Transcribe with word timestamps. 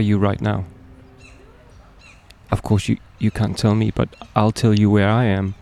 are 0.00 0.10
you 0.12 0.16
right 0.16 0.40
now? 0.40 0.64
Of 2.50 2.62
course, 2.62 2.88
you, 2.88 2.96
you 3.18 3.30
can't 3.30 3.58
tell 3.58 3.74
me, 3.74 3.90
but 3.90 4.08
I'll 4.34 4.50
tell 4.50 4.72
you 4.72 4.88
where 4.88 5.10
I 5.10 5.24
am. 5.24 5.54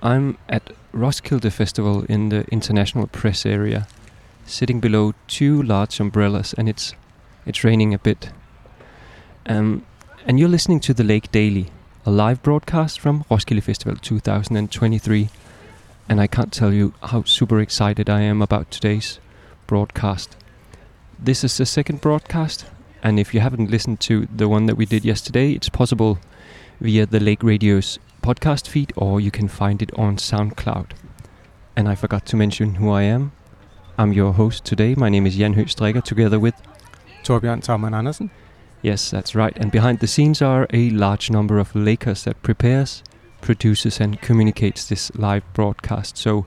I'm 0.00 0.38
at 0.48 0.70
Roskilde 0.92 1.52
Festival 1.52 2.04
in 2.08 2.28
the 2.28 2.44
international 2.52 3.08
press 3.08 3.44
area, 3.44 3.88
sitting 4.46 4.78
below 4.78 5.14
two 5.26 5.60
large 5.60 5.98
umbrellas, 5.98 6.54
and 6.56 6.68
it's 6.68 6.94
it's 7.46 7.64
raining 7.64 7.92
a 7.92 7.98
bit. 7.98 8.30
Um, 9.46 9.84
and 10.24 10.38
you're 10.38 10.48
listening 10.48 10.78
to 10.80 10.94
the 10.94 11.04
Lake 11.04 11.32
Daily, 11.32 11.66
a 12.06 12.12
live 12.12 12.44
broadcast 12.44 13.00
from 13.00 13.24
Roskilde 13.28 13.64
Festival 13.64 13.96
2023. 13.96 15.30
And 16.08 16.20
I 16.20 16.28
can't 16.28 16.52
tell 16.52 16.72
you 16.72 16.94
how 17.02 17.24
super 17.24 17.60
excited 17.60 18.08
I 18.08 18.20
am 18.20 18.40
about 18.40 18.70
today's 18.70 19.18
broadcast. 19.66 20.36
This 21.18 21.42
is 21.42 21.56
the 21.56 21.66
second 21.66 22.00
broadcast, 22.00 22.66
and 23.04 23.20
if 23.20 23.34
you 23.34 23.40
haven't 23.40 23.70
listened 23.70 24.00
to 24.00 24.26
the 24.34 24.48
one 24.48 24.64
that 24.64 24.76
we 24.76 24.86
did 24.86 25.04
yesterday, 25.04 25.52
it's 25.52 25.68
possible 25.68 26.18
via 26.80 27.04
the 27.04 27.20
Lake 27.20 27.42
Radio's 27.42 27.98
podcast 28.22 28.66
feed 28.66 28.94
or 28.96 29.20
you 29.20 29.30
can 29.30 29.46
find 29.46 29.82
it 29.82 29.92
on 29.98 30.16
SoundCloud. 30.16 30.92
And 31.76 31.86
I 31.86 31.96
forgot 31.96 32.24
to 32.26 32.36
mention 32.36 32.76
who 32.76 32.90
I 32.90 33.02
am. 33.02 33.32
I'm 33.98 34.14
your 34.14 34.32
host 34.32 34.64
today. 34.64 34.94
My 34.94 35.10
name 35.10 35.26
is 35.26 35.36
Jan 35.36 35.54
Høstrikker, 35.54 36.02
together 36.02 36.40
with 36.40 36.54
Torbjørn 37.24 37.60
Taumann 37.60 37.94
Andersen. 37.94 38.30
Yes, 38.82 39.10
that's 39.10 39.34
right. 39.34 39.56
And 39.58 39.70
behind 39.70 39.98
the 39.98 40.06
scenes 40.06 40.40
are 40.40 40.66
a 40.72 40.88
large 40.90 41.30
number 41.30 41.58
of 41.58 41.74
Lakers 41.74 42.24
that 42.24 42.42
prepares, 42.42 43.02
produces, 43.42 44.00
and 44.00 44.20
communicates 44.20 44.88
this 44.88 45.12
live 45.14 45.44
broadcast. 45.52 46.16
So, 46.16 46.46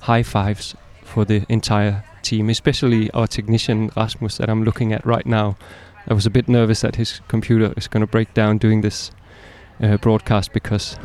high 0.00 0.22
fives 0.22 0.74
for 1.02 1.24
the 1.24 1.44
entire 1.48 2.04
team, 2.22 2.50
especially 2.50 3.10
our 3.12 3.26
technician 3.26 3.90
Rasmus 3.96 4.38
that 4.38 4.50
I'm 4.50 4.64
looking 4.64 4.92
at 4.92 5.04
right 5.06 5.26
now. 5.26 5.56
I 6.06 6.14
was 6.14 6.26
a 6.26 6.30
bit 6.30 6.48
nervous 6.48 6.80
that 6.80 6.96
his 6.96 7.20
computer 7.28 7.74
is 7.76 7.88
going 7.88 8.00
to 8.00 8.06
break 8.06 8.32
down 8.34 8.58
doing 8.58 8.80
this 8.82 9.10
uh, 9.82 9.96
broadcast 9.98 10.52
because, 10.52 10.96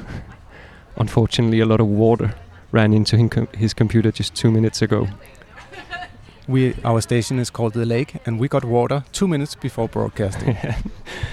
unfortunately, 0.98 1.60
a 1.60 1.66
lot 1.66 1.82
of 1.82 1.88
water 1.88 2.36
ran 2.72 2.94
into 2.94 3.48
his 3.54 3.74
computer 3.74 4.12
just 4.12 4.36
two 4.36 4.52
minutes 4.52 4.82
ago. 4.82 5.08
We 6.48 6.76
our 6.84 7.00
station 7.02 7.40
is 7.40 7.50
called 7.50 7.74
the 7.74 7.86
Lake, 7.86 8.16
and 8.26 8.40
we 8.40 8.48
got 8.50 8.66
water 8.66 9.06
two 9.14 9.28
minutes 9.28 9.56
before 9.56 9.88
broadcasting. 9.88 10.58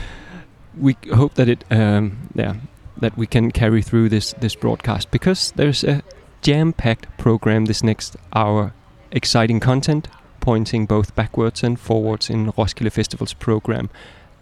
we 0.79 0.97
hope 1.13 1.35
that 1.35 1.49
it, 1.49 1.65
um, 1.71 2.29
yeah, 2.35 2.55
that 2.99 3.17
we 3.17 3.27
can 3.27 3.51
carry 3.51 3.83
through 3.83 4.09
this 4.09 4.35
this 4.41 4.55
broadcast 4.55 5.11
because 5.11 5.53
there's 5.57 5.83
a 5.83 6.03
jam-packed 6.43 7.07
program 7.19 7.65
this 7.65 7.83
next 7.83 8.17
hour. 8.33 8.73
Exciting 9.13 9.59
content, 9.59 10.07
pointing 10.41 10.87
both 10.87 11.15
backwards 11.15 11.63
and 11.63 11.79
forwards 11.79 12.31
in 12.31 12.53
Roskilde 12.57 12.93
Festival's 12.93 13.35
program, 13.35 13.91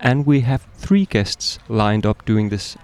and 0.01 0.27
we 0.27 0.41
have 0.41 0.67
three 0.75 1.07
guests 1.07 1.59
lined 1.69 2.07
up 2.07 2.25
doing 2.25 2.49
this 2.49 2.77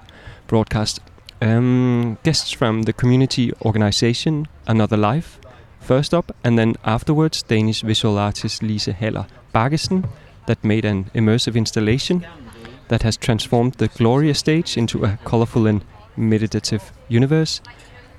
broadcast. 0.46 1.00
Um, 1.40 2.18
guests 2.22 2.52
from 2.52 2.82
the 2.82 2.92
community 2.92 3.52
organization 3.62 4.48
Another 4.66 4.96
Life, 4.96 5.38
first 5.80 6.14
up, 6.14 6.34
and 6.42 6.58
then 6.58 6.74
afterwards, 6.84 7.42
Danish 7.42 7.82
visual 7.82 8.18
artist 8.18 8.62
Lise 8.62 8.86
Haller 8.86 9.26
Baggesen 9.54 10.08
that 10.46 10.62
made 10.64 10.84
an 10.84 11.10
immersive 11.14 11.56
installation 11.56 12.26
that 12.88 13.02
has 13.02 13.16
transformed 13.16 13.74
the 13.74 13.88
Gloria 13.88 14.34
stage 14.34 14.76
into 14.76 15.04
a 15.04 15.18
colorful 15.24 15.66
and 15.66 15.84
meditative 16.16 16.92
universe. 17.08 17.60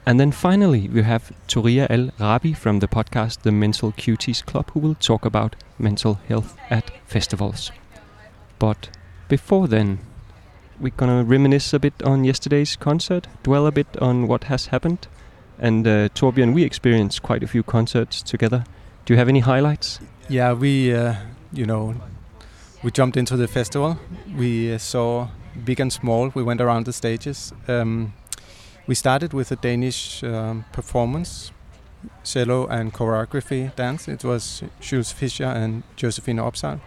And 0.08 0.20
then 0.20 0.32
finally, 0.32 0.88
we 0.88 1.02
have 1.02 1.32
Touria 1.48 1.88
El 1.90 2.12
Rabi 2.20 2.54
from 2.54 2.80
the 2.80 2.88
podcast 2.88 3.42
The 3.42 3.52
Mental 3.52 3.92
Cuties 3.92 4.46
Club, 4.46 4.70
who 4.72 4.80
will 4.80 4.96
talk 4.96 5.26
about 5.26 5.56
mental 5.80 6.20
health 6.28 6.56
at 6.70 6.92
festivals. 7.08 7.72
But 8.60 8.90
before 9.28 9.68
then, 9.68 10.00
we're 10.80 10.94
gonna 10.96 11.24
reminisce 11.24 11.74
a 11.74 11.80
bit 11.80 12.04
on 12.04 12.24
yesterday's 12.24 12.76
concert, 12.76 13.28
dwell 13.42 13.66
a 13.66 13.72
bit 13.72 13.88
on 14.00 14.28
what 14.28 14.44
has 14.44 14.68
happened, 14.68 15.08
and 15.60 15.88
uh, 15.88 16.10
Torbjørn, 16.10 16.54
we 16.54 16.64
experienced 16.64 17.24
quite 17.24 17.44
a 17.44 17.48
few 17.48 17.64
concerts 17.64 18.22
together. 18.22 18.64
Do 19.06 19.14
you 19.14 19.18
have 19.18 19.30
any 19.30 19.40
highlights? 19.40 20.00
Yeah, 20.30 20.54
we, 20.54 20.94
uh, 20.94 21.16
you 21.52 21.66
know, 21.66 21.96
we 22.84 22.92
jumped 22.92 23.18
into 23.18 23.38
the 23.38 23.48
festival. 23.48 23.98
We 24.38 24.74
uh, 24.74 24.78
saw 24.78 25.30
big 25.64 25.80
and 25.80 25.92
small. 25.92 26.32
We 26.36 26.44
went 26.44 26.62
around 26.62 26.86
the 26.86 26.94
stages. 26.94 27.54
Um, 27.68 28.14
we 28.88 28.96
started 28.96 29.34
with 29.34 29.52
a 29.52 29.56
Danish 29.56 30.24
um, 30.24 30.66
performance, 30.72 31.52
cello 32.24 32.68
and 32.68 32.94
choreography 32.94 33.76
dance. 33.76 34.08
It 34.08 34.24
was 34.24 34.64
Jules 34.80 35.12
Fisher 35.12 35.46
and 35.46 35.84
Josefine 35.96 36.38
Opsahl, 36.38 36.80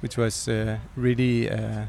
which 0.00 0.16
was 0.16 0.48
uh, 0.48 0.78
really 0.96 1.48
a 1.48 1.88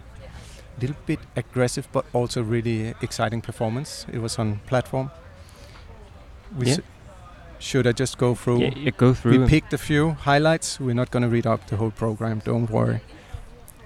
little 0.79 0.95
bit 1.05 1.19
aggressive, 1.35 1.87
but 1.91 2.05
also 2.13 2.41
really 2.41 2.93
exciting 3.01 3.41
performance. 3.41 4.05
It 4.11 4.19
was 4.19 4.39
on 4.39 4.59
platform 4.67 5.11
we 6.57 6.67
yeah. 6.67 6.77
should 7.59 7.87
I 7.87 7.91
just 7.91 8.17
go 8.17 8.35
through? 8.35 8.61
Yeah, 8.61 8.73
yeah 8.75 8.91
go 8.91 9.13
through. 9.13 9.41
We 9.41 9.47
picked 9.47 9.73
a 9.73 9.77
few 9.77 10.11
highlights. 10.11 10.79
We're 10.79 10.95
not 10.95 11.11
going 11.11 11.23
to 11.23 11.29
read 11.29 11.47
up 11.47 11.67
the 11.67 11.77
whole 11.77 11.91
program. 11.91 12.41
Don't 12.43 12.69
worry. 12.69 13.01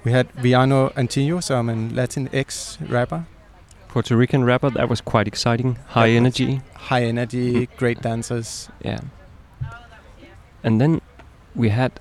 We 0.03 0.12
had 0.12 0.32
Villano 0.34 0.90
Antillano, 0.90 1.42
so 1.42 1.58
I'm 1.58 1.70
an 1.70 1.96
Latin 1.96 2.30
X 2.34 2.78
rapper. 2.82 3.26
Puerto 3.96 4.18
Rican 4.18 4.44
rapper. 4.44 4.70
That 4.70 4.90
was 4.90 5.00
quite 5.00 5.26
exciting. 5.26 5.78
High 5.88 6.10
energy. 6.10 6.62
High 6.74 7.04
energy, 7.04 7.68
great 7.78 8.02
dancers. 8.02 8.68
Yeah. 8.84 9.00
And 10.66 10.82
then 10.82 11.00
we 11.56 11.70
had 11.70 11.94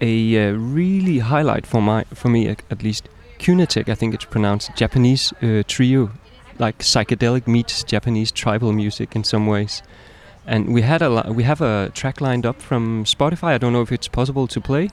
a 0.00 0.14
uh, 0.38 0.52
really 0.52 1.18
highlight 1.18 1.66
for 1.66 1.82
my 1.82 2.04
for 2.14 2.28
me 2.28 2.46
at 2.46 2.84
least. 2.84 3.08
Kuunatic, 3.40 3.88
I 3.88 3.96
think 3.96 4.14
it's 4.14 4.26
pronounced 4.26 4.76
Japanese 4.76 5.32
uh, 5.42 5.64
trio, 5.66 6.12
like 6.60 6.78
psychedelic 6.78 7.48
meets 7.48 7.82
Japanese 7.82 8.30
tribal 8.30 8.72
music 8.72 9.16
in 9.16 9.24
some 9.24 9.48
ways. 9.48 9.82
And 10.46 10.72
we 10.72 10.82
had 10.82 11.02
a 11.02 11.32
we 11.32 11.42
have 11.42 11.60
a 11.60 11.90
track 11.94 12.20
lined 12.20 12.46
up 12.46 12.62
from 12.62 13.04
Spotify. 13.04 13.54
I 13.54 13.58
don't 13.58 13.72
know 13.72 13.82
if 13.82 13.90
it's 13.90 14.06
possible 14.06 14.46
to 14.46 14.60
play. 14.60 14.90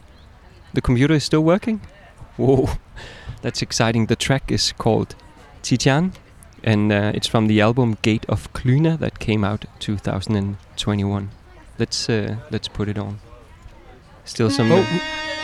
The 0.74 0.82
computer 0.82 1.14
is 1.14 1.24
still 1.24 1.44
working. 1.44 1.82
Whoa, 2.36 2.70
that's 3.44 3.62
exciting. 3.62 4.08
The 4.08 4.16
track 4.16 4.52
is 4.52 4.72
called 4.72 5.14
Titián, 5.62 6.14
and 6.68 6.92
uh, 6.92 7.14
it's 7.16 7.28
from 7.28 7.48
the 7.48 7.62
album 7.62 7.98
Gate 8.02 8.26
of 8.28 8.52
Klüna 8.52 9.00
that 9.00 9.20
came 9.20 9.46
out 9.46 9.64
2021. 9.80 11.30
Let's 11.80 12.10
uh, 12.10 12.36
let's 12.52 12.68
put 12.68 12.90
it 12.90 12.98
on. 12.98 13.22
Still 14.26 14.50
some. 14.50 14.70
Oh. 14.74 15.37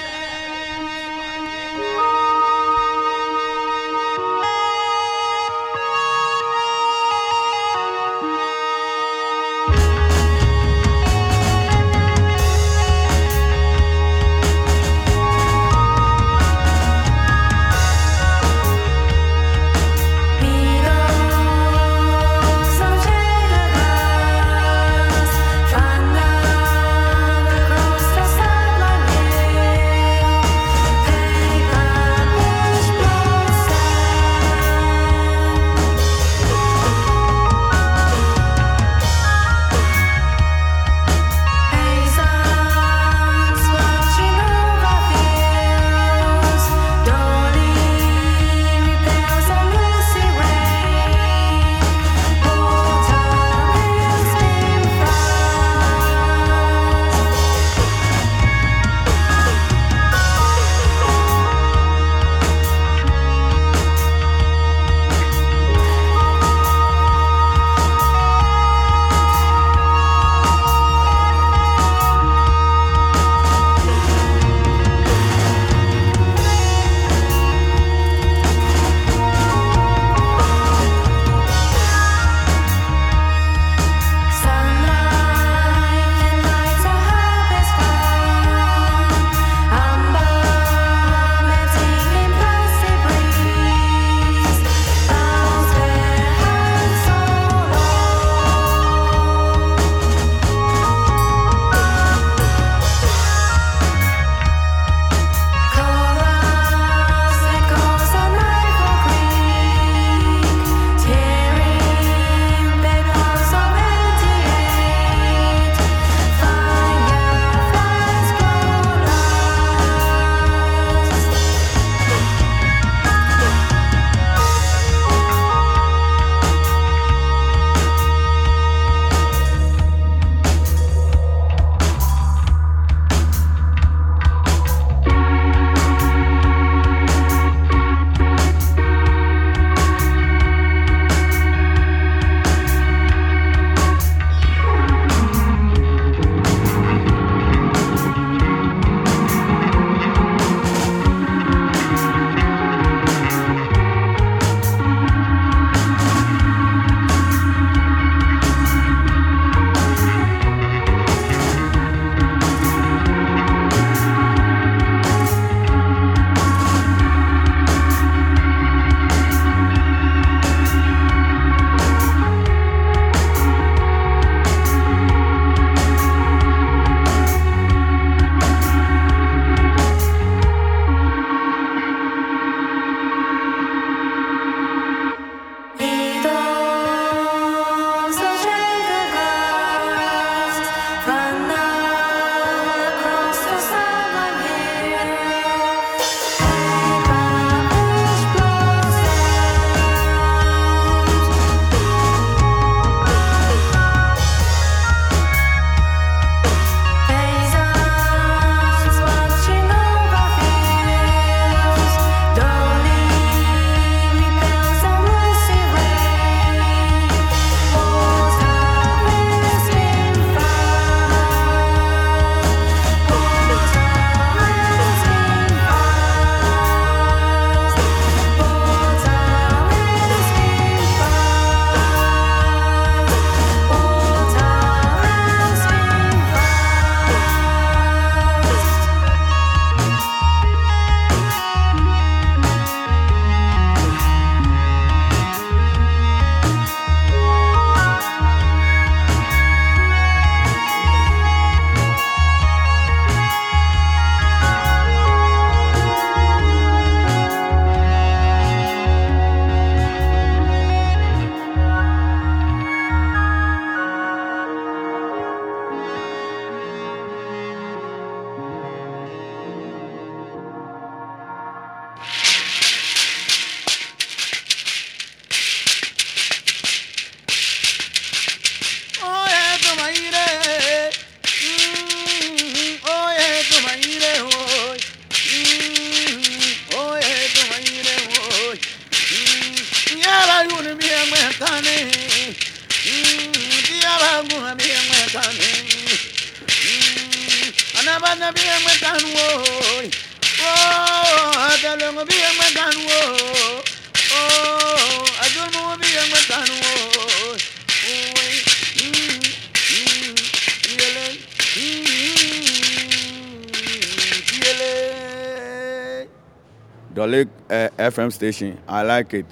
Dolik 316.93 317.27
uh, 317.49 317.69
FM 317.77 318.11
station. 318.13 318.57
I 318.67 318.83
like 318.83 319.13
it. 319.13 319.25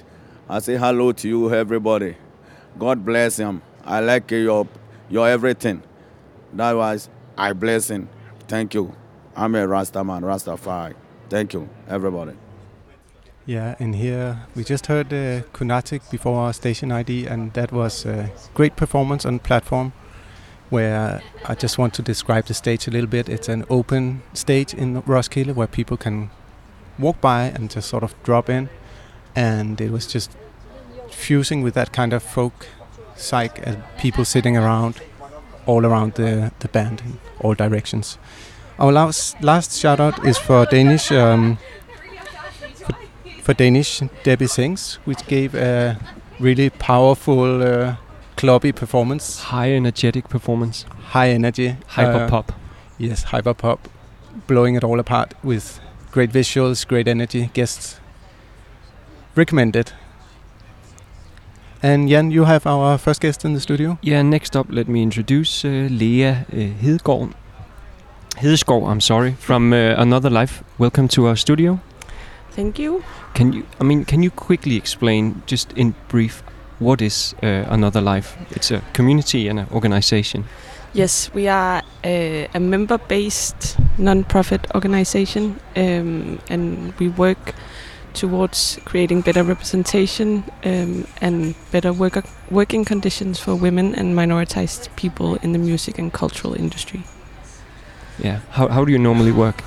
I 0.48 0.58
say 0.58 0.76
hello 0.76 1.12
to 1.12 1.28
you, 1.28 1.54
everybody. 1.54 2.16
God 2.78 3.04
bless 3.04 3.36
him. 3.36 3.62
I 3.84 4.00
like 4.00 4.30
your 4.30 4.66
your 5.08 5.28
everything. 5.28 5.82
That 6.52 6.72
was 6.76 7.08
I 7.38 7.52
bless 7.52 7.88
him. 7.88 8.08
Thank 8.52 8.74
you. 8.74 8.94
I'm 9.34 9.54
a 9.54 9.66
Rastaman, 9.66 10.20
Rastafari. 10.20 10.94
Thank 11.30 11.54
you, 11.54 11.70
everybody. 11.88 12.32
Yeah, 13.46 13.76
and 13.78 13.94
here 13.94 14.42
we 14.54 14.62
just 14.62 14.88
heard 14.88 15.06
uh, 15.06 15.40
Kuunatic 15.54 16.10
before 16.10 16.38
our 16.38 16.52
station 16.52 16.92
ID, 16.92 17.26
and 17.26 17.54
that 17.54 17.72
was 17.72 18.04
a 18.04 18.30
great 18.52 18.76
performance 18.76 19.24
on 19.24 19.38
platform. 19.38 19.94
Where 20.68 21.22
I 21.46 21.54
just 21.54 21.78
want 21.78 21.94
to 21.94 22.02
describe 22.02 22.44
the 22.44 22.52
stage 22.52 22.86
a 22.86 22.90
little 22.90 23.08
bit. 23.08 23.26
It's 23.30 23.48
an 23.48 23.64
open 23.70 24.20
stage 24.34 24.74
in 24.74 25.00
Roskilde 25.06 25.54
where 25.56 25.66
people 25.66 25.96
can 25.96 26.28
walk 26.98 27.22
by 27.22 27.44
and 27.44 27.70
just 27.70 27.88
sort 27.88 28.02
of 28.02 28.14
drop 28.22 28.50
in, 28.50 28.68
and 29.34 29.80
it 29.80 29.90
was 29.90 30.06
just 30.06 30.36
fusing 31.10 31.62
with 31.62 31.72
that 31.72 31.94
kind 31.94 32.12
of 32.12 32.22
folk 32.22 32.66
psych 33.16 33.66
and 33.66 33.82
people 33.96 34.26
sitting 34.26 34.58
around 34.58 35.00
all 35.66 35.86
around 35.86 36.14
the, 36.14 36.52
the 36.60 36.68
band 36.68 37.02
in 37.04 37.18
all 37.40 37.54
directions. 37.54 38.18
Our 38.78 38.92
last, 38.92 39.40
last 39.42 39.78
shout 39.78 40.00
out 40.00 40.24
is 40.26 40.38
for 40.38 40.66
Danish 40.66 41.12
um, 41.12 41.58
for, 42.74 42.94
for, 43.42 43.54
Danish 43.54 44.02
Debbie 44.24 44.46
Sings, 44.46 44.94
which 45.04 45.26
gave 45.26 45.54
a 45.54 45.98
really 46.40 46.70
powerful 46.70 47.62
uh, 47.62 47.96
clubby 48.36 48.72
performance. 48.72 49.40
High 49.40 49.72
energetic 49.72 50.28
performance. 50.28 50.84
High 51.10 51.30
energy. 51.30 51.76
Hyper 51.86 52.24
uh, 52.24 52.28
pop. 52.28 52.52
Yes, 52.98 53.24
hyper 53.24 53.54
pop, 53.54 53.88
blowing 54.46 54.74
it 54.74 54.84
all 54.84 54.98
apart 54.98 55.34
with 55.42 55.80
great 56.10 56.30
visuals, 56.30 56.86
great 56.86 57.08
energy, 57.08 57.50
guests. 57.52 58.00
Recommended. 59.34 59.92
And 61.84 62.08
Jan, 62.08 62.30
you 62.30 62.44
have 62.44 62.64
our 62.64 62.96
first 62.96 63.20
guest 63.20 63.44
in 63.44 63.54
the 63.54 63.60
studio. 63.60 63.98
Yeah, 64.02 64.22
next 64.22 64.56
up, 64.56 64.68
let 64.70 64.86
me 64.86 65.02
introduce 65.02 65.64
uh, 65.64 65.88
Lea 65.90 66.28
uh, 66.28 66.44
Hedegaard. 66.80 67.32
Hedeskov, 68.36 68.88
I'm 68.88 69.00
sorry, 69.00 69.32
from 69.32 69.72
uh, 69.72 69.96
Another 69.98 70.30
Life. 70.30 70.62
Welcome 70.78 71.08
to 71.08 71.26
our 71.26 71.34
studio. 71.34 71.80
Thank 72.52 72.78
you. 72.78 73.02
Can 73.34 73.52
you, 73.52 73.66
I 73.80 73.84
mean, 73.84 74.04
can 74.04 74.22
you 74.22 74.30
quickly 74.30 74.76
explain, 74.76 75.42
just 75.46 75.72
in 75.72 75.96
brief, 76.06 76.44
what 76.78 77.02
is 77.02 77.34
uh, 77.42 77.64
Another 77.68 78.00
Life? 78.00 78.36
It's 78.52 78.70
a 78.70 78.80
community 78.92 79.48
and 79.48 79.58
an 79.58 79.66
organization. 79.72 80.44
Yes, 80.94 81.34
we 81.34 81.48
are 81.48 81.82
a, 82.04 82.48
a 82.54 82.60
member-based 82.60 83.76
non-profit 83.98 84.68
organization, 84.76 85.58
um, 85.74 86.38
and 86.48 86.92
we 87.00 87.08
work 87.08 87.54
towards 88.14 88.78
creating 88.84 89.22
better 89.22 89.42
representation 89.42 90.44
um, 90.64 91.06
and 91.20 91.54
better 91.70 91.92
work 91.92 92.24
working 92.50 92.84
conditions 92.84 93.38
for 93.38 93.54
women 93.54 93.94
and 93.94 94.14
minoritized 94.14 94.94
people 94.96 95.36
in 95.36 95.52
the 95.52 95.58
music 95.58 95.98
and 95.98 96.12
cultural 96.12 96.54
industry. 96.54 97.02
Yeah, 98.18 98.40
how, 98.50 98.68
how 98.68 98.84
do 98.84 98.92
you 98.92 98.98
normally 98.98 99.32
work? 99.32 99.62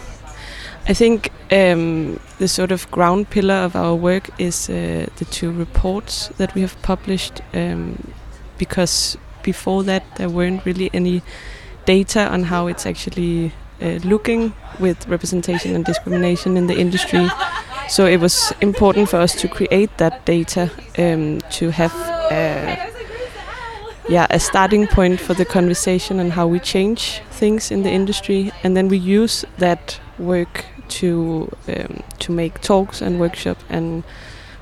I 0.88 0.94
think 0.94 1.32
um, 1.52 2.20
the 2.38 2.48
sort 2.48 2.72
of 2.72 2.90
ground 2.92 3.30
pillar 3.30 3.56
of 3.56 3.76
our 3.76 3.96
work 3.96 4.30
is 4.40 4.70
uh, 4.70 5.08
the 5.16 5.26
two 5.26 5.52
reports 5.52 6.28
that 6.38 6.54
we 6.54 6.62
have 6.62 6.80
published 6.84 7.42
um, 7.54 8.14
because 8.58 9.18
before 9.42 9.84
that 9.84 10.04
there 10.18 10.30
weren't 10.30 10.66
really 10.66 10.90
any 10.94 11.22
data 11.86 12.28
on 12.32 12.44
how 12.44 12.68
it's 12.68 12.86
actually 12.86 13.52
uh, 13.82 14.00
looking 14.04 14.54
with 14.80 15.08
representation 15.08 15.76
and 15.76 15.86
discrimination 15.86 16.58
in 16.58 16.68
the 16.68 16.78
industry. 16.78 17.28
So 17.88 18.06
it 18.06 18.20
was 18.20 18.54
important 18.62 19.10
for 19.10 19.18
us 19.18 19.36
to 19.42 19.48
create 19.48 19.98
that 19.98 20.26
data 20.26 20.70
um, 20.98 21.40
to 21.52 21.70
have 21.70 21.94
a, 22.32 22.92
yeah, 24.10 24.28
a 24.30 24.40
starting 24.40 24.88
point 24.88 25.20
for 25.20 25.34
the 25.34 25.46
conversation 25.46 26.20
and 26.20 26.34
how 26.34 26.48
we 26.48 26.60
change 26.60 27.22
things 27.32 27.72
in 27.72 27.84
the 27.84 27.92
industry, 27.92 28.52
and 28.64 28.76
then 28.76 28.88
we 28.88 28.98
use 28.98 29.46
that 29.60 30.00
work 30.18 30.66
to 30.88 31.50
um, 31.68 32.04
to 32.20 32.32
make 32.32 32.60
talks 32.62 33.02
and 33.02 33.20
workshops 33.20 33.64
and 33.70 34.04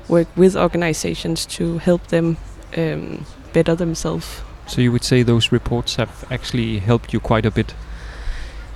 work 0.08 0.28
with 0.36 0.56
organizations 0.56 1.46
to 1.46 1.78
help 1.78 2.06
them 2.08 2.36
um, 2.76 3.24
better 3.52 3.74
themselves. 3.74 4.42
So 4.66 4.80
you 4.80 4.92
would 4.92 5.04
say 5.04 5.22
those 5.22 5.52
reports 5.52 5.96
have 5.96 6.24
actually 6.30 6.78
helped 6.78 7.12
you 7.12 7.20
quite 7.20 7.46
a 7.46 7.50
bit. 7.50 7.74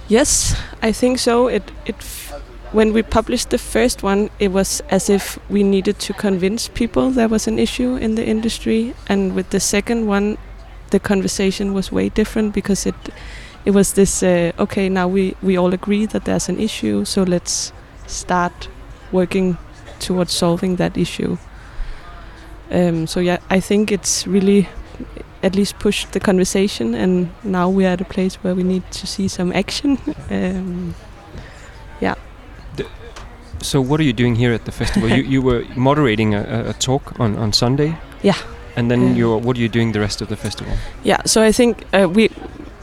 Yes, 0.08 0.56
I 0.82 0.92
think 0.92 1.18
so. 1.18 1.48
It 1.48 1.70
it 1.86 2.02
when 2.72 2.92
we 2.92 3.02
published 3.02 3.50
the 3.50 3.58
first 3.58 4.02
one, 4.02 4.30
it 4.38 4.48
was 4.48 4.82
as 4.90 5.08
if 5.08 5.38
we 5.50 5.62
needed 5.62 5.98
to 6.00 6.12
convince 6.12 6.68
people 6.68 7.10
there 7.10 7.28
was 7.28 7.46
an 7.46 7.58
issue 7.58 7.96
in 7.96 8.14
the 8.14 8.26
industry, 8.26 8.94
and 9.08 9.34
with 9.34 9.50
the 9.50 9.60
second 9.60 10.06
one, 10.06 10.36
the 10.90 11.00
conversation 11.00 11.74
was 11.74 11.92
way 11.92 12.08
different 12.08 12.54
because 12.54 12.86
it 12.86 12.94
it 13.64 13.72
was 13.72 13.92
this 13.92 14.22
uh, 14.22 14.52
okay 14.58 14.88
now 14.88 15.06
we 15.06 15.34
we 15.42 15.58
all 15.58 15.74
agree 15.74 16.06
that 16.06 16.24
there's 16.24 16.48
an 16.48 16.58
issue, 16.60 17.04
so 17.04 17.22
let's 17.22 17.72
start 18.06 18.68
working 19.12 19.56
towards 20.00 20.32
solving 20.32 20.76
that 20.76 20.96
issue. 20.96 21.36
Um, 22.70 23.06
so 23.06 23.20
yeah, 23.20 23.38
I 23.50 23.60
think 23.60 23.90
it's 23.90 24.26
really 24.26 24.68
at 25.42 25.54
least 25.54 25.78
pushed 25.78 26.12
the 26.12 26.20
conversation, 26.20 26.94
and 26.94 27.30
now 27.42 27.70
we 27.70 27.86
are 27.86 27.92
at 27.92 28.00
a 28.00 28.04
place 28.04 28.36
where 28.36 28.54
we 28.54 28.62
need 28.62 28.90
to 28.90 29.06
see 29.06 29.28
some 29.28 29.52
action. 29.52 29.98
um, 30.30 30.94
yeah. 32.00 32.14
So 33.62 33.80
what 33.80 34.00
are 34.00 34.04
you 34.04 34.12
doing 34.12 34.34
here 34.36 34.52
at 34.52 34.64
the 34.64 34.72
festival? 34.72 35.08
you 35.08 35.22
you 35.22 35.42
were 35.42 35.64
moderating 35.76 36.34
a, 36.34 36.70
a, 36.70 36.72
talk 36.74 37.18
on, 37.20 37.36
on 37.36 37.52
Sunday. 37.52 37.96
Yeah. 38.22 38.36
And 38.76 38.90
then 38.90 39.16
you're 39.16 39.38
what 39.38 39.56
are 39.56 39.60
you 39.60 39.68
doing 39.68 39.92
the 39.92 40.00
rest 40.00 40.22
of 40.22 40.28
the 40.28 40.36
festival? 40.36 40.72
Yeah. 41.04 41.20
So 41.26 41.42
I 41.42 41.52
think 41.52 41.84
uh, 41.92 42.08
we 42.08 42.30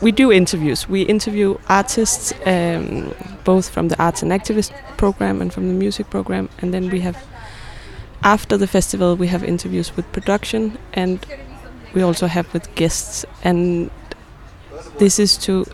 we 0.02 0.12
do 0.12 0.32
interviews. 0.32 0.90
We 0.90 1.02
interview 1.02 1.58
artists, 1.70 2.34
um, 2.46 3.14
both 3.44 3.70
from 3.70 3.88
the 3.88 3.96
arts 4.04 4.24
and 4.24 4.32
activist 4.32 4.72
program 4.98 5.42
and 5.42 5.54
from 5.54 5.68
the 5.68 5.74
music 5.74 6.10
program, 6.10 6.50
and 6.62 6.74
then 6.74 6.90
we 6.90 7.00
have 7.02 7.18
after 8.26 8.58
the 8.58 8.68
festival 8.68 9.16
we 9.16 9.28
have 9.28 9.44
interviews 9.44 9.96
with 9.96 10.12
production 10.12 10.78
and 10.94 11.26
we 11.94 12.02
also 12.02 12.26
have 12.28 12.52
with 12.54 12.74
guests 12.76 13.24
and 13.44 13.92
this 14.98 15.20
is 15.20 15.38
to 15.38 15.66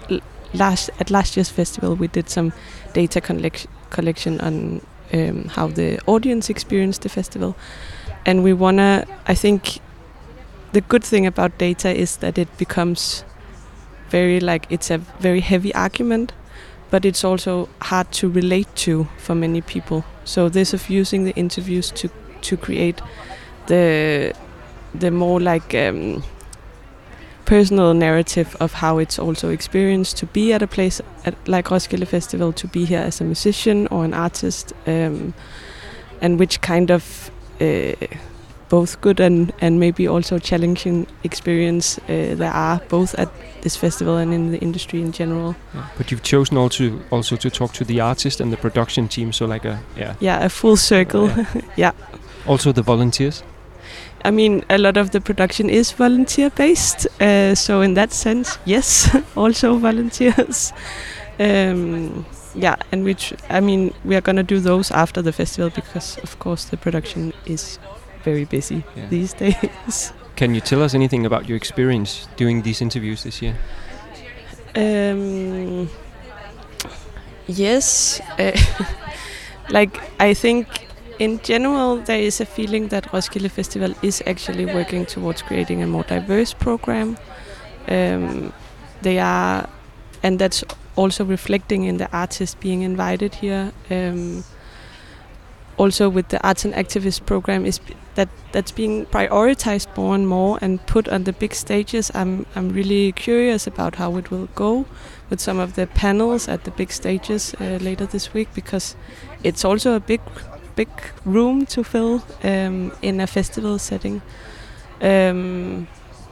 last 0.53 0.89
at 1.00 1.10
last 1.10 1.38
year's 1.38 1.50
festival 1.50 1.96
we 1.96 2.08
did 2.08 2.29
some 2.29 2.51
data 2.93 3.22
collection 3.22 3.72
collection 3.89 4.39
on 4.41 4.81
um, 5.13 5.46
how 5.50 5.68
the 5.68 6.00
audience 6.06 6.50
experienced 6.50 7.01
the 7.01 7.10
festival. 7.10 7.56
And 8.25 8.44
we 8.44 8.53
wanna, 8.53 9.06
I 9.27 9.36
think, 9.36 9.80
the 10.74 10.82
good 10.82 11.03
thing 11.03 11.25
about 11.25 11.58
data 11.58 11.94
is 11.94 12.18
that 12.18 12.38
it 12.38 12.58
becomes 12.58 13.24
very 14.10 14.39
like 14.39 14.68
it's 14.70 14.91
a 14.91 14.98
very 15.20 15.39
heavy 15.41 15.74
argument, 15.74 16.34
but 16.89 17.06
it's 17.06 17.24
also 17.24 17.70
hard 17.82 18.12
to 18.12 18.30
relate 18.30 18.74
to 18.75 19.08
for 19.18 19.36
many 19.36 19.62
people. 19.62 20.03
So 20.25 20.50
this 20.50 20.74
of 20.74 20.89
using 20.89 21.24
the 21.24 21.34
interviews 21.36 21.91
to 21.91 22.10
to 22.41 22.58
create 22.58 23.01
the 23.68 24.34
the 24.94 25.12
more 25.12 25.39
like 25.39 25.74
um, 25.75 26.24
personal 27.51 27.93
narrative 27.93 28.55
of 28.62 28.72
how 28.72 28.98
it's 28.98 29.20
also 29.20 29.50
experienced 29.50 30.15
to 30.15 30.25
be 30.27 30.53
at 30.53 30.62
a 30.62 30.67
place 30.67 31.01
at, 31.25 31.36
like 31.50 31.70
Roskilde 31.70 32.08
Festival, 32.08 32.53
to 32.53 32.65
be 32.67 32.86
here 32.86 33.01
as 33.01 33.20
a 33.20 33.25
musician 33.25 33.88
or 33.88 34.05
an 34.05 34.13
artist, 34.13 34.72
um, 34.88 35.34
and 36.22 36.39
which 36.39 36.62
kind 36.62 36.89
of 36.89 37.29
uh, 37.60 37.91
both 38.70 39.01
good 39.01 39.20
and, 39.20 39.51
and 39.60 39.81
maybe 39.81 40.08
also 40.08 40.39
challenging 40.39 41.05
experience 41.25 42.00
uh, 42.08 42.36
there 42.38 42.53
are 42.53 42.79
both 42.88 43.13
at 43.20 43.29
this 43.63 43.75
festival 43.75 44.15
and 44.15 44.34
in 44.34 44.51
the 44.51 44.60
industry 44.60 45.01
in 45.01 45.12
general. 45.12 45.53
Yeah. 45.74 45.88
But 45.98 46.10
you've 46.10 46.24
chosen 46.24 46.58
also 46.58 47.01
also 47.10 47.36
to 47.36 47.50
talk 47.50 47.74
to 47.74 47.84
the 47.84 48.00
artist 48.00 48.39
and 48.39 48.53
the 48.53 48.58
production 48.58 49.10
team, 49.10 49.34
so 49.34 49.46
like 49.46 49.65
a 49.65 49.77
yeah 49.98 50.15
yeah 50.22 50.46
a 50.46 50.50
full 50.50 50.77
circle, 50.77 51.27
yeah. 51.27 51.46
yeah. 51.75 51.91
Also 52.48 52.72
the 52.72 52.81
volunteers. 52.81 53.43
I 54.23 54.31
mean, 54.31 54.63
a 54.69 54.77
lot 54.77 54.97
of 54.97 55.11
the 55.11 55.21
production 55.21 55.69
is 55.69 55.91
volunteer 55.91 56.49
based, 56.49 57.07
uh, 57.21 57.55
so 57.55 57.81
in 57.81 57.93
that 57.95 58.11
sense, 58.11 58.57
yes, 58.65 59.15
also 59.35 59.77
volunteers. 59.77 60.73
Um, 61.39 62.25
yeah, 62.53 62.75
and 62.91 63.03
which 63.03 63.33
I 63.49 63.59
mean, 63.59 63.93
we 64.03 64.15
are 64.15 64.21
gonna 64.21 64.43
do 64.43 64.59
those 64.59 64.91
after 64.91 65.21
the 65.21 65.31
festival 65.31 65.69
because, 65.69 66.17
of 66.19 66.37
course, 66.39 66.65
the 66.65 66.77
production 66.77 67.33
is 67.45 67.79
very 68.23 68.45
busy 68.45 68.83
yeah. 68.95 69.07
these 69.07 69.33
days. 69.45 70.13
Can 70.35 70.55
you 70.55 70.61
tell 70.61 70.81
us 70.83 70.93
anything 70.93 71.25
about 71.25 71.47
your 71.47 71.57
experience 71.57 72.27
doing 72.35 72.61
these 72.61 72.81
interviews 72.81 73.23
this 73.23 73.41
year? 73.41 73.55
Um, 74.75 75.89
Yes, 77.47 78.21
uh, 78.39 78.51
like 79.69 79.99
I 80.19 80.33
think 80.33 80.67
in 81.21 81.39
general 81.43 81.97
there 81.97 82.19
is 82.19 82.41
a 82.41 82.45
feeling 82.45 82.87
that 82.87 83.13
Roskilde 83.13 83.51
Festival 83.51 83.93
is 84.01 84.23
actually 84.25 84.65
working 84.65 85.05
towards 85.05 85.43
creating 85.43 85.83
a 85.83 85.87
more 85.87 86.03
diverse 86.03 86.51
program. 86.51 87.15
Um, 87.87 88.51
they 89.03 89.19
are, 89.19 89.69
and 90.23 90.39
that's 90.39 90.63
also 90.95 91.23
reflecting 91.23 91.83
in 91.83 91.97
the 91.97 92.09
artists 92.11 92.55
being 92.55 92.81
invited 92.81 93.35
here. 93.35 93.71
Um, 93.91 94.43
also 95.77 96.09
with 96.09 96.27
the 96.29 96.39
arts 96.47 96.65
and 96.65 96.73
activist 96.73 97.25
program 97.27 97.65
is 97.65 97.79
that 98.15 98.29
that's 98.51 98.71
being 98.71 99.05
prioritized 99.05 99.95
more 99.95 100.15
and 100.15 100.27
more 100.27 100.57
and 100.61 100.85
put 100.87 101.07
on 101.07 101.23
the 101.23 101.33
big 101.33 101.53
stages. 101.53 102.11
I'm 102.15 102.45
I'm 102.55 102.69
really 102.69 103.11
curious 103.11 103.67
about 103.67 103.95
how 103.95 104.17
it 104.17 104.31
will 104.31 104.49
go 104.55 104.85
with 105.29 105.39
some 105.39 105.59
of 105.59 105.73
the 105.73 105.85
panels 105.85 106.47
at 106.47 106.63
the 106.63 106.71
big 106.71 106.91
stages 106.91 107.53
uh, 107.59 107.77
later 107.81 108.07
this 108.07 108.33
week 108.33 108.49
because 108.55 108.95
it's 109.43 109.63
also 109.63 109.95
a 109.95 109.99
big 109.99 110.19
big 110.75 110.89
room 111.25 111.65
to 111.67 111.83
fill 111.83 112.23
um, 112.43 112.91
in 113.01 113.19
a 113.19 113.27
festival 113.27 113.79
setting. 113.79 114.21
Um, 115.01 115.87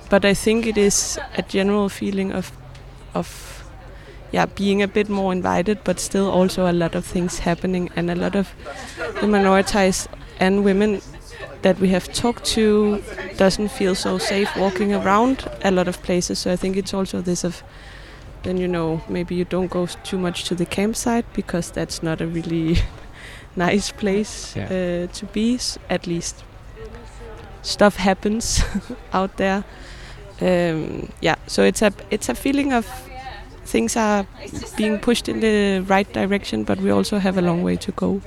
but 0.09 0.25
I 0.25 0.33
think 0.33 0.65
it 0.65 0.77
is 0.77 1.19
a 1.37 1.41
general 1.41 1.89
feeling 1.89 2.31
of 2.31 2.51
of 3.13 3.63
yeah 4.31 4.45
being 4.45 4.81
a 4.81 4.87
bit 4.87 5.09
more 5.09 5.31
invited, 5.31 5.83
but 5.83 5.99
still 5.99 6.29
also 6.29 6.69
a 6.69 6.73
lot 6.73 6.95
of 6.95 7.05
things 7.05 7.39
happening 7.39 7.89
and 7.95 8.09
a 8.09 8.15
lot 8.15 8.35
of 8.35 8.53
the 9.21 9.27
minorities 9.27 10.07
and 10.39 10.63
women 10.63 11.01
that 11.61 11.79
we 11.79 11.89
have 11.89 12.11
talked 12.13 12.45
to 12.45 13.03
doesn't 13.37 13.69
feel 13.69 13.95
so 13.95 14.17
safe 14.17 14.49
walking 14.55 14.93
around 14.93 15.49
a 15.63 15.71
lot 15.71 15.87
of 15.87 16.01
places. 16.03 16.39
So 16.39 16.51
I 16.51 16.55
think 16.55 16.77
it's 16.77 16.93
also 16.93 17.21
this 17.21 17.43
of 17.43 17.63
then 18.43 18.57
you 18.57 18.67
know 18.67 19.01
maybe 19.09 19.35
you 19.35 19.45
don't 19.45 19.69
go 19.69 19.85
too 19.85 20.17
much 20.17 20.45
to 20.45 20.55
the 20.55 20.65
campsite 20.65 21.25
because 21.33 21.71
that's 21.71 22.01
not 22.01 22.21
a 22.21 22.27
really 22.27 22.77
nice 23.67 23.91
place 23.93 24.55
Yeah. 24.57 24.65
uh, 24.65 25.07
to 25.19 25.25
be. 25.33 25.59
At 25.89 26.07
least 26.07 26.43
stuff 27.61 27.97
happens 27.97 28.63
out 29.13 29.37
there. 29.37 29.63
Um, 30.41 31.09
yeah, 31.21 31.35
so 31.47 31.63
it's 31.63 31.81
a 31.81 31.91
it's 32.11 32.29
a 32.29 32.33
feeling 32.35 32.73
of 32.73 32.85
things 33.65 33.95
are 33.97 34.25
being 34.77 34.99
pushed 34.99 35.27
in 35.29 35.39
the 35.41 35.79
right 35.93 36.11
direction, 36.13 36.63
but 36.63 36.77
we 36.79 36.91
also 36.91 37.19
have 37.19 37.37
a 37.37 37.41
long 37.41 37.63
way 37.63 37.75
to 37.77 37.91
go. 37.91 38.21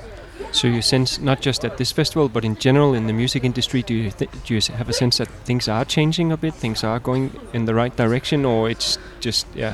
So 0.53 0.69
you 0.69 0.83
sense 0.83 1.19
not 1.25 1.41
just 1.47 1.65
at 1.65 1.77
this 1.77 1.93
festival, 1.93 2.29
but 2.29 2.45
in 2.45 2.57
general 2.57 2.95
in 2.95 3.07
the 3.07 3.13
music 3.13 3.45
industry, 3.45 3.83
do 3.83 3.95
you 3.95 4.11
th- 4.11 4.31
do 4.47 4.55
you 4.55 4.61
have 4.77 4.91
a 4.91 4.93
sense 4.93 5.17
that 5.25 5.29
things 5.47 5.69
are 5.69 5.85
changing 5.87 6.33
a 6.33 6.37
bit, 6.37 6.55
things 6.55 6.85
are 6.85 7.01
going 7.01 7.31
in 7.55 7.65
the 7.65 7.75
right 7.75 7.97
direction, 7.97 8.45
or 8.45 8.69
it's 8.71 8.99
just 9.25 9.47
yeah 9.55 9.73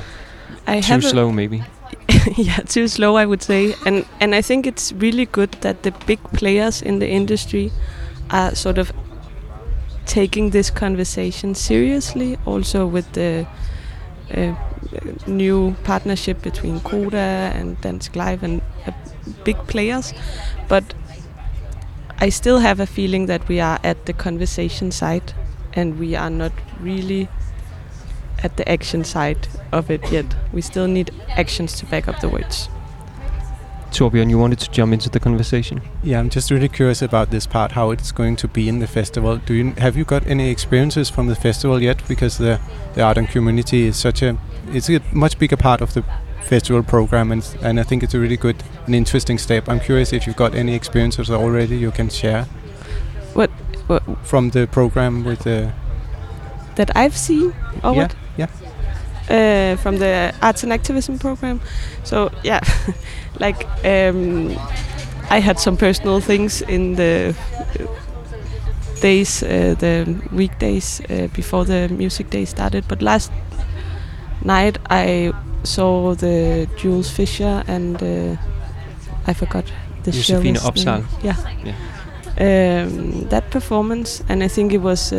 I 0.67 0.81
too 0.81 1.01
slow 1.01 1.33
maybe? 1.33 1.63
yeah, 2.37 2.59
too 2.59 2.89
slow, 2.89 3.17
I 3.17 3.27
would 3.27 3.43
say. 3.43 3.75
And 3.87 4.05
and 4.21 4.35
I 4.35 4.43
think 4.43 4.67
it's 4.67 4.93
really 4.93 5.27
good 5.27 5.53
that 5.61 5.83
the 5.83 5.93
big 6.07 6.23
players 6.33 6.83
in 6.83 6.99
the 6.99 7.09
industry 7.09 7.73
are 8.31 8.55
sort 8.55 8.79
of 8.79 8.93
taking 10.07 10.51
this 10.51 10.71
conversation 10.71 11.55
seriously. 11.55 12.39
Also 12.47 12.87
with 12.87 13.11
the 13.13 13.47
uh, 14.35 14.55
new 15.27 15.77
partnership 15.85 16.43
between 16.43 16.81
Koda 16.81 17.53
and 17.55 17.81
Dansk 17.81 18.17
Live 18.17 18.43
and 18.43 18.63
uh, 18.87 18.93
big 19.45 19.57
players, 19.67 20.15
but 20.69 20.95
I 22.19 22.29
still 22.29 22.59
have 22.59 22.81
a 22.81 22.87
feeling 22.87 23.27
that 23.27 23.49
we 23.49 23.61
are 23.61 23.79
at 23.85 24.07
the 24.07 24.13
conversation 24.13 24.91
side, 24.91 25.33
and 25.73 25.99
we 25.99 26.15
are 26.15 26.31
not 26.31 26.53
really 26.81 27.29
at 28.43 28.57
the 28.57 28.69
action 28.69 29.05
side 29.05 29.49
of 29.73 29.91
it 29.91 30.11
yet. 30.13 30.27
We 30.53 30.61
still 30.61 30.87
need 30.87 31.11
actions 31.29 31.79
to 31.79 31.87
back 31.87 32.09
up 32.09 32.21
the 32.21 32.29
words. 32.29 32.69
Torbjørn, 33.93 34.29
you 34.29 34.39
wanted 34.39 34.59
to 34.59 34.71
jump 34.71 34.93
into 34.93 35.09
the 35.09 35.19
conversation. 35.19 35.81
Yeah, 36.05 36.21
I'm 36.21 36.29
just 36.29 36.51
really 36.51 36.69
curious 36.69 37.01
about 37.03 37.31
this 37.31 37.47
part, 37.47 37.73
how 37.73 37.91
it's 37.91 38.13
going 38.13 38.37
to 38.37 38.49
be 38.49 38.69
in 38.69 38.81
the 38.81 38.87
festival. 38.87 39.39
Do 39.47 39.55
you 39.55 39.73
have 39.79 39.97
you 39.97 40.05
got 40.05 40.27
any 40.27 40.51
experiences 40.51 41.11
from 41.11 41.29
the 41.29 41.35
festival 41.35 41.83
yet? 41.83 42.03
Because 42.07 42.37
the 42.39 42.61
the 42.95 43.03
art 43.03 43.19
and 43.19 43.29
community 43.29 43.87
is 43.87 43.97
such 43.97 44.23
a 44.23 44.37
it's 44.73 44.91
a 44.91 45.01
much 45.13 45.39
bigger 45.39 45.57
part 45.57 45.81
of 45.81 45.95
the 45.95 46.05
festival 46.43 46.83
program, 46.83 47.33
and 47.33 47.43
and 47.63 47.81
I 47.81 47.83
think 47.83 48.03
it's 48.03 48.15
a 48.15 48.21
really 48.21 48.37
good 48.37 48.63
and 48.87 48.95
interesting 48.95 49.39
step. 49.39 49.69
I'm 49.69 49.81
curious 49.81 50.13
if 50.13 50.27
you've 50.27 50.37
got 50.37 50.55
any 50.55 50.75
experiences 50.75 51.31
already 51.31 51.77
you 51.77 51.91
can 51.91 52.11
share 52.11 52.47
What, 53.35 53.51
what 53.87 54.03
from 54.27 54.51
the 54.51 54.67
program 54.67 55.25
with 55.25 55.41
the 55.41 55.73
that 56.77 56.91
I've 56.97 57.17
seen 57.17 57.55
or 57.83 57.95
yeah 57.95 58.03
what? 58.03 58.15
Yeah 58.39 58.49
Uh, 59.31 59.77
from 59.83 59.99
the 59.99 60.33
arts 60.41 60.63
and 60.65 60.73
activism 60.73 61.19
program. 61.19 61.61
So 62.05 62.31
yeah, 62.45 62.61
like 63.41 63.67
um, 63.85 64.57
I 65.37 65.41
had 65.41 65.59
some 65.59 65.77
personal 65.77 66.21
things 66.21 66.63
in 66.63 66.97
the 66.97 67.35
days, 69.03 69.43
uh, 69.43 69.75
the 69.79 70.05
weekdays 70.33 71.01
uh, 71.11 71.29
before 71.37 71.65
the 71.67 71.89
music 71.89 72.31
day 72.31 72.47
started. 72.47 72.85
But 72.89 73.03
last 73.03 73.31
night 74.45 74.79
I 74.91 75.33
saw 75.63 76.15
the 76.15 76.67
Jules 76.77 77.11
Fisher 77.11 77.63
and 77.69 78.03
uh, 78.03 78.37
I 79.27 79.35
forgot 79.35 79.65
the 80.05 80.11
Josefine 80.13 80.57
cellist 80.57 80.87
Opsahl. 80.87 81.03
name. 81.03 81.07
Yeah. 81.23 81.37
Um, 82.41 83.29
that 83.29 83.51
performance, 83.51 84.23
and 84.29 84.43
I 84.43 84.49
think 84.49 84.73
it 84.73 84.81
was. 84.81 85.13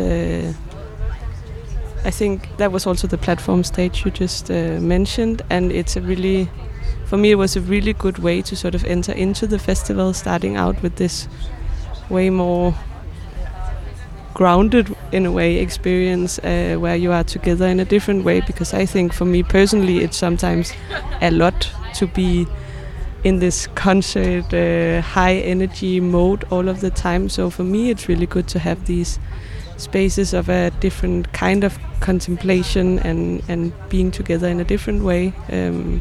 I 2.04 2.10
think 2.10 2.56
that 2.56 2.72
was 2.72 2.86
also 2.86 3.06
the 3.06 3.18
platform 3.18 3.62
stage 3.62 4.04
you 4.04 4.10
just 4.10 4.50
uh, 4.50 4.78
mentioned, 4.80 5.42
and 5.50 5.70
it's 5.70 5.96
a 5.96 6.00
really, 6.00 6.48
for 7.04 7.16
me, 7.18 7.30
it 7.30 7.34
was 7.36 7.56
a 7.56 7.60
really 7.60 7.92
good 7.92 8.18
way 8.18 8.42
to 8.42 8.56
sort 8.56 8.74
of 8.74 8.84
enter 8.84 9.12
into 9.12 9.46
the 9.46 9.58
festival, 9.58 10.14
starting 10.14 10.56
out 10.56 10.82
with 10.82 10.96
this 10.96 11.28
way 12.08 12.30
more 12.30 12.74
grounded, 14.32 14.96
in 15.12 15.26
a 15.26 15.30
way, 15.32 15.56
experience 15.56 16.38
uh, 16.38 16.76
where 16.78 16.96
you 16.96 17.12
are 17.12 17.24
together 17.24 17.66
in 17.66 17.80
a 17.80 17.84
different 17.84 18.24
way. 18.24 18.40
Because 18.40 18.72
I 18.72 18.86
think 18.86 19.12
for 19.12 19.26
me 19.26 19.42
personally, 19.42 19.98
it's 19.98 20.16
sometimes 20.16 20.72
a 21.20 21.30
lot 21.30 21.70
to 21.94 22.06
be 22.06 22.46
in 23.24 23.38
this 23.40 23.66
concert, 23.74 24.54
uh, 24.54 25.02
high 25.02 25.34
energy 25.34 26.00
mode 26.00 26.44
all 26.50 26.68
of 26.68 26.80
the 26.80 26.90
time. 26.90 27.28
So 27.28 27.50
for 27.50 27.64
me, 27.64 27.90
it's 27.90 28.08
really 28.08 28.26
good 28.26 28.48
to 28.48 28.58
have 28.58 28.86
these 28.86 29.18
spaces 29.80 30.32
of 30.34 30.48
a 30.48 30.70
different 30.80 31.32
kind 31.32 31.64
of 31.64 31.78
contemplation 32.00 32.98
and, 33.00 33.42
and 33.48 33.72
being 33.88 34.10
together 34.10 34.48
in 34.48 34.60
a 34.60 34.64
different 34.64 35.02
way. 35.02 35.32
Um, 35.50 36.00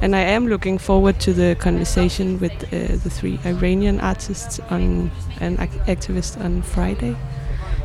and 0.00 0.14
I 0.14 0.20
am 0.20 0.46
looking 0.46 0.78
forward 0.78 1.18
to 1.20 1.32
the 1.32 1.56
conversation 1.56 2.38
with 2.38 2.52
uh, 2.64 2.96
the 3.02 3.10
three 3.10 3.38
Iranian 3.44 4.00
artists 4.00 4.60
on 4.70 5.10
and 5.40 5.58
ac- 5.58 5.78
activists 5.86 6.42
on 6.42 6.62
Friday. 6.62 7.16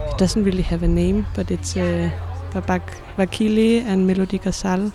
It 0.09 0.17
doesn't 0.17 0.43
really 0.43 0.61
have 0.63 0.83
a 0.83 0.87
name, 0.87 1.25
but 1.33 1.49
it's 1.49 1.75
uh, 1.75 2.11
Babak 2.51 2.83
Vakili 3.17 3.81
and 3.83 4.07
Melodi 4.07 4.39
Ghazal 4.41 4.91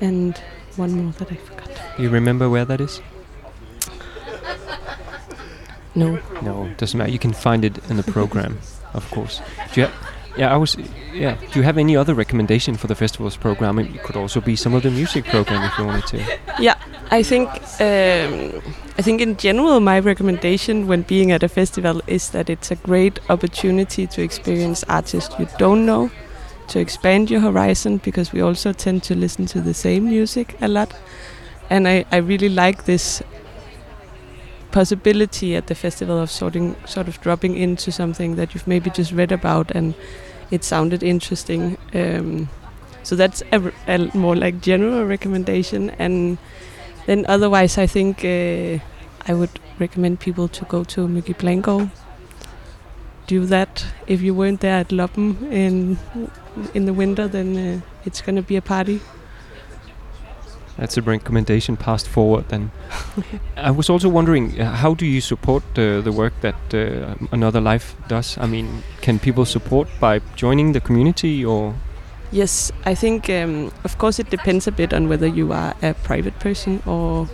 and 0.00 0.36
one 0.76 0.92
more 0.92 1.12
that 1.12 1.30
I 1.30 1.36
forgot. 1.36 1.70
You 1.98 2.10
remember 2.10 2.50
where 2.50 2.64
that 2.64 2.80
is? 2.80 3.00
No. 5.94 6.18
No, 6.42 6.68
doesn't 6.76 6.98
matter. 6.98 7.12
You 7.12 7.20
can 7.20 7.32
find 7.32 7.64
it 7.64 7.78
in 7.88 7.96
the 7.96 8.02
program, 8.02 8.58
of 8.94 9.10
course. 9.10 9.40
Do 9.72 9.82
you 9.82 9.88
yeah, 10.36 10.52
I 10.52 10.56
was. 10.56 10.76
Yeah. 11.12 11.36
Do 11.52 11.60
you 11.60 11.62
have 11.62 11.78
any 11.78 11.96
other 11.96 12.12
recommendation 12.12 12.76
for 12.76 12.88
the 12.88 12.94
festival's 12.94 13.36
program? 13.36 13.78
It 13.78 14.02
could 14.02 14.16
also 14.16 14.40
be 14.40 14.56
some 14.56 14.74
of 14.74 14.82
the 14.82 14.90
music 14.90 15.24
program 15.26 15.62
if 15.62 15.78
you 15.78 15.84
wanted 15.84 16.06
to. 16.08 16.38
Yeah, 16.58 16.74
I 17.10 17.22
think 17.22 17.48
um, 17.80 18.60
I 18.98 19.02
think 19.02 19.20
in 19.20 19.36
general 19.36 19.78
my 19.80 20.00
recommendation 20.00 20.88
when 20.88 21.02
being 21.02 21.30
at 21.30 21.42
a 21.42 21.48
festival 21.48 22.00
is 22.08 22.30
that 22.30 22.50
it's 22.50 22.72
a 22.72 22.76
great 22.76 23.20
opportunity 23.30 24.06
to 24.08 24.22
experience 24.22 24.84
artists 24.88 25.38
you 25.38 25.46
don't 25.58 25.86
know, 25.86 26.10
to 26.68 26.80
expand 26.80 27.30
your 27.30 27.40
horizon 27.40 27.98
because 27.98 28.32
we 28.32 28.40
also 28.40 28.72
tend 28.72 29.04
to 29.04 29.14
listen 29.14 29.46
to 29.46 29.60
the 29.60 29.74
same 29.74 30.06
music 30.06 30.56
a 30.60 30.66
lot, 30.66 30.92
and 31.70 31.86
I, 31.86 32.06
I 32.10 32.16
really 32.16 32.48
like 32.48 32.86
this 32.86 33.22
possibility 34.74 35.54
at 35.54 35.68
the 35.68 35.74
festival 35.74 36.18
of 36.18 36.28
sorting 36.28 36.74
sort 36.84 37.06
of 37.06 37.20
dropping 37.20 37.56
into 37.56 37.92
something 37.92 38.34
that 38.34 38.54
you've 38.54 38.66
maybe 38.66 38.90
just 38.90 39.12
read 39.12 39.30
about 39.30 39.70
and 39.70 39.94
it 40.50 40.64
sounded 40.64 41.02
interesting. 41.02 41.78
Um, 41.94 42.48
so 43.04 43.14
that's 43.14 43.40
a, 43.52 43.72
a 43.86 44.10
more 44.16 44.34
like 44.34 44.60
general 44.60 45.04
recommendation, 45.04 45.90
and 45.90 46.38
then 47.06 47.24
otherwise, 47.28 47.78
I 47.78 47.86
think 47.86 48.24
uh, 48.24 48.82
I 49.30 49.34
would 49.34 49.60
recommend 49.78 50.20
people 50.20 50.48
to 50.48 50.64
go 50.64 50.84
to 50.84 51.06
Mykki 51.06 51.38
Blanco. 51.38 51.90
Do 53.26 53.46
that 53.46 53.86
if 54.06 54.22
you 54.22 54.34
weren't 54.34 54.60
there 54.60 54.80
at 54.80 54.88
Loppen 54.88 55.52
in 55.52 55.98
in 56.72 56.86
the 56.86 56.94
winter, 56.94 57.28
then 57.28 57.56
uh, 57.56 57.80
it's 58.04 58.22
gonna 58.22 58.42
be 58.42 58.56
a 58.56 58.62
party. 58.62 59.00
That's 60.84 60.98
a 60.98 61.02
recommendation 61.02 61.78
passed 61.78 62.06
forward 62.06 62.50
then. 62.50 62.70
I 63.56 63.70
was 63.70 63.88
also 63.88 64.10
wondering, 64.10 64.60
uh, 64.60 64.70
how 64.70 64.92
do 64.92 65.06
you 65.06 65.22
support 65.22 65.62
uh, 65.78 66.02
the 66.02 66.12
work 66.12 66.34
that 66.42 66.74
uh, 66.74 67.14
Another 67.32 67.58
Life 67.58 67.96
does? 68.06 68.36
I 68.36 68.44
mean, 68.44 68.82
can 69.00 69.18
people 69.18 69.46
support 69.46 69.88
by 69.98 70.20
joining 70.36 70.72
the 70.72 70.80
community 70.80 71.42
or? 71.42 71.74
Yes, 72.32 72.70
I 72.84 72.94
think 72.94 73.30
um, 73.30 73.72
of 73.82 73.96
course 73.96 74.18
it 74.18 74.28
depends 74.28 74.66
a 74.66 74.72
bit 74.72 74.92
on 74.92 75.08
whether 75.08 75.26
you 75.26 75.54
are 75.54 75.74
a 75.80 75.94
private 75.94 76.38
person 76.38 76.82
or 76.84 77.30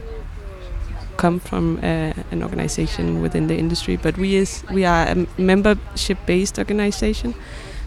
come 1.17 1.41
from 1.41 1.79
uh, 1.79 2.13
an 2.31 2.45
organization 2.45 3.21
within 3.21 3.49
the 3.49 3.57
industry. 3.59 3.97
But 3.97 4.17
we 4.17 4.37
is 4.37 4.63
we 4.71 4.85
are 4.85 5.09
a 5.09 5.27
membership-based 5.39 6.57
organization, 6.57 7.35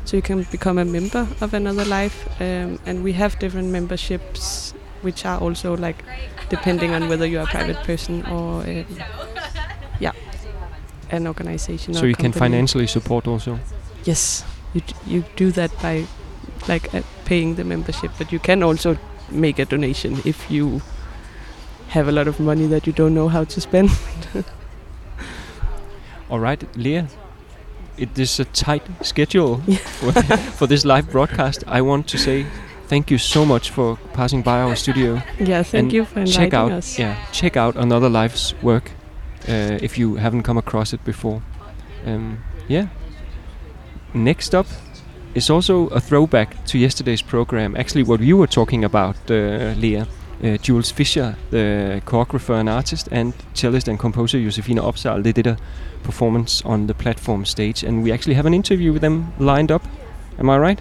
so 0.04 0.18
you 0.18 0.24
can 0.24 0.46
become 0.52 0.78
a 0.78 0.86
member 0.86 1.26
of 1.40 1.54
Another 1.54 1.86
Life, 1.86 2.28
um, 2.42 2.80
and 2.86 3.02
we 3.02 3.14
have 3.14 3.40
different 3.40 3.70
memberships, 3.72 4.74
which 5.04 5.26
are 5.26 5.40
also 5.40 5.76
like 5.78 6.04
depending 6.50 6.94
on 6.94 7.08
whether 7.10 7.26
you're 7.26 7.44
a 7.44 7.48
private 7.48 7.78
person 7.84 8.26
or 8.26 8.62
um, 8.64 8.86
yeah, 10.00 10.12
an 11.12 11.28
organization. 11.28 11.94
So 11.94 12.04
or 12.04 12.08
you 12.08 12.16
can 12.16 12.32
financially 12.32 12.88
support 12.88 13.28
also. 13.28 13.60
Yes, 14.06 14.44
you 14.74 14.82
d- 14.82 14.96
you 15.06 15.24
do 15.36 15.52
that 15.52 15.72
by 15.82 16.06
like 16.68 16.94
uh, 16.94 17.02
paying 17.26 17.56
the 17.56 17.64
membership, 17.64 18.12
but 18.18 18.32
you 18.32 18.40
can 18.40 18.64
also 18.64 18.98
make 19.30 19.60
a 19.60 19.66
donation 19.66 20.22
if 20.26 20.50
you 20.52 20.82
have 21.90 22.08
a 22.08 22.12
lot 22.12 22.28
of 22.28 22.40
money 22.40 22.66
that 22.68 22.88
you 22.88 22.94
don't 22.94 23.14
know 23.14 23.28
how 23.30 23.44
to 23.44 23.62
spend. 23.62 23.90
All 26.30 26.40
right, 26.40 26.64
Leah. 26.78 27.08
It 27.96 28.18
is 28.18 28.40
a 28.40 28.46
tight 28.46 28.82
schedule 29.06 29.58
for, 30.00 30.12
for 30.58 30.68
this 30.68 30.84
live 30.84 31.12
broadcast. 31.12 31.64
I 31.68 31.82
want 31.82 32.08
to 32.08 32.18
say 32.18 32.48
thank 32.94 33.10
you 33.10 33.18
so 33.18 33.44
much 33.44 33.72
for 33.72 33.98
passing 34.14 34.44
by 34.44 34.62
our 34.62 34.76
studio. 34.76 35.14
yeah, 35.40 35.64
thank 35.64 35.74
And 35.86 35.94
you 35.94 36.06
for 36.06 36.20
inviting 36.20 36.52
check 36.52 36.54
out, 36.54 36.72
us. 36.72 37.00
yeah, 37.00 37.16
check 37.32 37.58
out 37.58 37.76
Another 37.76 38.08
Life's 38.08 38.54
work 38.62 38.92
uh, 39.50 39.80
if 39.82 39.98
you 39.98 40.18
haven't 40.18 40.44
come 40.44 40.60
across 40.60 40.94
it 40.94 41.04
before. 41.04 41.42
Um, 42.06 42.38
yeah. 42.68 42.88
Next 44.14 44.54
up 44.54 44.68
is 45.34 45.50
also 45.50 45.88
a 45.88 46.00
throwback 46.00 46.66
to 46.68 46.78
yesterday's 46.78 47.24
program. 47.24 47.76
Actually, 47.76 48.04
what 48.04 48.20
you 48.20 48.38
were 48.38 48.48
talking 48.48 48.84
about, 48.86 49.16
uh, 49.32 49.74
Leah. 49.84 50.08
Uh, 50.44 50.58
Jules 50.58 50.92
Fisher, 50.92 51.36
the 51.52 52.02
choreographer 52.06 52.60
and 52.60 52.68
artist, 52.70 53.08
and 53.12 53.34
cellist 53.54 53.88
and 53.88 53.98
composer 53.98 54.38
Josefine 54.40 54.78
Opsahl, 54.80 55.24
they 55.24 55.32
did 55.32 55.48
a 55.48 55.58
performance 56.04 56.62
on 56.66 56.88
the 56.88 56.94
platform 56.94 57.46
stage, 57.46 57.82
and 57.88 58.04
we 58.04 58.12
actually 58.12 58.36
have 58.36 58.46
an 58.46 58.54
interview 58.54 58.92
with 58.92 59.02
them 59.02 59.32
lined 59.40 59.72
up. 59.72 59.84
Am 60.38 60.50
I 60.50 60.58
right? 60.58 60.80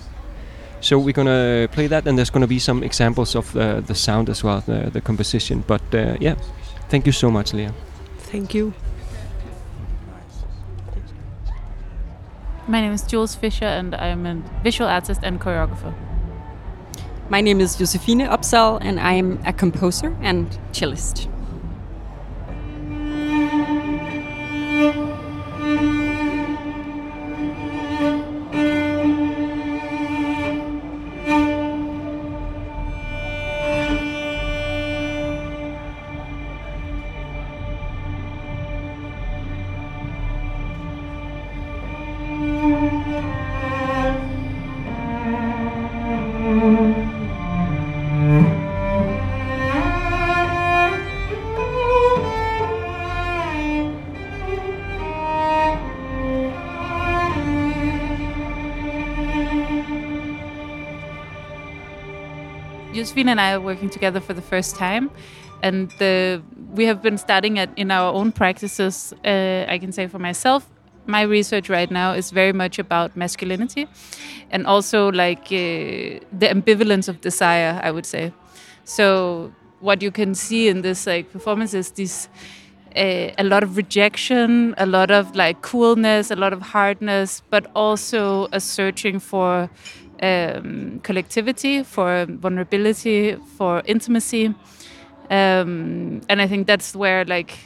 So 0.83 0.99
we're 0.99 1.13
gonna 1.13 1.69
play 1.71 1.87
that, 1.87 2.09
and 2.09 2.19
there's 2.19 2.31
gonna 2.31 2.49
be 2.49 2.59
some 2.59 2.83
examples 2.83 3.37
of 3.37 3.57
uh, 3.57 3.81
the 3.81 3.95
sound 3.95 4.29
as 4.29 4.43
well, 4.43 4.63
the, 4.63 4.91
the 4.93 5.01
composition. 5.01 5.63
But 5.65 5.83
uh, 5.95 6.17
yeah, 6.21 6.35
thank 6.89 7.07
you 7.07 7.13
so 7.13 7.31
much, 7.31 7.55
Leah. 7.55 7.73
Thank 8.19 8.53
you. 8.53 8.75
My 12.67 12.81
name 12.81 12.93
is 12.93 13.03
Jules 13.03 13.37
Fisher, 13.37 13.65
and 13.65 13.95
I'm 13.95 14.27
a 14.27 14.43
visual 14.65 14.91
artist 14.91 15.21
and 15.23 15.41
choreographer. 15.41 15.95
My 17.29 17.41
name 17.41 17.61
is 17.61 17.77
Josefine 17.77 18.29
Opsahl, 18.29 18.79
and 18.83 18.99
I 18.99 19.13
am 19.13 19.39
a 19.47 19.53
composer 19.53 20.17
and 20.21 20.49
cellist. 20.73 21.29
Josefine 63.13 63.29
and 63.29 63.41
I 63.41 63.53
are 63.53 63.61
working 63.61 63.91
together 63.91 64.21
for 64.21 64.33
the 64.33 64.41
first 64.41 64.75
time, 64.75 65.11
and 65.63 65.91
the, 65.99 66.43
we 66.75 66.87
have 66.87 67.03
been 67.03 67.19
studying 67.19 67.59
it 67.59 67.69
in 67.77 67.91
our 67.91 68.11
own 68.11 68.33
practices. 68.33 69.13
Uh, 69.23 69.67
I 69.69 69.79
can 69.79 69.93
say 69.93 70.07
for 70.07 70.19
myself, 70.19 70.67
my 71.05 71.21
research 71.21 71.69
right 71.69 71.91
now 71.91 72.15
is 72.15 72.31
very 72.31 72.55
much 72.55 72.79
about 72.79 73.15
masculinity, 73.15 73.87
and 74.51 74.67
also 74.67 75.13
like 75.13 75.45
uh, 75.53 76.25
the 76.41 76.49
ambivalence 76.49 77.07
of 77.07 77.21
desire. 77.21 77.79
I 77.85 77.91
would 77.91 78.07
say. 78.07 78.33
So 78.85 79.53
what 79.81 80.01
you 80.01 80.11
can 80.11 80.35
see 80.35 80.69
in 80.69 80.81
this 80.81 81.07
like 81.07 81.31
performance 81.31 81.75
is 81.75 81.91
this. 81.91 82.31
Uh, 82.95 83.33
a 83.39 83.45
lot 83.45 83.63
of 83.63 83.79
rejection, 83.79 84.75
a 84.77 84.85
lot 84.85 85.11
of 85.11 85.35
like 85.35 85.63
coolness, 85.63 86.31
a 86.31 86.37
lot 86.37 86.53
of 86.53 86.61
hardness, 86.61 87.43
but 87.49 87.71
also 87.75 88.49
a 88.53 88.61
searching 88.61 89.19
for 89.19 89.71
um, 90.23 91.01
collectivity, 91.03 91.83
for 91.83 92.27
vulnerability, 92.29 93.37
for 93.57 93.83
intimacy, 93.85 94.55
um, 95.31 96.21
and 96.29 96.41
I 96.43 96.47
think 96.47 96.67
that's 96.67 96.95
where 96.95 97.25
like 97.25 97.59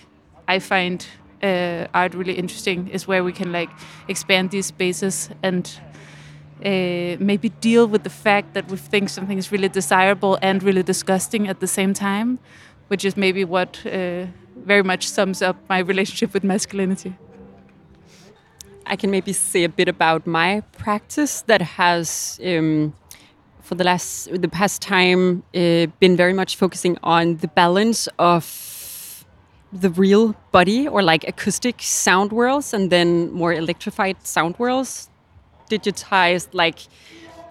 I 0.48 0.58
find 0.58 1.06
uh, 1.42 1.86
art 1.92 2.14
really 2.14 2.34
interesting 2.34 2.88
is 2.88 3.06
where 3.08 3.24
we 3.24 3.32
can 3.32 3.52
like 3.52 3.70
expand 4.08 4.50
these 4.50 4.66
spaces 4.66 5.30
and 5.42 5.68
uh, 6.64 7.16
maybe 7.18 7.48
deal 7.60 7.86
with 7.86 8.02
the 8.04 8.10
fact 8.10 8.54
that 8.54 8.70
we 8.70 8.76
think 8.76 9.08
something 9.08 9.38
is 9.38 9.52
really 9.52 9.68
desirable 9.68 10.38
and 10.42 10.62
really 10.62 10.82
disgusting 10.82 11.48
at 11.48 11.60
the 11.60 11.66
same 11.66 11.92
time, 11.92 12.38
which 12.88 13.04
is 13.04 13.16
maybe 13.16 13.44
what 13.44 13.84
uh, 13.86 14.26
very 14.64 14.82
much 14.82 15.08
sums 15.08 15.42
up 15.42 15.56
my 15.68 15.78
relationship 15.92 16.32
with 16.32 16.44
masculinity. 16.44 17.14
I 18.86 18.96
can 18.96 19.10
maybe 19.10 19.32
say 19.32 19.64
a 19.64 19.68
bit 19.68 19.88
about 19.88 20.26
my 20.26 20.62
practice 20.78 21.42
that 21.42 21.60
has, 21.60 22.40
um, 22.44 22.94
for 23.60 23.74
the 23.74 23.82
last 23.84 24.28
the 24.32 24.48
past 24.48 24.80
time, 24.80 25.42
uh, 25.54 25.86
been 25.98 26.16
very 26.16 26.32
much 26.32 26.56
focusing 26.56 26.96
on 27.02 27.36
the 27.38 27.48
balance 27.48 28.08
of 28.18 29.24
the 29.72 29.90
real 29.90 30.36
body 30.52 30.86
or 30.86 31.02
like 31.02 31.26
acoustic 31.26 31.82
sound 31.82 32.30
worlds 32.30 32.72
and 32.72 32.90
then 32.90 33.32
more 33.32 33.52
electrified 33.52 34.16
sound 34.24 34.56
worlds, 34.58 35.10
digitized 35.68 36.48
like 36.52 36.78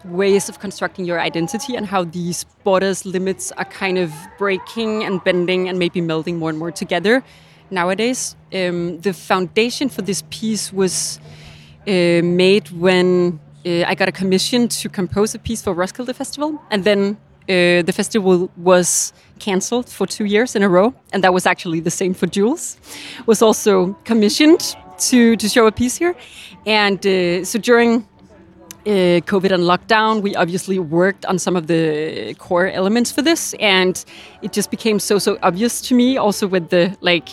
ways 0.06 0.48
of 0.48 0.60
constructing 0.60 1.04
your 1.04 1.20
identity 1.20 1.76
and 1.76 1.88
how 1.88 2.06
these 2.06 2.46
borders 2.64 3.06
limits 3.06 3.52
are 3.54 3.66
kind 3.66 3.98
of 3.98 4.14
breaking 4.38 5.04
and 5.04 5.22
bending 5.24 5.68
and 5.68 5.78
maybe 5.80 6.00
melding 6.00 6.38
more 6.38 6.50
and 6.50 6.60
more 6.60 6.72
together 6.72 7.24
nowadays. 7.70 8.36
Um, 8.54 9.00
the 9.02 9.14
foundation 9.14 9.90
for 9.90 10.02
this 10.02 10.24
piece 10.30 10.72
was 10.72 11.20
uh, 11.88 12.22
made 12.24 12.70
when 12.72 13.40
uh, 13.66 13.84
I 13.88 13.96
got 13.96 14.08
a 14.08 14.12
commission 14.12 14.68
to 14.68 14.90
compose 14.90 15.36
a 15.36 15.40
piece 15.40 15.62
for 15.62 15.74
Roskilde 15.74 16.16
Festival, 16.16 16.62
and 16.72 16.84
then 16.84 17.18
uh, 17.48 17.84
the 17.84 17.94
festival 17.94 18.50
was 18.58 19.14
cancelled 19.40 19.90
for 19.90 20.08
two 20.08 20.26
years 20.26 20.56
in 20.56 20.64
a 20.64 20.70
row, 20.70 20.94
and 21.14 21.24
that 21.24 21.34
was 21.34 21.46
actually 21.46 21.80
the 21.80 21.92
same 21.92 22.14
for 22.14 22.28
Jules. 22.28 22.78
Was 23.26 23.42
also 23.42 23.94
commissioned 24.04 24.76
to 25.10 25.36
to 25.36 25.50
show 25.50 25.68
a 25.68 25.72
piece 25.72 25.98
here, 25.98 26.16
and 26.66 27.06
uh, 27.06 27.44
so 27.46 27.60
during 27.60 28.08
uh, 28.86 29.20
COVID 29.26 29.52
and 29.52 29.64
lockdown, 29.64 30.22
we 30.22 30.36
obviously 30.36 30.80
worked 30.80 31.26
on 31.26 31.40
some 31.40 31.56
of 31.56 31.68
the 31.68 32.36
core 32.38 32.68
elements 32.68 33.12
for 33.12 33.22
this, 33.24 33.56
and 33.60 34.06
it 34.42 34.54
just 34.54 34.70
became 34.72 35.00
so 35.00 35.18
so 35.20 35.38
obvious 35.42 35.82
to 35.82 35.96
me. 35.96 36.18
Also 36.18 36.48
with 36.48 36.70
the 36.70 36.96
like, 37.02 37.30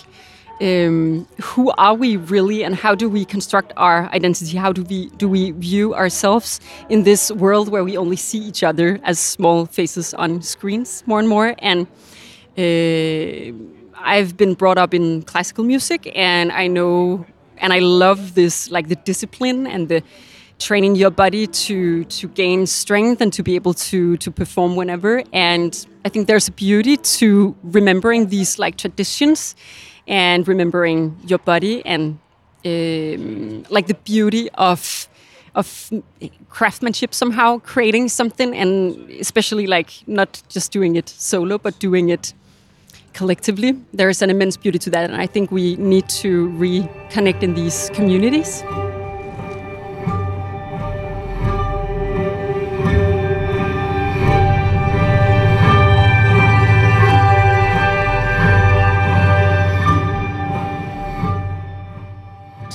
um, 0.62 1.26
who 1.42 1.72
are 1.76 1.94
we 1.94 2.16
really, 2.16 2.62
and 2.62 2.74
how 2.74 2.94
do 2.94 3.10
we 3.10 3.24
construct 3.24 3.72
our 3.76 4.08
identity? 4.12 4.56
How 4.56 4.72
do 4.72 4.84
we 4.84 5.10
do 5.16 5.28
we 5.28 5.50
view 5.50 5.94
ourselves 5.94 6.60
in 6.88 7.02
this 7.02 7.32
world 7.32 7.68
where 7.68 7.82
we 7.82 7.96
only 7.96 8.16
see 8.16 8.38
each 8.38 8.62
other 8.62 9.00
as 9.02 9.18
small 9.18 9.66
faces 9.66 10.14
on 10.14 10.40
screens 10.40 11.02
more 11.06 11.18
and 11.18 11.28
more? 11.28 11.56
And 11.58 11.88
uh, 12.56 13.52
I've 13.98 14.36
been 14.36 14.54
brought 14.54 14.78
up 14.78 14.94
in 14.94 15.22
classical 15.22 15.64
music, 15.64 16.10
and 16.14 16.52
I 16.52 16.68
know, 16.68 17.26
and 17.58 17.72
I 17.72 17.80
love 17.80 18.34
this 18.34 18.70
like 18.70 18.88
the 18.88 18.96
discipline 18.96 19.66
and 19.66 19.88
the 19.88 20.02
training 20.60 20.94
your 20.94 21.10
body 21.10 21.48
to 21.48 22.04
to 22.04 22.28
gain 22.28 22.66
strength 22.66 23.20
and 23.20 23.32
to 23.32 23.42
be 23.42 23.56
able 23.56 23.74
to 23.74 24.16
to 24.18 24.30
perform 24.30 24.76
whenever 24.76 25.24
and 25.32 25.86
i 26.04 26.08
think 26.08 26.28
there's 26.28 26.46
a 26.46 26.52
beauty 26.52 26.96
to 26.98 27.56
remembering 27.64 28.28
these 28.28 28.60
like 28.60 28.76
traditions 28.76 29.56
and 30.06 30.46
remembering 30.48 31.16
your 31.26 31.38
body 31.38 31.84
and 31.84 32.18
um, 32.64 33.64
like 33.70 33.86
the 33.86 33.96
beauty 34.04 34.48
of 34.54 35.08
of 35.54 35.90
craftsmanship 36.48 37.12
somehow 37.12 37.58
creating 37.58 38.08
something 38.08 38.54
and 38.56 39.10
especially 39.20 39.66
like 39.66 39.90
not 40.06 40.42
just 40.48 40.72
doing 40.72 40.96
it 40.96 41.08
solo 41.08 41.58
but 41.58 41.78
doing 41.78 42.08
it 42.08 42.32
collectively. 43.12 43.78
There's 43.92 44.22
an 44.22 44.30
immense 44.30 44.56
beauty 44.56 44.78
to 44.78 44.90
that 44.90 45.10
and 45.10 45.20
i 45.20 45.26
think 45.26 45.50
we 45.50 45.76
need 45.76 46.08
to 46.08 46.48
reconnect 46.50 47.42
in 47.42 47.54
these 47.54 47.90
communities 47.92 48.62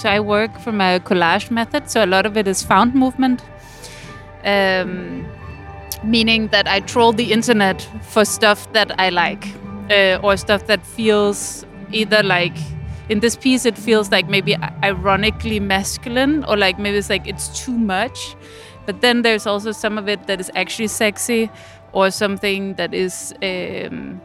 I 0.08 0.20
work 0.20 0.60
from 0.60 0.82
a 0.82 1.00
collage 1.00 1.52
method. 1.52 1.89
So 1.89 2.04
a 2.04 2.08
lot 2.08 2.26
of 2.26 2.38
it 2.38 2.48
is 2.48 2.63
found 2.63 2.96
movement. 2.96 3.43
Um, 4.43 5.28
meaning 6.04 6.48
that 6.50 6.67
I 6.67 6.80
troll 6.80 7.12
the 7.12 7.32
internet 7.32 7.82
for 8.02 8.24
stuff 8.26 8.72
that 8.74 9.00
I 9.00 9.10
like 9.10 9.48
uh, 9.89 10.20
or 10.24 10.38
stuff 10.38 10.67
that 10.67 10.86
feels 10.86 11.65
either 11.91 12.22
like 12.24 12.56
in 13.10 13.20
this 13.20 13.36
piece 13.36 13.65
it 13.65 13.78
feels 13.78 14.12
like 14.12 14.30
maybe 14.30 14.56
ironically 14.84 15.60
masculine 15.60 16.43
or 16.46 16.58
like 16.58 16.78
maybe 16.78 16.98
it's 16.98 17.10
like 17.10 17.28
it's 17.28 17.63
too 17.63 17.78
much 17.78 18.36
but 18.86 19.02
then 19.02 19.22
there's 19.22 19.48
also 19.48 19.72
some 19.72 19.98
of 19.98 20.08
it 20.08 20.28
that 20.28 20.39
is 20.39 20.52
actually 20.56 20.88
sexy 20.88 21.50
or 21.93 22.12
something 22.12 22.74
that 22.76 22.93
is 22.93 23.34
um, 23.41 24.22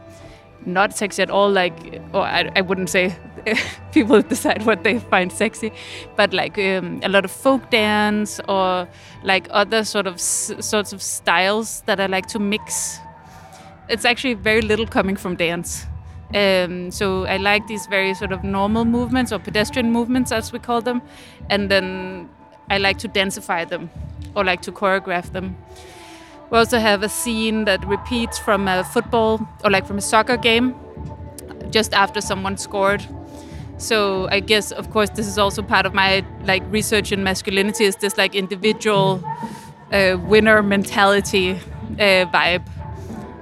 not 0.65 0.95
sexy 0.95 1.21
at 1.21 1.29
all 1.29 1.49
like 1.49 2.01
or 2.13 2.21
I, 2.21 2.51
I 2.55 2.61
wouldn't 2.61 2.89
say 2.89 3.15
people 3.91 4.21
decide 4.21 4.65
what 4.65 4.83
they 4.83 4.99
find 4.99 5.31
sexy 5.31 5.71
but 6.15 6.33
like 6.33 6.57
um, 6.57 6.99
a 7.03 7.09
lot 7.09 7.25
of 7.25 7.31
folk 7.31 7.69
dance 7.69 8.39
or 8.47 8.87
like 9.23 9.47
other 9.51 9.83
sort 9.83 10.07
of 10.07 10.19
sorts 10.19 10.93
of 10.93 11.01
styles 11.01 11.81
that 11.85 11.99
i 11.99 12.05
like 12.05 12.27
to 12.27 12.39
mix. 12.39 12.99
It's 13.89 14.05
actually 14.05 14.35
very 14.35 14.61
little 14.61 14.87
coming 14.87 15.17
from 15.17 15.35
dance. 15.35 15.85
Um, 16.33 16.89
so 16.89 17.25
i 17.25 17.37
like 17.37 17.67
these 17.67 17.85
very 17.85 18.15
sort 18.15 18.31
of 18.31 18.43
normal 18.43 18.85
movements 18.85 19.31
or 19.31 19.37
pedestrian 19.37 19.91
movements 19.91 20.31
as 20.31 20.51
we 20.51 20.57
call 20.57 20.81
them 20.81 21.03
and 21.51 21.69
then 21.69 22.27
i 22.71 22.79
like 22.79 22.97
to 22.99 23.07
densify 23.07 23.69
them 23.69 23.91
or 24.35 24.43
like 24.43 24.63
to 24.63 24.71
choreograph 24.71 25.31
them 25.31 25.55
we 26.53 26.59
also 26.59 26.77
have 26.77 27.01
a 27.01 27.09
scene 27.09 27.65
that 27.65 27.83
repeats 27.87 28.37
from 28.37 28.67
a 28.67 28.83
football 28.83 29.41
or 29.63 29.71
like 29.71 29.87
from 29.87 29.97
a 29.97 30.01
soccer 30.01 30.37
game 30.37 30.75
just 31.71 31.95
after 31.95 32.21
someone 32.21 32.57
scored. 32.57 33.03
So 33.79 34.27
I 34.29 34.39
guess, 34.39 34.71
of 34.71 34.91
course, 34.91 35.09
this 35.09 35.25
is 35.27 35.39
also 35.39 35.63
part 35.63 35.87
of 35.87 35.95
my 35.95 36.23
like 36.45 36.61
research 36.69 37.11
in 37.11 37.23
masculinity. 37.23 37.85
Is 37.85 37.95
this 37.95 38.19
like 38.19 38.35
individual 38.35 39.23
uh, 39.91 40.17
winner 40.21 40.61
mentality 40.61 41.53
uh, 41.53 42.27
vibe? 42.31 42.67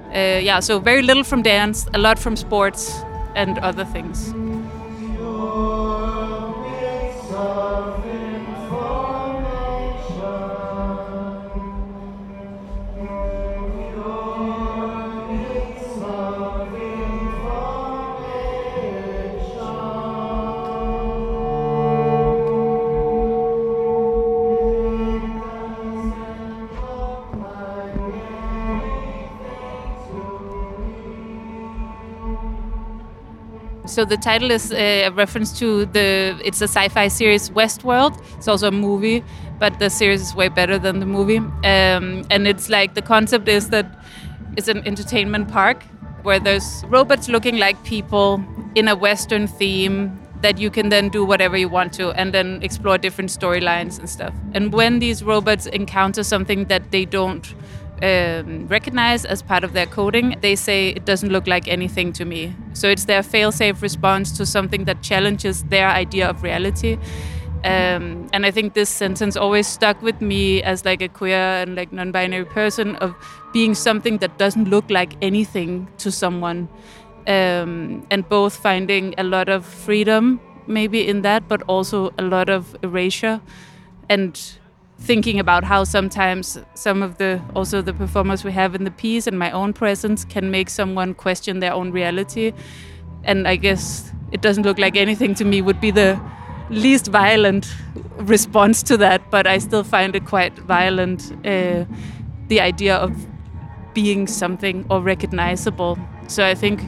Uh, 0.08 0.40
yeah. 0.42 0.60
So 0.60 0.78
very 0.78 1.02
little 1.02 1.22
from 1.24 1.42
dance, 1.42 1.86
a 1.92 1.98
lot 1.98 2.18
from 2.18 2.34
sports 2.34 2.98
and 3.34 3.58
other 3.58 3.84
things. 3.84 4.32
So 33.92 34.06
the 34.06 34.16
title 34.16 34.50
is 34.50 34.72
a 34.72 35.10
reference 35.10 35.58
to 35.58 35.84
the. 35.84 36.40
It's 36.42 36.62
a 36.62 36.66
sci-fi 36.66 37.08
series 37.08 37.50
Westworld. 37.50 38.18
It's 38.38 38.48
also 38.48 38.68
a 38.68 38.70
movie, 38.70 39.22
but 39.58 39.78
the 39.80 39.90
series 39.90 40.22
is 40.22 40.34
way 40.34 40.48
better 40.48 40.78
than 40.78 40.98
the 40.98 41.04
movie. 41.04 41.36
Um, 41.36 42.24
and 42.30 42.48
it's 42.48 42.70
like 42.70 42.94
the 42.94 43.02
concept 43.02 43.48
is 43.48 43.68
that 43.68 44.02
it's 44.56 44.68
an 44.68 44.78
entertainment 44.86 45.48
park 45.48 45.82
where 46.22 46.40
there's 46.40 46.84
robots 46.88 47.28
looking 47.28 47.58
like 47.58 47.84
people 47.84 48.42
in 48.74 48.88
a 48.88 48.96
Western 48.96 49.46
theme 49.46 50.18
that 50.40 50.56
you 50.56 50.70
can 50.70 50.88
then 50.88 51.10
do 51.10 51.22
whatever 51.22 51.58
you 51.58 51.68
want 51.68 51.92
to 51.92 52.12
and 52.12 52.32
then 52.32 52.62
explore 52.62 52.96
different 52.96 53.28
storylines 53.28 53.98
and 53.98 54.08
stuff. 54.08 54.32
And 54.54 54.72
when 54.72 55.00
these 55.00 55.22
robots 55.22 55.66
encounter 55.66 56.22
something 56.22 56.64
that 56.64 56.92
they 56.92 57.04
don't 57.04 57.54
um, 58.02 58.66
recognize 58.66 59.24
as 59.24 59.42
part 59.42 59.64
of 59.64 59.72
their 59.72 59.86
coding, 59.86 60.36
they 60.40 60.56
say 60.56 60.88
it 60.88 61.04
doesn't 61.04 61.30
look 61.30 61.46
like 61.46 61.68
anything 61.68 62.12
to 62.14 62.24
me. 62.24 62.54
So 62.72 62.88
it's 62.88 63.04
their 63.04 63.22
fail-safe 63.22 63.80
response 63.80 64.32
to 64.38 64.44
something 64.44 64.84
that 64.84 65.02
challenges 65.02 65.62
their 65.64 65.88
idea 65.88 66.28
of 66.28 66.42
reality. 66.42 66.98
Um, 67.64 68.26
and 68.32 68.44
I 68.44 68.50
think 68.50 68.74
this 68.74 68.90
sentence 68.90 69.36
always 69.36 69.68
stuck 69.68 70.02
with 70.02 70.20
me 70.20 70.64
as 70.64 70.84
like 70.84 71.00
a 71.00 71.08
queer 71.08 71.62
and 71.62 71.76
like 71.76 71.92
non-binary 71.92 72.46
person 72.46 72.96
of 72.96 73.14
being 73.52 73.74
something 73.74 74.18
that 74.18 74.36
doesn't 74.36 74.68
look 74.68 74.90
like 74.90 75.14
anything 75.22 75.86
to 75.98 76.10
someone, 76.10 76.68
um, 77.28 78.04
and 78.10 78.28
both 78.28 78.56
finding 78.56 79.14
a 79.16 79.22
lot 79.22 79.48
of 79.48 79.64
freedom 79.64 80.40
maybe 80.66 81.06
in 81.06 81.22
that, 81.22 81.46
but 81.46 81.62
also 81.68 82.12
a 82.18 82.22
lot 82.22 82.48
of 82.48 82.76
erasure 82.82 83.40
and 84.08 84.58
thinking 85.02 85.40
about 85.40 85.64
how 85.64 85.84
sometimes 85.84 86.58
some 86.74 87.02
of 87.02 87.18
the 87.18 87.40
also 87.56 87.82
the 87.82 87.92
performers 87.92 88.44
we 88.44 88.52
have 88.52 88.74
in 88.74 88.84
the 88.84 88.90
piece 88.90 89.26
and 89.26 89.38
my 89.38 89.50
own 89.50 89.72
presence 89.72 90.24
can 90.24 90.50
make 90.50 90.70
someone 90.70 91.14
question 91.14 91.60
their 91.60 91.72
own 91.72 91.90
reality. 91.90 92.52
And 93.24 93.46
i 93.48 93.56
guess 93.56 94.12
it 94.32 94.40
doesn't 94.40 94.64
look 94.64 94.78
like 94.78 94.96
anything 94.96 95.34
to 95.34 95.44
me 95.44 95.60
would 95.62 95.80
be 95.80 95.90
the 95.90 96.20
least 96.70 97.08
violent 97.08 97.66
response 98.16 98.82
to 98.82 98.96
that 98.96 99.30
but 99.30 99.46
i 99.46 99.58
still 99.58 99.84
find 99.84 100.16
it 100.16 100.24
quite 100.24 100.58
violent 100.58 101.32
uh, 101.46 101.84
the 102.48 102.60
idea 102.60 102.96
of 102.96 103.12
being 103.94 104.26
something 104.26 104.86
or 104.88 105.00
recognizable. 105.00 105.98
So 106.28 106.44
i 106.44 106.54
think 106.54 106.80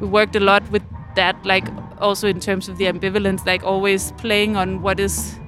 we 0.00 0.06
worked 0.06 0.36
a 0.36 0.40
lot 0.40 0.70
with 0.70 0.82
that 1.14 1.44
like 1.44 1.68
also 2.00 2.28
in 2.28 2.40
terms 2.40 2.68
of 2.68 2.76
the 2.78 2.84
ambivalence 2.84 3.46
like 3.46 3.64
always 3.64 4.12
playing 4.12 4.56
on 4.56 4.82
what 4.82 5.00
is 5.00 5.39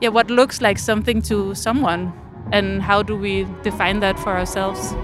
yeah, 0.00 0.10
what 0.10 0.30
looks 0.30 0.60
like 0.60 0.78
something 0.78 1.22
to 1.22 1.54
someone, 1.54 2.12
and 2.52 2.82
how 2.82 3.02
do 3.02 3.16
we 3.16 3.46
define 3.62 4.00
that 4.00 4.18
for 4.18 4.36
ourselves? 4.36 4.94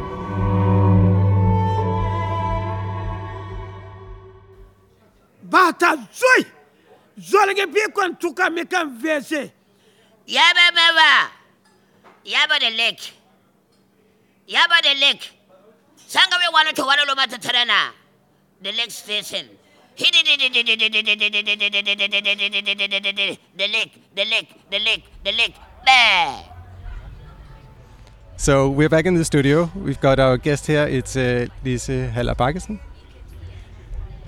Bata 5.42 5.96
zoi, 6.12 6.44
zolge 7.18 7.66
bi 7.72 7.90
kon 7.94 8.16
tuka 8.16 8.52
me 8.52 8.64
kan 8.64 8.98
vese. 9.00 9.50
Yaba 10.26 10.74
baba, 10.74 11.30
yaba 12.24 12.58
the 12.60 12.70
lake, 12.76 13.12
yaba 14.48 14.82
the 14.82 14.94
lake. 15.00 15.30
Sanga 15.96 16.36
we 16.38 16.46
wana 16.54 16.72
to 16.74 16.82
wana 16.82 17.06
lo 17.06 17.14
mata 17.14 17.38
tarana, 17.38 17.92
the 18.60 18.72
lake 18.72 18.90
station. 18.90 19.48
The 19.96 20.04
lick, 23.68 23.90
the 24.14 24.24
lick, 24.24 24.48
the 24.70 24.78
lick, 24.78 25.02
the 25.24 25.32
lick. 25.32 25.54
So 28.36 28.68
we're 28.70 28.88
back 28.88 29.06
in 29.06 29.14
the 29.14 29.24
studio. 29.24 29.70
We've 29.74 30.00
got 30.00 30.18
our 30.18 30.36
guest 30.38 30.66
here. 30.66 30.86
It's 30.86 31.16
uh, 31.16 31.46
Lise 31.64 32.10
Haller 32.12 32.34
Baggesen. 32.34 32.80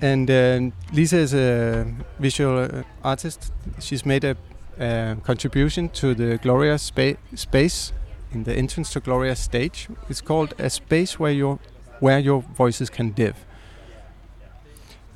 And 0.01 0.29
uh, 0.29 0.71
Lisa 0.93 1.17
is 1.17 1.33
a 1.33 1.85
visual 2.19 2.83
artist. 3.03 3.51
She's 3.79 4.05
made 4.05 4.23
a 4.23 4.37
uh, 4.79 5.15
contribution 5.23 5.89
to 5.89 6.13
the 6.13 6.37
Gloria 6.37 6.77
spa- 6.77 7.17
space 7.33 7.91
in 8.31 8.43
the 8.43 8.53
entrance 8.53 8.91
to 8.93 8.99
Gloria 8.99 9.35
stage. 9.35 9.87
It's 10.09 10.21
called 10.21 10.53
a 10.59 10.69
space 10.69 11.17
where 11.19 11.31
your 11.31 11.59
where 11.99 12.19
your 12.19 12.41
voices 12.41 12.89
can 12.89 13.13
live. 13.17 13.44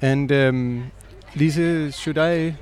And 0.02 0.32
um, 0.32 0.92
Lise, 1.36 1.98
should 1.98 2.18
I? 2.18 2.58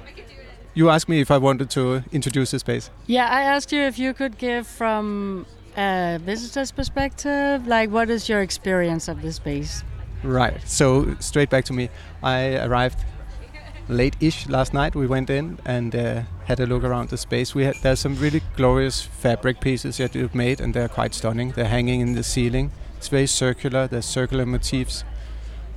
You 0.73 0.89
asked 0.89 1.09
me 1.09 1.21
if 1.21 1.31
I 1.31 1.37
wanted 1.37 1.69
to 1.71 2.03
introduce 2.11 2.51
the 2.51 2.59
space. 2.59 2.89
Yeah, 3.07 3.27
I 3.27 3.41
asked 3.41 3.71
you 3.71 3.81
if 3.81 3.97
you 3.97 4.13
could 4.13 4.37
give 4.37 4.67
from 4.67 5.45
a 5.75 6.19
visitor's 6.23 6.71
perspective, 6.71 7.67
like 7.67 7.89
what 7.89 8.09
is 8.09 8.29
your 8.29 8.41
experience 8.41 9.07
of 9.07 9.21
the 9.21 9.31
space? 9.31 9.83
Right. 10.23 10.59
So 10.67 11.15
straight 11.19 11.49
back 11.49 11.65
to 11.65 11.73
me. 11.73 11.89
I 12.21 12.57
arrived 12.57 12.99
late-ish 13.87 14.49
last 14.49 14.73
night. 14.73 14.95
We 14.95 15.07
went 15.07 15.29
in 15.29 15.59
and 15.65 15.95
uh, 15.95 16.23
had 16.45 16.59
a 16.59 16.65
look 16.65 16.83
around 16.83 17.09
the 17.09 17.17
space. 17.17 17.55
We 17.55 17.63
had 17.63 17.75
there's 17.81 17.99
some 17.99 18.15
really 18.15 18.41
glorious 18.55 19.01
fabric 19.01 19.61
pieces 19.61 19.97
that 19.97 20.15
you've 20.15 20.35
made, 20.35 20.59
and 20.59 20.73
they're 20.73 20.89
quite 20.89 21.13
stunning. 21.13 21.51
They're 21.51 21.65
hanging 21.65 22.01
in 22.01 22.13
the 22.13 22.23
ceiling. 22.23 22.71
It's 22.97 23.07
very 23.07 23.27
circular. 23.27 23.87
There's 23.87 24.05
circular 24.05 24.45
motifs 24.45 25.03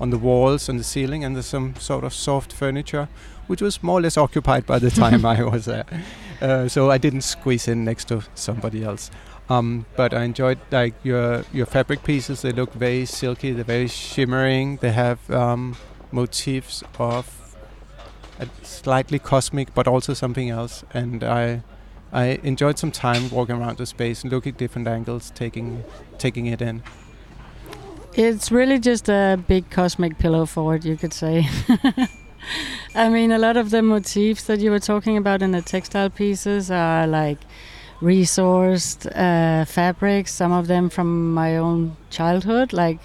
on 0.01 0.11
the 0.11 0.19
walls 0.19 0.69
and 0.69 0.81
the 0.81 0.85
ceiling, 0.85 1.25
and 1.25 1.37
there's 1.37 1.47
some 1.47 1.77
sort 1.77 2.05
of 2.05 2.15
soft 2.15 2.53
furniture, 2.53 3.09
which 3.47 3.61
was 3.61 3.83
more 3.83 3.99
or 3.99 4.03
less 4.03 4.17
occupied 4.17 4.67
by 4.67 4.79
the 4.79 4.91
time 4.91 5.25
I 5.25 5.43
was 5.45 5.67
there. 5.67 5.85
Uh, 6.41 6.67
so 6.67 6.91
I 6.91 6.97
didn't 6.97 7.21
squeeze 7.21 7.69
in 7.69 7.85
next 7.85 8.09
to 8.09 8.23
somebody 8.35 8.83
else. 8.83 9.11
Um, 9.51 9.85
but 9.95 10.15
I 10.15 10.23
enjoyed 10.23 10.59
like 10.71 10.95
your 11.03 11.45
your 11.53 11.67
fabric 11.67 12.03
pieces. 12.03 12.41
They 12.41 12.53
look 12.53 12.73
very 12.73 13.05
silky. 13.05 13.53
They're 13.53 13.63
very 13.63 13.89
shimmering. 13.89 14.79
They 14.79 14.93
have 14.93 15.31
um, 15.31 15.77
motifs 16.13 16.83
of 16.99 17.27
slightly 18.63 19.19
cosmic, 19.19 19.75
but 19.75 19.87
also 19.87 20.15
something 20.15 20.49
else. 20.49 20.83
And 20.95 21.23
I 21.23 21.63
I 22.13 22.41
enjoyed 22.43 22.79
some 22.79 22.91
time 22.91 23.31
walking 23.31 23.57
around 23.57 23.77
the 23.79 23.87
space 23.87 24.23
and 24.23 24.33
looking 24.33 24.53
at 24.53 24.59
different 24.59 24.89
angles, 24.89 25.31
taking 25.35 25.85
taking 26.19 26.47
it 26.47 26.63
in. 26.63 26.83
It's 28.23 28.53
really 28.53 28.79
just 28.79 29.09
a 29.09 29.43
big 29.49 29.71
cosmic 29.71 30.19
pillow 30.19 30.45
for 30.45 30.75
it, 30.75 30.85
you 30.85 30.95
could 30.99 31.15
say. 31.15 31.49
I 32.95 33.09
mean, 33.09 33.33
a 33.33 33.39
lot 33.39 33.57
of 33.57 33.71
the 33.71 33.81
motifs 33.81 34.45
that 34.45 34.61
you 34.61 34.71
were 34.71 34.79
talking 34.79 35.17
about 35.17 35.41
in 35.41 35.53
the 35.53 35.63
textile 35.63 36.11
pieces 36.11 36.71
are 36.71 37.07
like 37.07 37.39
resourced 38.03 39.07
uh, 39.17 39.65
fabrics, 39.65 40.35
some 40.35 40.53
of 40.53 40.67
them 40.67 40.91
from 40.91 41.33
my 41.33 41.57
own 41.57 41.97
childhood, 42.11 42.75
like 42.75 43.01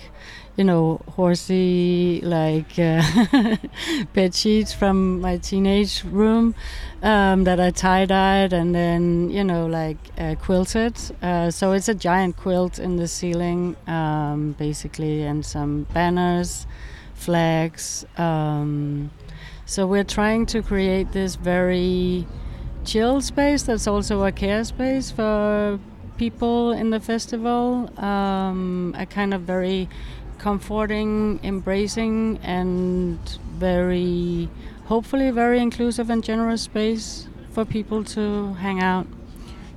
you 0.58 0.64
know, 0.64 1.02
horsey 1.12 2.22
like 2.24 2.80
uh, 2.80 3.58
bed 4.14 4.34
sheets 4.34 4.74
from 4.74 5.20
my 5.20 5.38
teenage 5.38 6.04
room 6.06 6.56
um, 7.04 7.44
that 7.44 7.60
I 7.60 7.72
tie 7.72 8.06
dyed 8.06 8.54
and 8.54 8.74
then 8.74 9.30
you 9.30 9.44
know 9.44 9.66
like 9.66 9.98
uh, 10.18 10.36
quilted. 10.36 10.98
Uh, 11.22 11.52
so 11.52 11.74
it's 11.74 11.90
a 11.90 11.94
giant 11.94 12.38
quilt 12.38 12.80
in 12.80 12.96
the 12.96 13.08
ceiling, 13.08 13.76
um, 13.88 14.54
basically, 14.58 15.24
and 15.24 15.46
some 15.46 15.84
banners, 15.94 16.66
flags. 17.14 18.06
Um, 18.18 19.12
so 19.66 19.88
we're 19.88 20.04
trying 20.04 20.46
to 20.48 20.62
create 20.62 21.12
this 21.12 21.36
very 21.36 22.28
chill 22.86 23.20
space 23.20 23.64
that's 23.64 23.88
also 23.88 24.24
a 24.24 24.32
care 24.32 24.64
space 24.64 25.12
for 25.12 25.80
people 26.18 26.72
in 26.72 26.92
the 26.92 27.00
festival. 27.00 27.90
Um, 28.00 28.96
a 28.98 29.06
kind 29.06 29.34
of 29.34 29.42
very 29.42 29.90
comforting, 30.38 31.40
embracing, 31.44 32.40
and 32.44 33.20
very, 33.58 34.50
hopefully, 34.86 35.32
very 35.32 35.60
inclusive 35.60 36.10
and 36.10 36.24
generous 36.24 36.64
space 36.64 37.28
for 37.52 37.66
people 37.66 38.04
to 38.04 38.54
hang 38.56 38.82
out. 38.82 39.08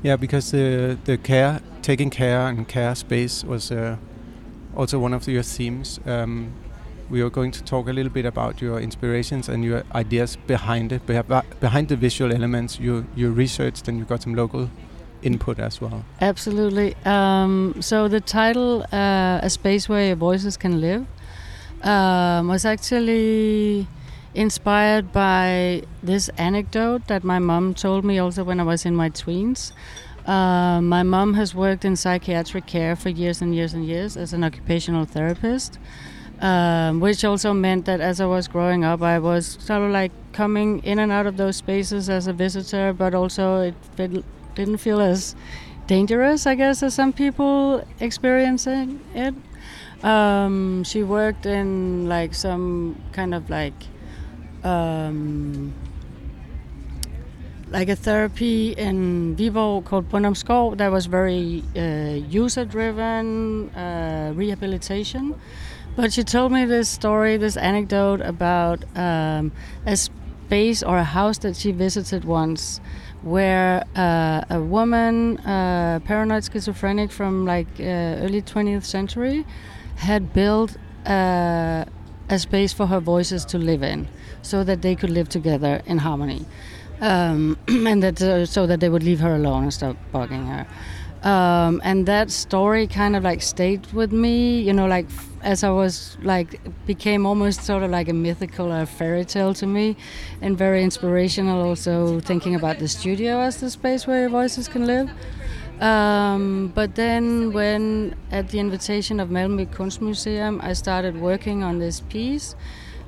Yeah, 0.03 0.16
because 0.16 0.51
the 0.51 0.99
the 1.05 1.16
care, 1.16 1.61
taking 1.83 2.11
care 2.11 2.47
and 2.49 2.66
care 2.68 2.94
space 2.94 3.44
was 3.44 3.71
uh, 3.71 3.97
also 4.77 4.99
one 4.99 5.14
of 5.14 5.27
your 5.27 5.42
themes. 5.42 6.01
Um, 6.07 6.53
we 7.11 7.23
are 7.23 7.31
going 7.31 7.51
to 7.53 7.62
talk 7.64 7.88
a 7.88 7.92
little 7.92 8.12
bit 8.12 8.27
about 8.27 8.61
your 8.61 8.81
inspirations 8.81 9.49
and 9.49 9.64
your 9.64 9.83
ideas 9.94 10.37
behind 10.47 10.92
it, 10.92 11.07
behind 11.07 11.88
the 11.88 11.97
visual 11.97 12.33
elements 12.33 12.79
you 12.79 13.07
you 13.16 13.31
researched 13.33 13.88
and 13.88 13.99
you 13.99 14.05
got 14.05 14.23
some 14.23 14.35
local 14.35 14.68
input 15.22 15.59
as 15.59 15.81
well. 15.81 16.04
Absolutely. 16.20 16.94
Um, 17.04 17.74
so 17.81 18.09
the 18.09 18.20
title, 18.20 18.85
uh, 18.92 19.40
"A 19.42 19.50
Space 19.50 19.88
Where 19.88 20.07
Your 20.07 20.16
Voices 20.16 20.57
Can 20.57 20.81
Live," 20.81 21.07
um, 21.83 22.48
was 22.48 22.64
actually 22.64 23.87
inspired 24.35 25.12
by 25.12 25.83
this 26.02 26.28
anecdote 26.38 27.07
that 27.09 27.24
my 27.24 27.38
mom 27.38 27.74
told 27.74 28.04
me 28.04 28.18
also 28.18 28.44
when 28.44 28.61
I 28.61 28.62
was 28.62 28.85
in 28.85 28.94
my 28.94 29.11
tweens. 29.11 29.72
Uh, 30.26 30.81
my 30.83 31.02
mom 31.02 31.35
has 31.35 31.54
worked 31.54 31.85
in 31.85 31.96
psychiatric 31.96 32.66
care 32.66 32.94
for 32.94 33.09
years 33.09 33.40
and 33.40 33.54
years 33.54 33.72
and 33.72 33.87
years 33.87 34.16
as 34.16 34.35
an 34.35 34.44
occupational 34.44 35.07
therapist, 35.07 35.78
um, 36.40 37.00
which 37.00 37.24
also 37.24 37.54
meant 37.54 37.87
that 37.87 38.00
as 38.00 38.20
I 38.20 38.26
was 38.26 38.46
growing 38.46 38.85
up, 38.85 39.00
I 39.00 39.18
was 39.18 39.57
sort 39.59 39.83
of 39.83 39.90
like 39.90 40.12
coming 40.33 40.81
in 40.85 40.98
and 40.98 41.11
out 41.11 41.26
of 41.26 41.38
those 41.38 41.57
spaces 41.57 42.11
as 42.11 42.26
a 42.26 42.35
visitor, 42.35 42.92
but 42.92 43.14
also 43.14 43.72
it, 43.72 43.74
didn't 44.59 44.79
feel 44.79 45.01
as 45.01 45.37
dangerous, 45.87 46.47
I 46.47 46.55
guess, 46.57 46.83
as 46.83 46.94
some 46.94 47.12
people 47.12 47.87
experiencing 48.01 49.01
it. 49.14 49.35
Um, 50.05 50.85
she 50.85 51.03
worked 51.03 51.47
in 51.47 52.09
like 52.09 52.35
some 52.35 53.01
kind 53.12 53.35
of 53.35 53.49
like 53.51 53.79
um, 54.64 55.73
like 57.71 57.88
a 57.88 57.97
therapy 57.97 58.73
in 58.73 59.37
Vivo 59.37 59.81
called 59.83 60.09
Brøndum 60.11 60.77
that 60.79 60.90
was 60.90 61.07
very 61.07 61.62
uh, 61.77 62.18
user 62.29 62.64
driven 62.64 63.71
uh, 63.71 64.33
rehabilitation. 64.35 65.35
But 65.97 66.12
she 66.12 66.23
told 66.23 66.53
me 66.53 66.64
this 66.64 66.88
story, 66.88 67.37
this 67.37 67.57
anecdote 67.57 68.21
about 68.21 68.85
um, 68.97 69.53
a 69.85 69.97
space 69.97 70.83
or 70.83 70.97
a 70.97 71.05
house 71.05 71.38
that 71.38 71.57
she 71.57 71.73
visited 71.73 72.25
once 72.25 72.81
where 73.22 73.85
uh, 73.96 74.44
a 74.50 74.61
woman, 74.61 75.38
uh, 75.38 76.00
paranoid 76.04 76.44
schizophrenic 76.44 77.11
from 77.11 77.44
like 77.44 77.66
uh, 77.81 78.22
early 78.22 78.42
20th 78.42 78.85
century, 78.85 79.44
had 79.96 80.33
built 80.33 80.76
uh, 81.07 81.85
a 82.28 82.38
space 82.38 82.72
for 82.72 82.87
her 82.87 83.00
voices 83.00 83.44
to 83.46 83.59
live 83.59 83.83
in, 83.83 84.09
so 84.42 84.62
that 84.64 84.83
they 84.83 84.94
could 84.94 85.11
live 85.11 85.28
together 85.28 85.83
in 85.87 85.98
harmony, 85.98 86.44
um, 87.00 87.59
and 87.68 88.02
that 88.02 88.20
uh, 88.22 88.46
so 88.46 88.66
that 88.66 88.81
they 88.81 88.88
would 88.88 89.02
leave 89.02 89.20
her 89.20 89.35
alone 89.35 89.64
and 89.64 89.74
stop 89.74 89.96
bugging 90.12 90.46
her. 90.46 90.66
Um, 91.28 91.81
and 91.83 92.07
that 92.07 92.31
story 92.31 92.87
kind 92.87 93.16
of 93.16 93.24
like 93.24 93.42
stayed 93.42 93.92
with 93.92 94.12
me, 94.12 94.61
you 94.61 94.72
know, 94.72 94.87
like 94.87 95.11
as 95.42 95.64
I 95.64 95.70
was 95.70 96.16
like 96.22 96.61
became 96.87 97.27
almost 97.27 97.62
sort 97.62 97.83
of 97.83 97.90
like 97.90 98.09
a 98.09 98.12
mythical 98.12 98.72
or 98.72 98.83
a 98.83 98.87
fairy 98.87 99.24
tale 99.24 99.55
to 99.55 99.66
me, 99.66 99.96
and 100.40 100.57
very 100.57 100.83
inspirational. 100.83 101.62
Also 101.62 102.20
thinking 102.20 102.55
about 102.55 102.79
the 102.79 102.88
studio 102.88 103.40
as 103.40 103.61
the 103.61 103.70
space 103.70 104.07
where 104.07 104.20
your 104.22 104.31
voices 104.31 104.68
can 104.68 104.87
live. 104.87 105.11
Um, 105.81 106.72
but 106.74 106.96
then, 106.96 107.53
when 107.53 108.16
at 108.33 108.48
the 108.48 108.59
invitation 108.59 109.20
of 109.20 109.29
Malmö 109.29 109.66
Kunstmuseum, 109.66 110.62
I 110.62 110.72
started 110.72 111.20
working 111.20 111.62
on 111.62 111.79
this 111.79 112.01
piece 112.01 112.57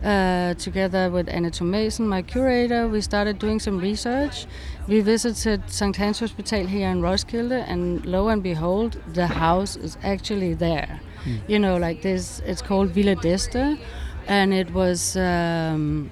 uh, 0.05 0.55
together 0.55 1.11
with 1.11 1.29
Anne 1.29 1.51
Mason, 1.63 2.07
my 2.09 2.23
curator. 2.23 2.89
We 2.89 3.01
started 3.01 3.39
doing 3.39 3.59
some 3.61 3.79
research. 3.79 4.47
We 4.89 5.01
visited 5.01 5.69
St. 5.71 5.97
Hans 5.97 6.21
Hospital 6.21 6.67
here 6.67 6.89
in 6.89 7.03
Roskilde, 7.03 7.53
and 7.53 8.05
lo 8.07 8.29
and 8.29 8.43
behold, 8.43 9.01
the 9.13 9.27
house 9.27 9.77
is 9.77 9.97
actually 10.03 10.55
there. 10.55 11.01
You 11.49 11.59
know, 11.59 11.77
like 11.77 12.03
this, 12.03 12.41
it's 12.47 12.63
called 12.63 12.91
Villa 12.91 13.15
d'Este, 13.15 13.79
and 14.27 14.55
it 14.55 14.73
was. 14.73 15.17
Um, 15.17 16.11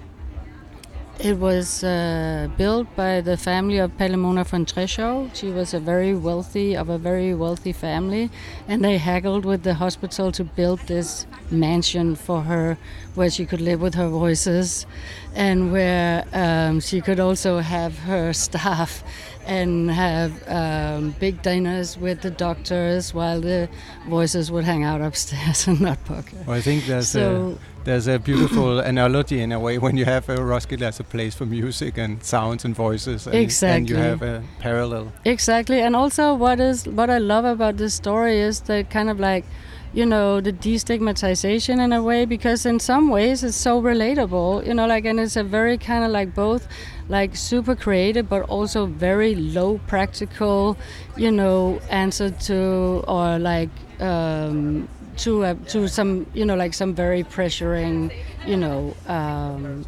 it 1.20 1.36
was 1.36 1.82
uh, 1.82 2.48
built 2.56 2.94
by 2.94 3.20
the 3.20 3.36
family 3.36 3.78
of 3.78 3.90
Palimona 3.98 4.46
von 4.46 4.64
Treschow. 4.64 5.34
She 5.34 5.50
was 5.50 5.74
a 5.74 5.80
very 5.80 6.14
wealthy, 6.14 6.76
of 6.76 6.88
a 6.88 6.96
very 6.96 7.34
wealthy 7.34 7.72
family, 7.72 8.30
and 8.68 8.84
they 8.84 8.98
haggled 8.98 9.44
with 9.44 9.64
the 9.64 9.74
hospital 9.74 10.30
to 10.30 10.44
build 10.44 10.78
this 10.86 11.26
mansion 11.50 12.14
for 12.14 12.42
her, 12.42 12.78
where 13.16 13.30
she 13.30 13.46
could 13.46 13.60
live 13.60 13.80
with 13.80 13.94
her 13.96 14.08
voices, 14.08 14.86
and 15.34 15.72
where 15.72 16.24
um, 16.32 16.78
she 16.78 17.00
could 17.00 17.18
also 17.18 17.58
have 17.58 17.98
her 17.98 18.32
staff 18.44 19.02
and 19.48 19.90
have 19.90 20.32
um, 20.46 21.14
big 21.18 21.40
dinners 21.42 21.96
with 21.96 22.20
the 22.20 22.30
doctors 22.30 23.14
while 23.14 23.40
the 23.40 23.68
voices 24.06 24.52
would 24.52 24.64
hang 24.64 24.84
out 24.84 25.00
upstairs 25.00 25.66
and 25.68 25.80
not 25.80 26.04
poke. 26.04 26.26
Well, 26.46 26.56
I 26.56 26.60
think 26.60 26.84
there's 26.84 27.08
so 27.08 27.56
a 27.56 27.84
there's 27.84 28.06
a 28.06 28.18
beautiful 28.18 28.78
analogy 28.92 29.40
in 29.40 29.50
a 29.50 29.58
way 29.58 29.78
when 29.78 29.96
you 29.96 30.04
have 30.04 30.28
a 30.28 30.36
Roskilde 30.36 30.82
as 30.82 31.00
a 31.00 31.04
place 31.04 31.34
for 31.34 31.46
music 31.46 31.96
and 31.96 32.22
sounds 32.22 32.66
and 32.66 32.74
voices, 32.74 33.26
and, 33.26 33.36
exactly. 33.36 33.76
and 33.76 33.90
you 33.90 33.96
have 33.96 34.22
a 34.22 34.44
parallel. 34.58 35.12
Exactly, 35.24 35.80
and 35.80 35.96
also 35.96 36.34
what 36.34 36.60
is 36.60 36.86
what 36.86 37.08
I 37.08 37.18
love 37.18 37.46
about 37.46 37.78
this 37.78 37.94
story 37.94 38.38
is 38.38 38.60
the 38.60 38.84
kind 38.90 39.08
of 39.08 39.18
like 39.18 39.46
you 39.94 40.04
know 40.04 40.40
the 40.42 40.52
destigmatization 40.52 41.82
in 41.82 41.94
a 41.94 42.02
way 42.02 42.26
because 42.26 42.66
in 42.66 42.78
some 42.78 43.08
ways 43.08 43.42
it's 43.42 43.56
so 43.56 43.80
relatable 43.80 44.66
you 44.66 44.74
know 44.74 44.86
like 44.86 45.06
and 45.06 45.18
it's 45.18 45.34
a 45.34 45.42
very 45.42 45.78
kind 45.78 46.04
of 46.04 46.10
like 46.10 46.34
both 46.34 46.68
like 47.08 47.34
super 47.36 47.74
creative 47.74 48.28
but 48.28 48.42
also 48.42 48.86
very 48.86 49.34
low 49.34 49.78
practical 49.86 50.76
you 51.16 51.30
know 51.30 51.80
answer 51.88 52.30
to 52.30 53.02
or 53.08 53.38
like 53.38 53.70
um, 54.00 54.88
to 55.16 55.44
uh, 55.44 55.54
to 55.66 55.88
some 55.88 56.26
you 56.34 56.44
know 56.44 56.54
like 56.54 56.74
some 56.74 56.94
very 56.94 57.24
pressuring 57.24 58.12
you 58.46 58.56
know 58.56 58.94
um, 59.06 59.84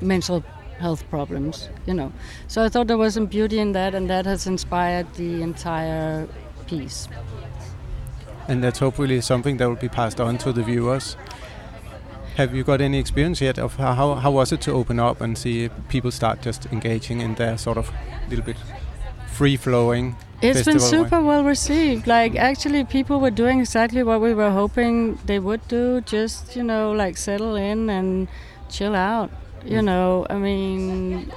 mental 0.00 0.44
health 0.78 1.08
problems 1.08 1.70
you 1.86 1.94
know. 1.94 2.12
So 2.48 2.62
i 2.62 2.68
thought 2.68 2.86
there 2.86 2.98
was 2.98 3.14
some 3.14 3.26
beauty 3.26 3.58
in 3.58 3.72
that 3.72 3.94
and 3.94 4.10
that 4.10 4.26
has 4.26 4.46
inspired 4.46 5.14
the 5.14 5.42
entire 5.42 6.28
piece. 6.66 7.08
And 8.48 8.62
that's 8.62 8.78
hopefully 8.78 9.20
something 9.22 9.56
that 9.56 9.68
will 9.68 9.76
be 9.76 9.88
passed 9.88 10.20
on 10.20 10.38
to 10.38 10.52
the 10.52 10.62
viewers 10.62 11.16
have 12.36 12.54
you 12.54 12.62
got 12.62 12.80
any 12.80 12.98
experience 12.98 13.40
yet 13.40 13.58
of 13.58 13.76
how, 13.76 14.14
how 14.14 14.30
was 14.30 14.52
it 14.52 14.60
to 14.60 14.72
open 14.72 15.00
up 15.00 15.20
and 15.20 15.36
see 15.36 15.70
people 15.88 16.10
start 16.10 16.42
just 16.42 16.66
engaging 16.66 17.20
in 17.20 17.34
their 17.34 17.56
sort 17.58 17.78
of 17.78 17.90
little 18.28 18.44
bit 18.44 18.56
free 19.26 19.56
flowing 19.56 20.16
it's 20.42 20.64
been 20.64 20.80
super 20.80 21.22
well 21.22 21.44
received. 21.44 22.06
Like 22.06 22.36
actually, 22.36 22.84
people 22.84 23.20
were 23.20 23.30
doing 23.30 23.60
exactly 23.60 24.02
what 24.02 24.20
we 24.20 24.34
were 24.34 24.50
hoping 24.50 25.14
they 25.24 25.38
would 25.38 25.66
do. 25.68 26.02
Just 26.02 26.56
you 26.56 26.62
know, 26.62 26.92
like 26.92 27.16
settle 27.16 27.56
in 27.56 27.88
and 27.88 28.28
chill 28.68 28.94
out. 28.94 29.30
You 29.64 29.80
mm. 29.80 29.84
know, 29.84 30.26
I 30.28 30.36
mean, 30.36 31.32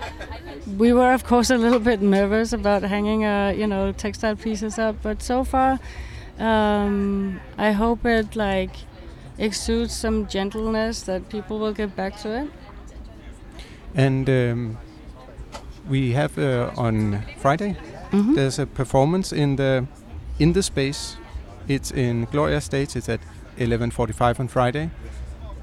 we 0.77 0.91
were 0.91 1.13
of 1.13 1.23
course 1.23 1.49
a 1.49 1.57
little 1.57 1.79
bit 1.79 2.01
nervous 2.01 2.51
about 2.51 2.83
hanging, 2.83 3.23
uh, 3.23 3.53
you 3.55 3.67
know, 3.67 3.91
textile 3.93 4.35
pieces 4.35 4.77
up, 4.77 4.97
but 5.01 5.23
so 5.23 5.43
far, 5.43 5.79
um, 6.37 7.39
I 7.57 7.71
hope 7.71 8.05
it 8.05 8.35
like 8.35 8.71
exudes 9.39 9.95
some 9.95 10.27
gentleness 10.27 11.01
that 11.03 11.29
people 11.29 11.59
will 11.59 11.73
get 11.73 11.95
back 11.95 12.17
to 12.21 12.29
it. 12.41 12.47
And 13.95 14.29
um, 14.29 14.77
we 15.89 16.11
have 16.13 16.37
uh, 16.37 16.71
on 16.77 17.23
Friday 17.39 17.75
Mm-hmm. 18.11 18.33
There's 18.33 18.57
a 18.57 18.65
performance 18.65 19.31
in 19.31 19.55
the 19.55 19.85
in 20.39 20.53
the 20.53 20.63
space. 20.63 21.17
It's 21.67 21.91
in 21.91 22.25
Gloria 22.31 22.61
Stage. 22.61 22.95
It's 22.95 23.09
at 23.09 23.19
11:45 23.57 24.39
on 24.39 24.47
Friday. 24.47 24.89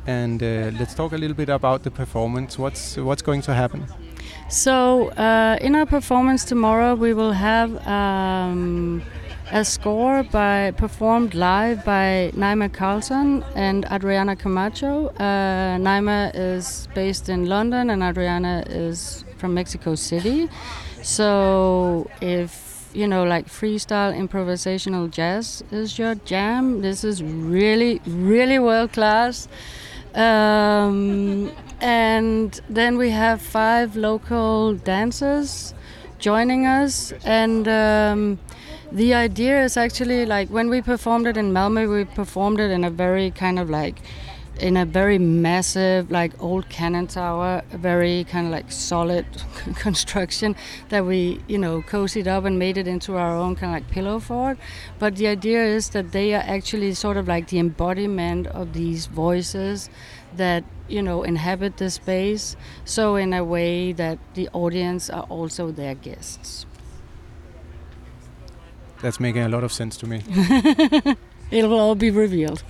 and 0.09 0.41
uh, 0.41 0.71
let's 0.79 0.95
talk 0.95 1.13
a 1.13 1.17
little 1.17 1.35
bit 1.35 1.49
about 1.49 1.83
the 1.83 1.91
performance. 1.91 2.59
What's 2.59 2.97
what's 2.97 3.23
going 3.23 3.43
to 3.43 3.53
happen? 3.53 3.87
So, 4.49 5.09
uh, 5.19 5.59
in 5.61 5.75
our 5.75 5.87
performance 5.87 6.45
tomorrow, 6.45 6.95
we 6.95 7.13
will 7.15 7.33
have 7.33 7.71
um, 7.87 9.03
a 9.53 9.65
score 9.65 10.23
by 10.25 10.73
performed 10.73 11.35
live 11.35 11.85
by 11.85 12.33
Naima 12.35 12.73
Carlson 12.73 13.45
and 13.55 13.85
Adriana 13.93 14.35
Camacho. 14.35 15.09
Uh, 15.09 15.77
Naima 15.79 16.33
is 16.35 16.89
based 16.95 17.29
in 17.29 17.47
London, 17.47 17.91
and 17.91 18.03
Adriana 18.03 18.65
is 18.67 19.25
from 19.39 19.55
Mexico 19.55 19.95
City. 19.95 20.49
So, 21.03 22.11
if 22.21 22.91
you 22.93 23.07
know, 23.07 23.25
like 23.25 23.47
freestyle 23.47 24.17
improvisational 24.17 25.11
jazz 25.11 25.63
is 25.71 25.99
your 25.99 26.15
jam, 26.15 26.81
this 26.81 27.05
is 27.05 27.23
really, 27.23 28.01
really 28.07 28.59
world 28.59 28.93
class. 28.93 29.49
Um, 30.15 31.53
and 31.81 32.59
then 32.71 32.97
we 32.97 33.11
have 33.11 33.43
five 33.43 33.97
local 33.97 34.75
dancers 34.75 35.75
joining 36.19 36.65
us 36.65 37.13
and 37.25 37.69
um, 37.69 38.39
the 38.93 39.15
idea 39.15 39.65
is 39.65 39.77
actually 39.77 40.25
like 40.25 40.49
when 40.49 40.71
we 40.71 40.81
performed 40.81 41.27
it 41.27 41.37
in 41.37 41.53
Malmö 41.53 41.91
we 41.93 42.05
performed 42.05 42.61
it 42.61 42.71
in 42.71 42.85
a 42.85 42.91
very 42.91 43.31
kind 43.33 43.59
of 43.59 43.69
like 43.69 43.99
in 44.61 44.77
a 44.77 44.87
very 44.87 45.19
massive 45.19 46.11
like 46.11 46.33
old 46.43 46.69
cannon 46.69 47.07
tower 47.07 47.63
a 47.73 47.77
very 47.77 48.25
kind 48.25 48.47
of 48.47 48.53
like 48.53 48.71
solid 48.71 49.27
construction 49.75 50.55
that 50.89 51.05
we 51.05 51.41
you 51.49 51.59
know 51.59 51.83
cozied 51.83 52.29
up 52.29 52.45
and 52.45 52.59
made 52.59 52.79
it 52.79 52.87
into 52.87 53.17
our 53.17 53.37
own 53.37 53.57
kind 53.57 53.75
of 53.75 53.83
like 53.83 53.91
pillow 53.91 54.21
fort 54.21 54.57
but 55.01 55.17
the 55.17 55.27
idea 55.27 55.63
is 55.63 55.91
that 55.91 56.13
they 56.13 56.33
are 56.33 56.45
actually 56.47 56.95
sort 56.95 57.17
of 57.17 57.27
like 57.27 57.49
the 57.49 57.59
embodiment 57.59 58.47
of 58.47 58.73
these 58.73 59.07
voices 59.07 59.91
that 60.37 60.63
you 60.89 61.03
know 61.03 61.23
inhabit 61.23 61.79
the 61.79 61.91
space. 61.91 62.57
So 62.85 63.17
in 63.17 63.33
a 63.33 63.43
way 63.43 63.93
that 63.93 64.19
the 64.35 64.49
audience 64.53 65.11
are 65.11 65.25
also 65.25 65.71
their 65.71 65.95
guests 65.95 66.67
That's 69.03 69.21
making 69.21 69.43
a 69.43 69.49
lot 69.49 69.65
of 69.65 69.73
sense 69.73 69.97
to 69.99 70.07
me. 70.07 70.23
it 71.51 71.65
will 71.69 71.79
all 71.79 71.95
be 71.95 72.11
revealed 72.11 72.63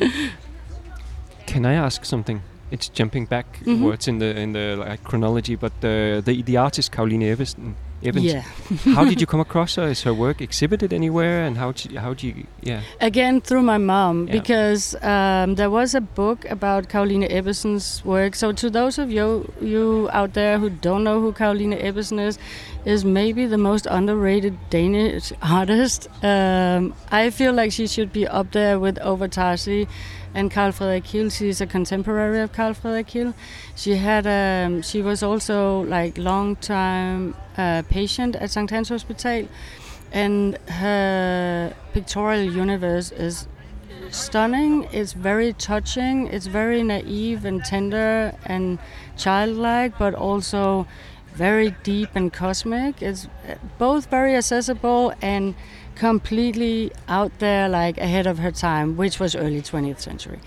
Can 1.46 1.64
I 1.64 1.74
ask 1.74 2.04
something? 2.04 2.42
It's 2.70 2.88
jumping 2.88 3.26
Mhm. 3.26 3.30
backwards 3.30 4.08
in 4.08 4.18
the 4.18 4.36
in 4.36 4.52
the 4.52 4.76
like 4.76 5.02
chronology, 5.04 5.56
but 5.56 5.72
the 5.80 6.20
the, 6.24 6.42
the 6.42 6.56
artist 6.56 6.90
Caroline 6.92 7.22
Ebbesen, 7.22 7.74
Evans. 8.02 8.24
yeah 8.24 8.40
how 8.96 9.04
did 9.04 9.20
you 9.20 9.26
come 9.32 9.40
across 9.40 9.76
her? 9.76 9.88
Is 9.88 10.02
her 10.02 10.12
work 10.14 10.40
exhibited 10.40 10.92
anywhere? 10.92 11.44
And 11.44 11.56
how 11.56 11.72
you, 11.76 11.98
how 11.98 12.14
do 12.14 12.26
you 12.26 12.46
yeah? 12.62 12.80
again 13.00 13.40
through 13.40 13.62
my 13.62 13.78
mom 13.78 14.26
Yeah. 14.26 14.32
because 14.32 14.94
um, 15.02 15.54
there 15.54 15.70
was 15.70 15.94
a 15.94 16.00
book 16.00 16.44
about 16.50 16.88
Caroline 16.88 17.22
Ebbesen's 17.22 18.04
work. 18.04 18.34
So 18.34 18.52
to 18.52 18.70
those 18.70 18.98
of 18.98 19.10
you 19.10 19.50
you 19.60 20.08
out 20.12 20.34
there 20.34 20.58
who 20.58 20.70
don't 20.70 21.04
know 21.04 21.20
who 21.20 21.32
Caroline 21.32 21.72
Ebbesen 21.72 22.18
is, 22.20 22.38
is 22.84 23.04
maybe 23.04 23.46
the 23.46 23.58
most 23.58 23.86
underrated 23.86 24.54
Danish 24.70 25.32
artist. 25.42 26.08
Um, 26.22 26.94
I 27.10 27.30
feel 27.30 27.52
like 27.52 27.72
she 27.72 27.86
should 27.86 28.12
be 28.12 28.26
up 28.26 28.52
there 28.52 28.78
with 28.78 28.96
Ovartaci 28.98 29.88
and 30.36 30.50
Carl 30.50 30.70
Fredrik 30.70 31.06
Hill. 31.06 31.30
She's 31.30 31.60
a 31.62 31.66
contemporary 31.66 32.40
of 32.42 32.52
Carl 32.52 32.74
Fredrik 32.74 33.10
Hill. 33.10 33.34
She 33.74 33.96
had 33.96 34.26
um, 34.26 34.82
she 34.82 35.00
was 35.02 35.22
also 35.22 35.80
like 35.80 36.18
long 36.18 36.56
time 36.56 37.34
uh, 37.56 37.82
patient 37.88 38.36
at 38.36 38.50
St. 38.50 38.70
Hans 38.70 38.90
Hospital 38.90 39.48
and 40.12 40.58
her 40.68 41.74
pictorial 41.94 42.52
universe 42.52 43.10
is 43.12 43.48
stunning. 44.10 44.84
It's 44.92 45.14
very 45.14 45.54
touching. 45.54 46.26
It's 46.28 46.46
very 46.46 46.82
naive 46.82 47.44
and 47.46 47.64
tender 47.64 48.34
and 48.44 48.78
childlike, 49.16 49.98
but 49.98 50.14
also 50.14 50.86
very 51.34 51.74
deep 51.82 52.10
and 52.14 52.32
cosmic. 52.32 53.02
It's 53.02 53.26
uh, 53.48 53.54
both 53.78 54.10
very 54.10 54.36
accessible 54.36 55.14
and 55.22 55.54
completely 55.96 56.92
out 57.08 57.32
there, 57.38 57.68
like 57.68 57.98
ahead 57.98 58.26
of 58.26 58.38
her 58.38 58.52
time, 58.52 58.96
which 58.96 59.18
was 59.18 59.34
early 59.34 59.62
20th 59.62 60.00
century. 60.00 60.38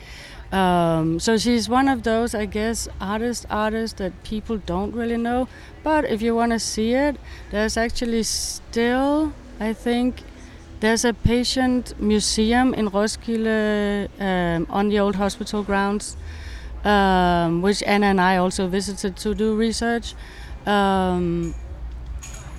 Um, 0.51 1.19
so 1.19 1.37
she's 1.37 1.69
one 1.69 1.87
of 1.87 2.03
those, 2.03 2.33
I 2.33 2.45
guess, 2.45 2.87
artist 2.99 3.45
artists 3.49 3.97
that 3.99 4.23
people 4.23 4.57
don't 4.57 4.93
really 4.93 5.17
know. 5.17 5.47
But 5.83 6.05
if 6.05 6.21
you 6.21 6.35
want 6.35 6.53
to 6.53 6.59
see 6.59 6.93
it, 6.93 7.17
there's 7.51 7.77
actually 7.77 8.23
still, 8.23 9.33
I 9.59 9.73
think, 9.73 10.23
there's 10.79 11.03
a 11.05 11.13
patient 11.13 11.99
museum 11.99 12.73
in 12.73 12.87
Roskilde 12.87 14.09
um, 14.19 14.65
on 14.69 14.89
the 14.89 14.99
old 14.99 15.15
hospital 15.17 15.61
grounds, 15.61 16.15
um, 16.83 17.61
which 17.61 17.83
Anna 17.83 18.07
and 18.07 18.21
I 18.21 18.37
also 18.37 18.67
visited 18.67 19.17
to 19.17 19.35
do 19.35 19.55
research. 19.55 20.15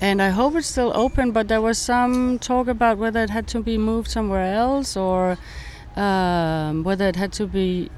And 0.01 0.22
I 0.22 0.30
hope 0.30 0.55
it's 0.55 0.66
still 0.66 0.92
open, 0.94 1.32
but 1.32 1.48
there 1.48 1.61
was 1.61 1.76
some 1.76 2.38
talk 2.38 2.68
about 2.68 2.96
whether 2.96 3.20
it 3.22 3.28
had 3.28 3.46
to 3.48 3.61
be 3.61 3.76
moved 3.76 4.11
somewhere 4.11 4.55
else 4.55 4.96
or 4.96 5.36
um, 5.94 6.84
whether 6.84 7.07
it 7.07 7.16
had 7.16 7.32
to 7.34 7.46
be 7.46 7.90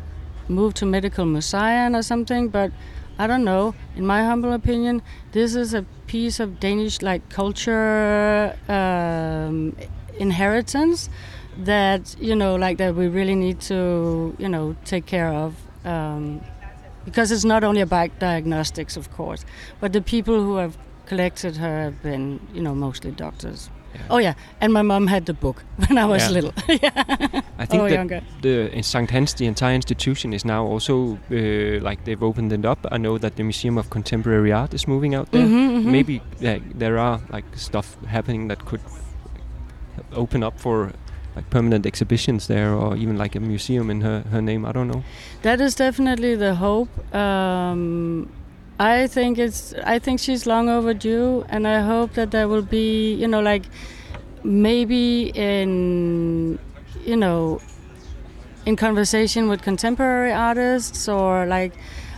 moved 0.49 0.77
to 0.79 0.87
Medical 0.87 1.25
Museum 1.25 1.95
or 1.95 2.03
something. 2.03 2.49
But 2.49 2.73
I 3.21 3.29
don't 3.29 3.45
know. 3.45 3.75
In 3.95 4.05
my 4.05 4.25
humble 4.25 4.53
opinion, 4.53 5.01
this 5.31 5.55
is 5.55 5.75
a 5.75 5.85
piece 6.09 6.41
of 6.41 6.59
Danish 6.59 7.03
like 7.03 7.29
culture 7.29 8.57
um, 8.69 9.77
inheritance 10.19 11.09
that 11.57 12.17
you 12.19 12.35
know, 12.35 12.57
like 12.57 12.79
that 12.79 12.97
we 12.97 13.07
really 13.07 13.37
need 13.37 13.61
to 13.61 14.35
you 14.39 14.49
know 14.49 14.75
take 14.85 15.07
care 15.07 15.29
of. 15.29 15.55
Um, 15.85 16.41
because 17.05 17.33
it's 17.33 17.45
not 17.45 17.65
only 17.65 17.81
about 17.81 18.17
diagnostics, 18.19 18.97
of 18.97 19.11
course, 19.13 19.45
but 19.81 19.93
the 19.93 20.01
people 20.01 20.41
who 20.41 20.57
have 20.57 20.77
collected 21.17 21.57
her 21.57 21.83
have 21.85 22.03
been, 22.03 22.41
you 22.55 22.63
know, 22.63 22.75
mostly 22.75 23.11
doctors. 23.11 23.71
Yeah. 23.95 24.01
Oh 24.15 24.19
yeah, 24.21 24.35
and 24.61 24.73
my 24.73 24.83
mom 24.83 25.07
had 25.07 25.25
the 25.27 25.35
book 25.35 25.63
when 25.89 25.99
I 25.99 26.07
was 26.07 26.23
Yeah. 26.23 26.31
little. 26.35 26.53
yeah. 26.69 27.43
I 27.59 27.67
think 27.67 27.83
oh, 27.83 27.89
that 27.89 27.95
younger. 27.95 28.21
the 28.43 28.71
in 28.79 28.83
St. 28.83 29.11
Hans, 29.11 29.35
the 29.35 29.47
entire 29.47 29.75
institution 29.75 30.33
is 30.33 30.45
now 30.45 30.65
also 30.73 31.19
uh, 31.31 31.89
like 31.89 31.99
they've 32.05 32.23
opened 32.23 32.53
it 32.53 32.65
up. 32.65 32.79
I 32.91 32.99
know 32.99 33.19
that 33.19 33.37
the 33.37 33.43
Museum 33.43 33.79
of 33.79 33.89
Contemporary 33.91 34.53
Art 34.53 34.75
is 34.75 34.89
moving 34.89 35.15
out 35.15 35.31
there. 35.33 35.47
Mhm, 35.47 35.83
mhm. 35.83 35.85
Maybe 35.85 36.21
yeah, 36.41 36.59
there 36.79 36.97
are 36.99 37.21
like 37.33 37.45
stuff 37.57 37.97
happening 38.07 38.49
that 38.49 38.65
could 38.65 38.81
open 40.13 40.43
up 40.43 40.59
for 40.61 40.93
like 41.37 41.51
permanent 41.51 41.87
exhibitions 41.87 42.47
there, 42.47 42.73
or 42.75 42.97
even 42.97 43.19
like 43.19 43.37
a 43.39 43.41
museum 43.41 43.91
in 43.91 44.01
her 44.01 44.23
her 44.33 44.41
name. 44.43 44.69
I 44.69 44.73
don't 44.73 44.89
know. 44.89 45.03
That 45.43 45.61
is 45.61 45.75
definitely 45.75 46.37
the 46.37 46.55
hope. 46.55 46.89
Um, 47.15 48.29
I 48.79 49.07
think 49.07 49.39
it's. 49.39 49.75
I 49.85 49.99
think 49.99 50.19
she's 50.21 50.47
long 50.47 50.69
overdue, 50.69 51.45
and 51.49 51.67
I 51.69 51.81
hope 51.81 52.15
that 52.15 52.31
there 52.31 52.49
will 52.49 52.63
be, 52.63 53.15
you 53.15 53.29
know, 53.29 53.41
like 53.41 53.65
maybe 54.43 55.31
in, 55.35 56.59
you 57.05 57.17
know, 57.17 57.61
in 58.67 58.77
conversation 58.77 59.49
with 59.49 59.63
contemporary 59.63 60.33
artists, 60.33 61.09
or 61.09 61.47
like, 61.47 61.73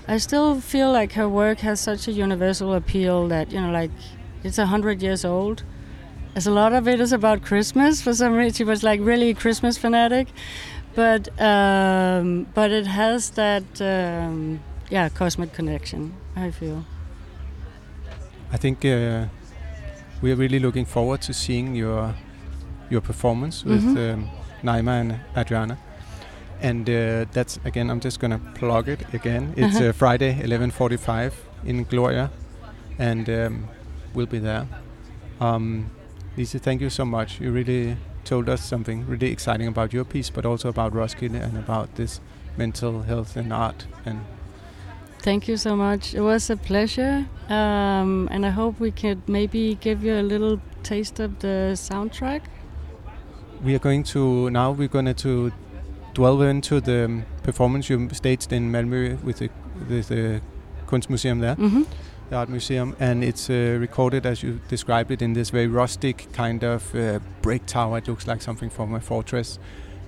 I 0.08 0.18
still 0.18 0.60
feel 0.60 0.90
like 0.92 1.12
her 1.12 1.28
work 1.28 1.58
has 1.60 1.80
such 1.80 2.08
a 2.08 2.12
universal 2.12 2.74
appeal 2.74 3.28
that 3.28 3.52
you 3.52 3.60
know, 3.60 3.70
like, 3.70 3.90
it's 4.42 4.58
a 4.58 4.66
hundred 4.66 5.02
years 5.02 5.24
old. 5.24 5.64
As 6.36 6.46
a 6.46 6.50
lot 6.50 6.72
of 6.72 6.88
it 6.88 6.98
is 7.00 7.12
about 7.12 7.42
Christmas 7.42 8.02
for 8.02 8.12
some 8.12 8.32
reason, 8.34 8.54
she 8.54 8.64
was 8.64 8.82
like 8.82 9.00
really 9.00 9.30
a 9.30 9.34
Christmas 9.34 9.78
fanatic 9.78 10.26
but 10.94 11.28
um, 11.40 12.46
but 12.54 12.70
it 12.70 12.86
has 12.86 13.30
that 13.30 13.64
um, 13.80 14.60
yeah 14.90 15.08
cosmic 15.08 15.52
connection. 15.52 16.14
I 16.36 16.50
feel. 16.50 16.84
I 18.52 18.56
think 18.56 18.84
uh, 18.84 19.26
we 20.22 20.32
are 20.32 20.36
really 20.36 20.58
looking 20.58 20.84
forward 20.86 21.20
to 21.22 21.32
seeing 21.32 21.74
your 21.74 22.14
your 22.90 23.00
performance 23.00 23.64
with 23.64 23.82
Mhm. 23.84 23.96
um, 24.14 24.30
Naima 24.62 25.00
and 25.00 25.14
Adriana. 25.36 25.78
And 26.62 26.88
uh, 26.88 27.24
that's 27.32 27.58
again, 27.64 27.90
I'm 27.90 28.00
just 28.00 28.20
gonna 28.20 28.38
plug 28.54 28.88
it 28.88 29.00
again. 29.14 29.52
It's 29.56 29.76
Uh-huh. 29.76 29.88
uh, 29.88 29.92
Friday, 29.92 30.40
11:45 30.42 31.32
in 31.64 31.84
Gloria, 31.84 32.30
and 32.98 33.28
um, 33.28 33.68
we'll 34.14 34.26
be 34.30 34.38
there. 34.38 34.66
Um, 35.40 35.86
Lise, 36.36 36.58
thank 36.60 36.80
you 36.80 36.90
so 36.90 37.04
much. 37.04 37.40
You 37.40 37.52
really 37.52 37.96
told 38.24 38.48
us 38.48 38.60
something 38.62 39.04
really 39.08 39.30
exciting 39.32 39.68
about 39.68 39.92
your 39.92 40.04
piece, 40.04 40.30
but 40.30 40.44
also 40.46 40.68
about 40.68 40.94
Roskilde 40.94 41.36
and 41.42 41.58
about 41.58 41.94
this 41.96 42.20
mental 42.56 43.02
health 43.02 43.36
and 43.36 43.52
art 43.52 43.86
and 44.06 44.20
Thank 45.24 45.48
you 45.48 45.56
so 45.56 45.74
much. 45.74 46.14
It 46.14 46.20
was 46.20 46.50
a 46.50 46.56
pleasure, 46.56 47.24
um, 47.48 48.28
and 48.30 48.44
I 48.44 48.50
hope 48.50 48.78
we 48.78 48.90
could 48.90 49.26
maybe 49.26 49.74
give 49.80 50.04
you 50.04 50.14
a 50.20 50.22
little 50.22 50.60
taste 50.82 51.18
of 51.18 51.38
the 51.38 51.72
soundtrack. 51.74 52.42
we 53.64 53.74
are 53.74 53.78
going 53.78 54.02
to 54.02 54.50
now 54.50 54.70
we're 54.72 54.88
going 54.88 55.14
to 55.14 55.50
dwell 56.12 56.42
into 56.42 56.80
the 56.80 57.22
performance 57.42 57.88
you 57.88 58.08
staged 58.12 58.52
in 58.52 58.70
Malmö 58.70 59.22
with 59.24 59.38
the 59.38 59.48
with 59.88 60.08
the 60.08 60.40
Kunstmuseum 60.86 61.40
there, 61.40 61.54
hmm 61.54 61.82
the 62.30 62.36
art 62.36 62.48
museum, 62.48 62.94
and 63.00 63.22
it's 63.24 63.50
uh, 63.50 63.78
recorded 63.80 64.26
as 64.26 64.42
you 64.42 64.60
described 64.68 65.10
it 65.10 65.22
in 65.22 65.34
this 65.34 65.50
very 65.50 65.66
rustic 65.66 66.26
kind 66.32 66.64
of 66.64 66.94
uh, 66.94 67.18
break 67.42 67.64
tower. 67.66 67.98
It 67.98 68.08
looks 68.08 68.26
like 68.26 68.42
something 68.42 68.70
from 68.70 68.94
a 68.94 69.00
fortress, 69.00 69.58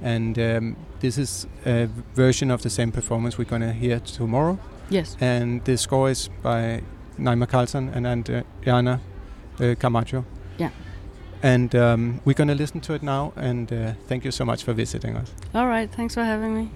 and 0.02 0.38
um, 0.38 0.76
this 1.00 1.18
is 1.18 1.46
a 1.66 1.88
version 2.14 2.50
of 2.50 2.60
the 2.62 2.70
same 2.70 2.92
performance 2.92 3.38
we're 3.38 3.50
going 3.50 3.62
to 3.62 3.72
hear 3.72 4.00
tomorrow. 4.00 4.58
Yes. 4.88 5.16
And 5.20 5.64
the 5.64 5.76
score 5.76 6.10
is 6.10 6.28
by 6.42 6.82
Naima 7.18 7.48
Carlson 7.48 7.88
and 7.88 8.06
Adriana 8.06 9.00
uh, 9.60 9.74
Camacho. 9.78 10.24
Yeah. 10.58 10.70
And 11.42 11.74
um, 11.74 12.20
we're 12.24 12.34
going 12.34 12.48
to 12.48 12.54
listen 12.54 12.80
to 12.80 12.94
it 12.94 13.02
now. 13.02 13.32
And 13.36 13.72
uh, 13.72 13.92
thank 14.08 14.24
you 14.24 14.30
so 14.30 14.44
much 14.44 14.64
for 14.64 14.72
visiting 14.72 15.16
us. 15.16 15.32
All 15.54 15.66
right. 15.66 15.90
Thanks 15.90 16.14
for 16.14 16.24
having 16.24 16.54
me. 16.54 16.70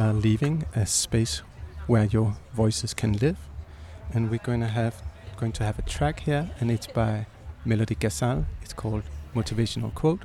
Are 0.00 0.14
leaving 0.14 0.64
a 0.74 0.86
space 0.86 1.42
where 1.86 2.04
your 2.04 2.34
voices 2.54 2.94
can 2.94 3.12
live. 3.18 3.36
And 4.14 4.30
we're 4.30 4.38
going 4.38 4.60
to 4.60 4.66
have 4.66 5.02
going 5.36 5.52
to 5.52 5.64
have 5.64 5.78
a 5.78 5.82
track 5.82 6.20
here 6.20 6.50
and 6.60 6.70
it's 6.70 6.86
by 6.86 7.26
Melodi 7.66 7.98
Ghazal 7.98 8.44
it's 8.60 8.74
called 8.74 9.02
motivational 9.34 9.94
quote 9.94 10.20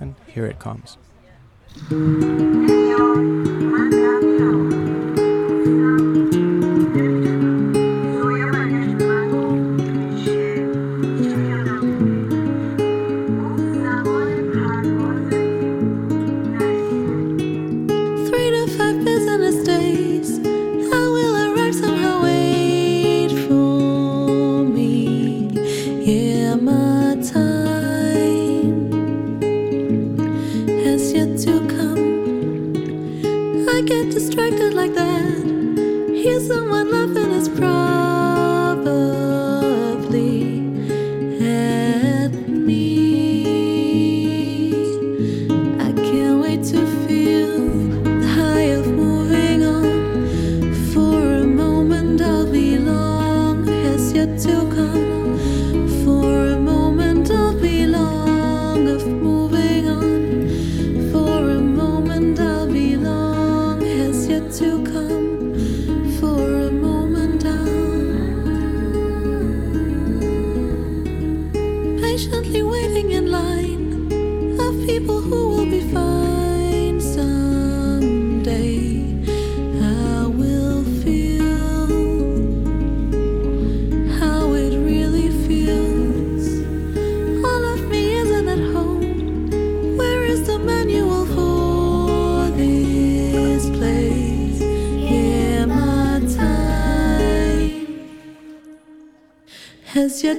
and 0.00 0.14
here 0.26 0.46
it 0.46 0.58
comes 0.58 0.96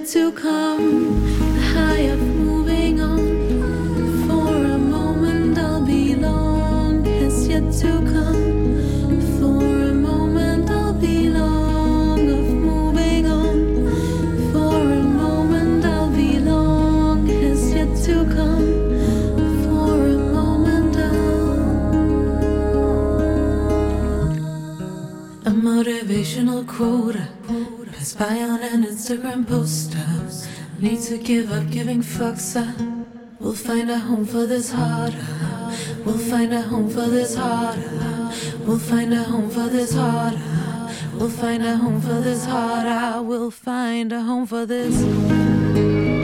to 0.07 0.31
come. 0.31 0.46
To 31.07 31.17
give 31.17 31.53
up 31.53 31.69
giving 31.69 32.01
fucks 32.01 32.59
up. 32.59 32.75
We'll 33.39 33.53
find 33.53 33.89
a 33.89 33.97
home 33.97 34.25
for 34.25 34.45
this 34.45 34.73
heart. 34.73 35.13
We'll 36.03 36.17
find 36.17 36.53
a 36.53 36.61
home 36.61 36.89
for 36.89 37.07
this 37.07 37.33
heart. 37.33 37.77
We'll 38.65 38.77
find 38.77 39.13
a 39.13 39.23
home 39.23 39.49
for 39.49 39.69
this 39.69 39.93
heart. 39.93 40.33
We'll 41.13 41.29
find 41.29 41.63
a 41.63 41.77
home 41.77 42.01
for 42.01 42.19
this 42.19 42.43
heart. 42.43 43.25
We'll 43.25 43.51
find 43.51 44.11
a 44.11 44.21
home 44.21 44.45
for 44.47 44.65
this. 44.65 46.16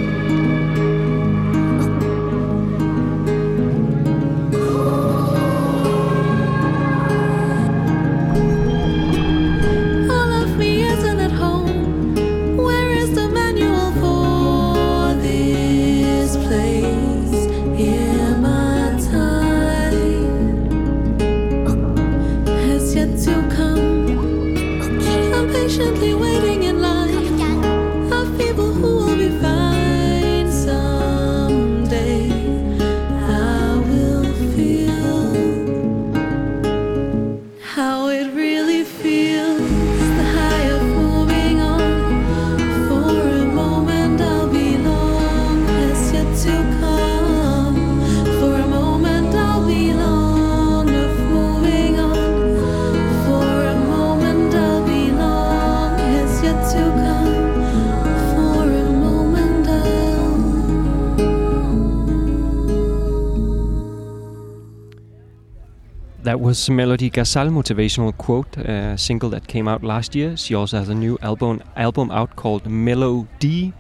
That 66.24 66.40
was 66.40 66.70
Melodi 66.70 67.12
Ghazal 67.12 67.50
motivational 67.50 68.16
quote, 68.16 68.56
a 68.56 68.98
single 68.98 69.30
that 69.32 69.46
came 69.46 69.68
out 69.68 69.84
last 69.84 70.16
year. 70.16 70.38
She 70.38 70.56
also 70.56 70.78
has 70.78 70.88
a 70.88 70.96
new 70.96 71.18
album 71.22 71.62
album 71.76 72.12
out 72.12 72.38
called 72.38 72.66
Melody 72.66 73.74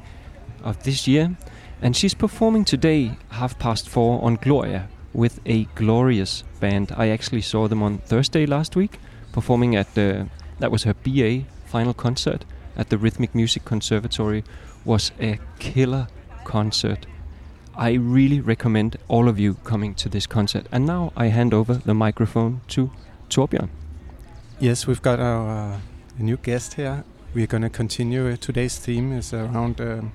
of 0.61 0.83
this 0.83 1.07
year, 1.07 1.37
and 1.81 1.95
she's 1.95 2.13
performing 2.13 2.65
today, 2.65 3.13
half 3.29 3.57
past 3.59 3.87
four, 3.87 4.21
on 4.21 4.35
Gloria 4.35 4.89
with 5.13 5.39
a 5.45 5.63
glorious 5.75 6.43
band. 6.59 6.91
I 6.97 7.07
actually 7.07 7.39
saw 7.39 7.69
them 7.69 7.81
on 7.81 7.99
Thursday 7.99 8.45
last 8.45 8.75
week, 8.75 8.99
performing 9.31 9.77
at 9.77 9.93
the 9.93 10.27
that 10.59 10.69
was 10.69 10.83
her 10.83 10.93
BA 10.93 11.45
final 11.63 11.93
concert 11.93 12.43
at 12.75 12.89
the 12.89 12.97
Rhythmic 12.97 13.33
Music 13.33 13.63
Conservatory. 13.63 14.43
Was 14.83 15.13
a 15.17 15.39
killer 15.59 16.07
concert. 16.43 17.05
I 17.75 17.93
really 17.93 18.39
recommend 18.39 18.97
all 19.07 19.27
of 19.27 19.39
you 19.39 19.55
coming 19.63 19.95
to 19.95 20.09
this 20.09 20.27
concert. 20.27 20.67
And 20.71 20.85
now 20.85 21.11
I 21.17 21.27
hand 21.27 21.53
over 21.53 21.73
the 21.73 21.93
microphone 21.93 22.61
to 22.69 22.91
Torbjørn. 23.29 23.69
Yes, 24.59 24.85
we've 24.87 25.01
got 25.01 25.19
our 25.19 25.73
uh, 25.73 25.79
new 26.19 26.37
guest 26.37 26.75
here. 26.75 27.03
We're 27.33 27.47
going 27.47 27.63
to 27.63 27.69
continue. 27.69 28.29
Uh, 28.29 28.35
today's 28.35 28.77
theme 28.77 29.11
is 29.11 29.33
around 29.33 29.81
um, 29.81 30.11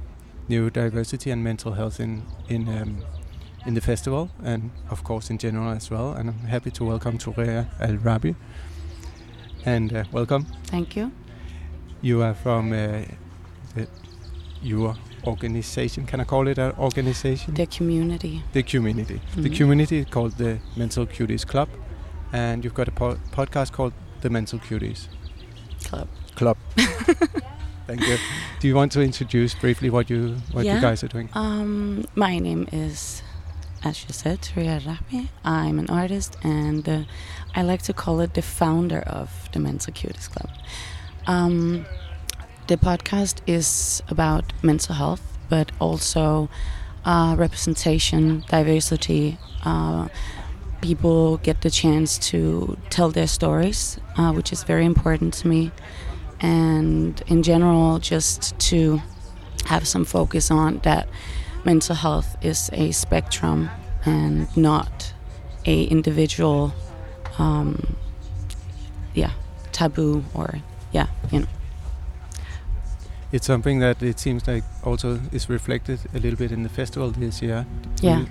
neurodiversity 0.48 1.32
and 1.32 1.42
mental 1.42 1.72
health 1.72 1.98
in 2.00 2.22
in 2.48 2.68
um, 2.68 3.04
in 3.66 3.74
the 3.74 3.80
festival, 3.80 4.30
and 4.44 4.70
of 4.90 5.02
course 5.02 5.28
in 5.28 5.38
general 5.38 5.70
as 5.70 5.90
well. 5.90 6.12
And 6.12 6.30
I'm 6.30 6.46
happy 6.48 6.70
to 6.70 6.84
welcome 6.84 7.18
Torea 7.18 7.66
Al 7.80 7.96
Rabi. 7.96 8.36
And 9.66 9.92
uh, 9.92 10.04
welcome. 10.12 10.46
Thank 10.70 10.96
you. 10.96 11.10
You 12.00 12.22
are 12.22 12.34
from 12.34 12.72
uh, 12.72 13.02
the, 13.74 13.88
your 14.62 14.94
organization. 15.26 16.06
Can 16.06 16.20
I 16.20 16.24
call 16.24 16.48
it 16.48 16.58
an 16.58 16.72
organization? 16.78 17.54
The 17.54 17.66
community. 17.66 18.42
The 18.52 18.62
community. 18.62 19.20
The 19.36 19.48
Mhm. 19.50 19.56
community 19.56 19.98
is 19.98 20.06
called 20.06 20.32
the 20.38 20.58
Mental 20.76 21.06
Cuties 21.06 21.46
Club, 21.46 21.68
and 22.32 22.64
you've 22.64 22.74
got 22.74 22.88
a 22.88 22.92
po- 22.92 23.18
podcast 23.32 23.72
called 23.72 23.92
the 24.20 24.30
Mental 24.30 24.58
Cuties 24.58 25.08
Club. 25.84 26.08
Club. 26.34 26.56
Thank 27.86 28.06
you. 28.06 28.18
Do 28.60 28.68
you 28.68 28.74
want 28.74 28.92
to 28.92 29.00
introduce 29.02 29.54
briefly 29.54 29.88
what 29.90 30.10
you 30.10 30.36
what 30.52 30.64
you 30.66 30.78
guys 30.80 31.02
are 31.02 31.08
doing? 31.08 31.28
Um, 31.34 32.04
my 32.14 32.38
name 32.38 32.68
is, 32.70 33.22
as 33.82 34.04
you 34.04 34.12
said, 34.12 34.42
Turia 34.42 34.78
Rapi. 34.80 35.28
I'm 35.44 35.78
an 35.78 35.88
artist, 35.88 36.36
and 36.42 36.86
uh, 36.88 37.04
I 37.56 37.62
like 37.62 37.82
to 37.84 37.92
call 37.94 38.20
it 38.20 38.34
the 38.34 38.42
founder 38.42 39.00
of 39.00 39.48
the 39.52 39.58
Mental 39.58 39.92
Cuties 39.92 40.28
Club. 40.30 40.50
Um, 41.26 41.86
the 42.68 42.76
podcast 42.76 43.40
is 43.46 44.02
about 44.08 44.52
mental 44.62 44.94
health, 44.94 45.22
but 45.48 45.72
also 45.80 46.50
uh, 47.04 47.34
representation, 47.38 48.44
diversity. 48.48 49.38
Uh, 49.64 50.08
people 50.82 51.38
get 51.38 51.62
the 51.62 51.70
chance 51.70 52.18
to 52.18 52.76
tell 52.90 53.10
their 53.10 53.26
stories, 53.26 53.98
uh, 54.18 54.32
which 54.32 54.52
is 54.52 54.64
very 54.64 54.84
important 54.84 55.32
to 55.32 55.48
me. 55.48 55.72
And 56.40 57.20
in 57.26 57.42
general, 57.42 57.98
just 57.98 58.58
to 58.70 59.00
have 59.64 59.88
some 59.88 60.04
focus 60.04 60.50
on 60.50 60.78
that 60.80 61.08
mental 61.64 61.96
health 61.96 62.36
is 62.42 62.68
a 62.74 62.92
spectrum 62.92 63.70
and 64.04 64.54
not 64.56 65.14
a 65.64 65.84
individual 65.84 66.72
um, 67.38 67.96
yeah 69.14 69.32
taboo 69.72 70.24
or 70.34 70.60
yeah 70.92 71.08
you 71.32 71.40
know 71.40 71.46
It's 73.30 73.46
something 73.46 73.78
that 73.80 74.02
it 74.02 74.18
seems 74.18 74.46
like 74.46 74.64
also 74.82 75.20
is 75.32 75.48
reflected 75.48 76.00
a 76.14 76.18
little 76.18 76.38
bit 76.38 76.50
in 76.50 76.62
the 76.62 76.68
festival 76.68 77.10
this 77.10 77.42
year. 77.42 77.66
Yeah. 78.00 78.24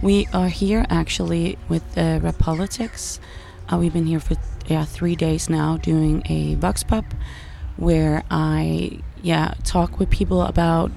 We 0.00 0.28
are 0.32 0.48
here 0.48 0.86
actually 0.88 1.58
with 1.68 1.82
uh, 1.98 2.20
Rapolitics. 2.20 3.18
Uh, 3.70 3.78
we've 3.78 3.92
been 3.92 4.06
here 4.06 4.20
for 4.20 4.36
yeah 4.66 4.84
three 4.84 5.16
days 5.16 5.48
now 5.48 5.76
doing 5.78 6.22
a 6.26 6.54
vox 6.56 6.82
pop 6.82 7.04
where 7.78 8.22
i 8.30 8.98
yeah 9.22 9.54
talk 9.64 9.98
with 9.98 10.10
people 10.10 10.42
about 10.42 10.90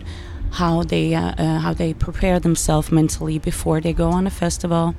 how 0.52 0.84
they 0.84 1.16
uh, 1.16 1.34
uh, 1.38 1.60
how 1.60 1.74
they 1.74 1.94
prepare 1.94 2.40
themselves 2.40 2.92
mentally 2.92 3.40
before 3.40 3.80
they 3.82 3.94
go 3.94 4.10
on 4.10 4.28
a 4.28 4.30
festival. 4.30 4.94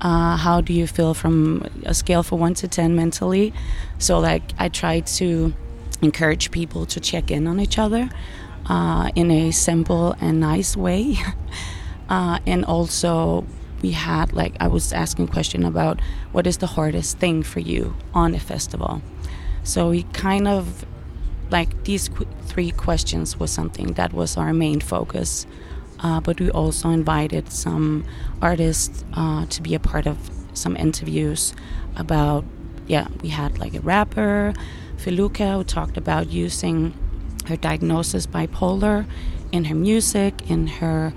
Uh, 0.00 0.36
how 0.36 0.60
do 0.60 0.72
you 0.72 0.86
feel 0.86 1.14
from 1.14 1.64
a 1.84 1.94
scale 1.94 2.22
from 2.22 2.40
1 2.40 2.54
to 2.54 2.68
10 2.68 2.96
mentally? 2.96 3.52
So 3.98 4.18
like 4.18 4.42
i 4.58 4.68
try 4.68 5.00
to 5.00 5.54
encourage 6.04 6.50
people 6.50 6.86
to 6.86 7.00
check 7.00 7.30
in 7.30 7.46
on 7.46 7.58
each 7.60 7.78
other 7.78 8.08
uh, 8.66 9.10
in 9.14 9.30
a 9.30 9.50
simple 9.50 10.14
and 10.20 10.40
nice 10.40 10.76
way. 10.76 11.16
Uh, 12.06 12.38
and 12.46 12.66
also 12.66 13.46
we 13.80 13.92
had 13.92 14.30
like 14.34 14.54
i 14.60 14.68
was 14.68 14.92
asking 14.92 15.26
a 15.26 15.32
question 15.32 15.64
about 15.64 15.98
what 16.32 16.46
is 16.46 16.58
the 16.58 16.66
hardest 16.66 17.16
thing 17.16 17.42
for 17.42 17.60
you 17.60 17.96
on 18.12 18.34
a 18.34 18.38
festival? 18.38 19.00
So 19.62 19.88
we 19.88 20.02
kind 20.12 20.46
of 20.46 20.84
like 21.50 21.84
these 21.84 22.08
qu- 22.10 22.26
three 22.42 22.70
questions 22.70 23.38
was 23.40 23.50
something 23.50 23.94
that 23.94 24.12
was 24.12 24.36
our 24.36 24.52
main 24.52 24.80
focus. 24.80 25.46
Uh, 26.00 26.20
but 26.20 26.38
we 26.40 26.50
also 26.50 26.90
invited 26.90 27.50
some 27.50 28.04
artists 28.42 29.04
uh, 29.14 29.46
to 29.46 29.62
be 29.62 29.74
a 29.74 29.80
part 29.80 30.06
of 30.06 30.18
some 30.52 30.76
interviews 30.76 31.54
about, 31.96 32.44
yeah, 32.86 33.08
we 33.22 33.28
had 33.30 33.58
like 33.58 33.74
a 33.74 33.80
rapper, 33.80 34.52
Feluca, 34.96 35.56
who 35.56 35.64
talked 35.64 35.96
about 35.96 36.30
using 36.30 36.94
her 37.46 37.56
diagnosis 37.56 38.26
bipolar 38.26 39.06
in 39.52 39.64
her 39.66 39.74
music, 39.74 40.50
in 40.50 40.66
her 40.66 41.12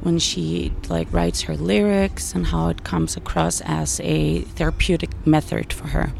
when 0.00 0.18
she 0.18 0.72
like 0.88 1.12
writes 1.12 1.42
her 1.42 1.56
lyrics 1.56 2.34
and 2.34 2.46
how 2.46 2.68
it 2.68 2.84
comes 2.84 3.16
across 3.16 3.60
as 3.62 4.00
a 4.00 4.40
therapeutic 4.56 5.10
method 5.26 5.72
for 5.72 5.88
her. 5.88 6.12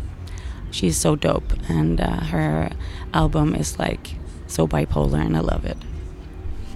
She's 0.70 0.96
so 0.96 1.16
dope, 1.16 1.52
and 1.68 2.00
uh, 2.00 2.20
her 2.24 2.70
album 3.14 3.54
is 3.54 3.78
like 3.78 4.16
so 4.46 4.66
bipolar, 4.66 5.24
and 5.24 5.36
I 5.36 5.40
love 5.40 5.64
it 5.64 5.78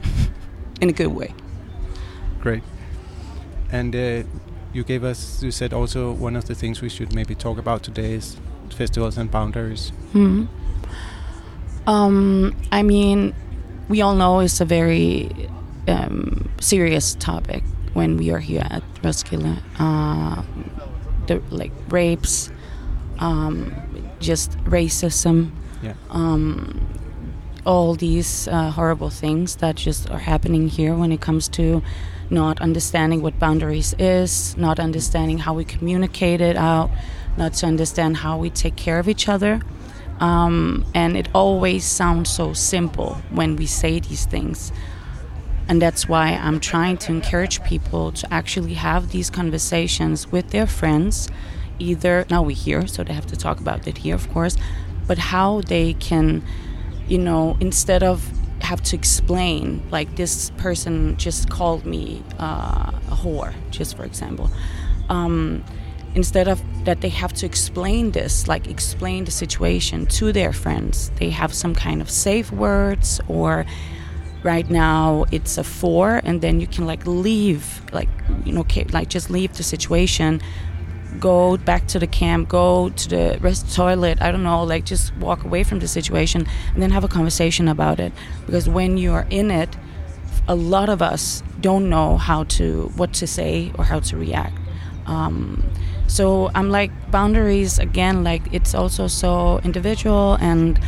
in 0.80 0.88
a 0.88 0.92
good 0.92 1.08
way. 1.08 1.34
Great. 2.40 2.62
And 3.72 3.94
uh, 3.94 4.22
you 4.72 4.84
gave 4.84 5.04
us, 5.04 5.42
you 5.42 5.50
said 5.50 5.72
also 5.72 6.12
one 6.12 6.36
of 6.36 6.46
the 6.46 6.54
things 6.54 6.80
we 6.80 6.88
should 6.88 7.14
maybe 7.14 7.34
talk 7.34 7.58
about 7.58 7.82
today 7.82 8.14
is 8.14 8.36
festivals 8.74 9.16
and 9.18 9.30
boundaries. 9.30 9.90
Hmm. 10.12 10.44
Um, 11.86 12.54
I 12.70 12.82
mean, 12.82 13.34
we 13.88 14.00
all 14.02 14.14
know 14.14 14.40
it's 14.40 14.60
a 14.60 14.64
very 14.64 15.30
um, 15.88 16.48
serious 16.60 17.14
topic 17.14 17.62
when 17.94 18.16
we 18.16 18.30
are 18.30 18.38
here 18.38 18.66
at 18.70 18.82
Roskilde. 19.02 19.58
Uh, 19.78 20.42
the 21.26 21.42
like 21.50 21.72
rapes, 21.88 22.50
um, 23.18 23.72
just 24.20 24.52
racism, 24.64 25.50
Yeah. 25.82 25.94
um, 26.10 26.80
all 27.66 27.94
these 27.94 28.48
uh, 28.48 28.70
horrible 28.70 29.10
things 29.10 29.56
that 29.56 29.76
just 29.76 30.10
are 30.10 30.18
happening 30.18 30.68
here 30.68 30.94
when 30.94 31.12
it 31.12 31.20
comes 31.20 31.48
to 31.48 31.82
not 32.30 32.60
understanding 32.60 33.22
what 33.22 33.38
boundaries 33.38 33.94
is, 33.98 34.56
not 34.56 34.78
understanding 34.78 35.38
how 35.38 35.52
we 35.54 35.64
communicate 35.64 36.40
it 36.40 36.56
out, 36.56 36.90
not 37.36 37.54
to 37.54 37.66
understand 37.66 38.18
how 38.18 38.38
we 38.38 38.50
take 38.50 38.76
care 38.76 38.98
of 38.98 39.08
each 39.08 39.28
other. 39.28 39.60
Um, 40.20 40.84
and 40.94 41.16
it 41.16 41.28
always 41.34 41.84
sounds 41.84 42.28
so 42.28 42.52
simple 42.52 43.14
when 43.30 43.56
we 43.56 43.66
say 43.66 44.00
these 44.00 44.26
things. 44.26 44.70
And 45.68 45.80
that's 45.80 46.08
why 46.08 46.32
I'm 46.32 46.60
trying 46.60 46.98
to 46.98 47.12
encourage 47.12 47.62
people 47.62 48.12
to 48.12 48.34
actually 48.34 48.74
have 48.74 49.12
these 49.12 49.30
conversations 49.30 50.30
with 50.30 50.50
their 50.50 50.66
friends. 50.66 51.28
Either 51.78 52.26
now 52.28 52.42
we're 52.42 52.56
here, 52.56 52.86
so 52.86 53.02
they 53.02 53.14
have 53.14 53.26
to 53.26 53.36
talk 53.36 53.60
about 53.60 53.86
it 53.86 53.98
here, 53.98 54.14
of 54.14 54.28
course, 54.30 54.56
but 55.06 55.16
how 55.16 55.62
they 55.62 55.94
can, 55.94 56.42
you 57.08 57.18
know, 57.18 57.56
instead 57.60 58.02
of 58.02 58.28
have 58.62 58.82
to 58.82 58.96
explain, 58.96 59.82
like 59.90 60.16
this 60.16 60.50
person 60.58 61.16
just 61.16 61.48
called 61.48 61.86
me 61.86 62.22
uh, 62.38 62.92
a 63.10 63.14
whore, 63.14 63.54
just 63.70 63.96
for 63.96 64.04
example. 64.04 64.50
Um, 65.08 65.64
instead 66.14 66.48
of 66.48 66.60
that 66.84 67.00
they 67.00 67.08
have 67.08 67.32
to 67.32 67.46
explain 67.46 68.10
this 68.12 68.48
like 68.48 68.66
explain 68.66 69.24
the 69.24 69.30
situation 69.30 70.06
to 70.06 70.32
their 70.32 70.52
friends. 70.52 71.10
They 71.16 71.30
have 71.30 71.52
some 71.54 71.74
kind 71.74 72.00
of 72.00 72.10
safe 72.10 72.50
words 72.50 73.20
or 73.28 73.64
right 74.42 74.70
now 74.70 75.26
it's 75.30 75.58
a 75.58 75.64
four 75.64 76.20
and 76.24 76.40
then 76.40 76.60
you 76.60 76.66
can 76.66 76.86
like 76.86 77.06
leave 77.06 77.82
like 77.92 78.08
you 78.44 78.52
know 78.52 78.64
like 78.90 79.08
just 79.08 79.28
leave 79.28 79.54
the 79.58 79.62
situation 79.62 80.40
go 81.18 81.58
back 81.58 81.86
to 81.86 81.98
the 81.98 82.06
camp 82.06 82.48
go 82.48 82.88
to 82.90 83.08
the 83.08 83.38
rest 83.42 83.74
toilet 83.74 84.16
i 84.22 84.32
don't 84.32 84.42
know 84.42 84.62
like 84.62 84.86
just 84.86 85.14
walk 85.16 85.44
away 85.44 85.62
from 85.62 85.78
the 85.80 85.88
situation 85.88 86.46
and 86.72 86.82
then 86.82 86.90
have 86.90 87.04
a 87.04 87.08
conversation 87.08 87.68
about 87.68 88.00
it. 88.00 88.12
Because 88.46 88.68
when 88.68 88.96
you 88.96 89.12
are 89.12 89.26
in 89.28 89.50
it 89.50 89.76
a 90.48 90.54
lot 90.54 90.88
of 90.88 91.02
us 91.02 91.42
don't 91.60 91.88
know 91.88 92.16
how 92.16 92.44
to 92.44 92.90
what 92.96 93.12
to 93.14 93.26
say 93.26 93.70
or 93.78 93.84
how 93.84 94.00
to 94.00 94.16
react. 94.16 94.56
Um, 95.06 95.62
so 96.10 96.50
i'm 96.56 96.70
like 96.70 96.90
boundaries 97.12 97.78
again 97.78 98.24
like 98.24 98.42
it's 98.52 98.74
also 98.74 99.06
so 99.06 99.60
individual 99.62 100.36
and 100.40 100.80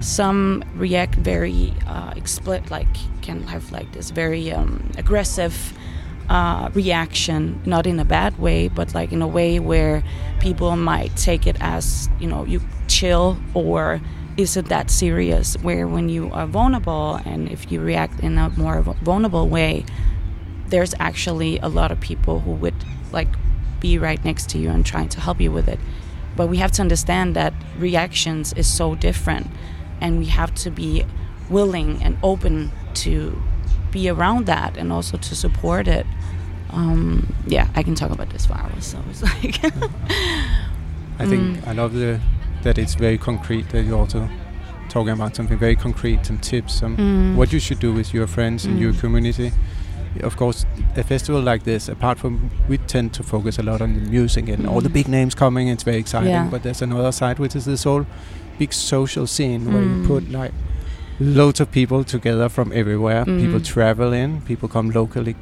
some 0.00 0.62
react 0.74 1.14
very 1.14 1.72
uh, 1.86 2.12
explicit 2.14 2.70
like 2.70 2.86
can 3.22 3.42
have 3.44 3.72
like 3.72 3.90
this 3.92 4.10
very 4.10 4.52
um, 4.52 4.92
aggressive 4.98 5.72
uh, 6.28 6.68
reaction 6.74 7.58
not 7.64 7.86
in 7.86 7.98
a 7.98 8.04
bad 8.04 8.38
way 8.38 8.68
but 8.68 8.94
like 8.94 9.12
in 9.12 9.22
a 9.22 9.26
way 9.26 9.58
where 9.58 10.02
people 10.40 10.76
might 10.76 11.16
take 11.16 11.46
it 11.46 11.56
as 11.60 12.10
you 12.20 12.28
know 12.28 12.44
you 12.44 12.60
chill 12.86 13.38
or 13.54 14.00
is 14.36 14.56
it 14.56 14.66
that 14.66 14.90
serious? 14.90 15.56
Where 15.62 15.88
when 15.88 16.08
you 16.08 16.30
are 16.32 16.46
vulnerable 16.46 17.20
and 17.24 17.50
if 17.50 17.72
you 17.72 17.80
react 17.80 18.20
in 18.20 18.36
a 18.36 18.50
more 18.50 18.82
vulnerable 18.82 19.48
way 19.48 19.84
there's 20.68 20.94
actually 20.98 21.58
a 21.60 21.68
lot 21.68 21.92
of 21.92 22.00
people 22.00 22.40
who 22.40 22.50
would 22.50 22.74
like 23.12 23.28
be 23.80 23.98
right 23.98 24.24
next 24.24 24.48
to 24.50 24.58
you 24.58 24.70
and 24.70 24.84
trying 24.86 25.08
to 25.08 25.20
help 25.20 25.40
you 25.40 25.50
with 25.50 25.68
it 25.68 25.78
but 26.36 26.48
we 26.48 26.58
have 26.58 26.70
to 26.70 26.82
understand 26.82 27.34
that 27.36 27.52
reactions 27.78 28.52
is 28.54 28.66
so 28.66 28.94
different 28.94 29.46
and 30.00 30.18
we 30.18 30.26
have 30.26 30.54
to 30.54 30.70
be 30.70 31.04
willing 31.48 32.02
and 32.02 32.16
open 32.22 32.70
to 32.94 33.40
be 33.90 34.08
around 34.08 34.46
that 34.46 34.76
and 34.76 34.92
also 34.92 35.16
to 35.16 35.34
support 35.34 35.88
it 35.88 36.06
um, 36.70 37.32
yeah 37.46 37.68
i 37.74 37.82
can 37.82 37.94
talk 37.94 38.10
about 38.10 38.28
this 38.30 38.44
for 38.46 38.54
hours 38.54 38.84
so 38.86 38.98
it's 39.10 39.22
like 39.30 39.72
I 41.18 41.24
think 41.24 41.66
I 41.66 41.72
love 41.72 41.94
the 41.94 42.20
that 42.62 42.76
it's 42.78 42.94
very 42.94 43.16
concrete 43.18 43.68
that 43.70 43.84
you're 43.84 43.98
also 43.98 44.28
talking 44.90 45.12
about 45.12 45.34
something 45.36 45.56
very 45.58 45.76
concrete, 45.76 46.26
some 46.26 46.38
tips, 46.38 46.74
some 46.74 46.96
Mm. 46.96 47.34
what 47.36 47.52
you 47.52 47.60
should 47.60 47.78
do 47.80 47.92
with 47.92 48.12
your 48.12 48.26
friends 48.26 48.64
and 48.66 48.78
your 48.78 48.92
Mm. 48.92 49.00
community. 49.00 49.52
Of 50.22 50.36
course, 50.36 50.66
a 50.96 51.02
festival 51.02 51.40
like 51.40 51.64
this, 51.64 51.88
apart 51.88 52.18
from 52.18 52.50
we 52.68 52.78
tend 52.78 53.12
to 53.14 53.22
focus 53.22 53.58
a 53.58 53.62
lot 53.62 53.80
on 53.80 53.94
the 53.94 54.00
music 54.10 54.48
and 54.48 54.66
all 54.66 54.80
the 54.80 54.88
Mm. 54.88 54.92
big 54.94 55.08
names 55.08 55.34
coming, 55.34 55.68
it's 55.68 55.84
very 55.84 55.98
exciting. 55.98 56.30
Yeah. 56.30 56.48
But 56.50 56.62
there's 56.62 56.82
another 56.82 57.12
side, 57.12 57.38
which 57.38 57.56
is 57.56 57.64
this 57.64 57.84
whole 57.84 58.06
big 58.58 58.72
social 58.72 59.26
scene 59.26 59.72
where 59.72 59.82
you 59.82 59.88
Mm. 60.02 60.06
put 60.06 60.30
like 60.30 60.52
loads 61.20 61.60
of 61.60 61.70
people 61.70 62.04
together 62.04 62.48
from 62.48 62.72
everywhere. 62.74 63.24
People 63.24 63.60
Mm. 63.60 63.64
travel 63.64 64.12
in, 64.12 64.40
people 64.42 64.68
come 64.68 64.90
locally, 64.90 65.34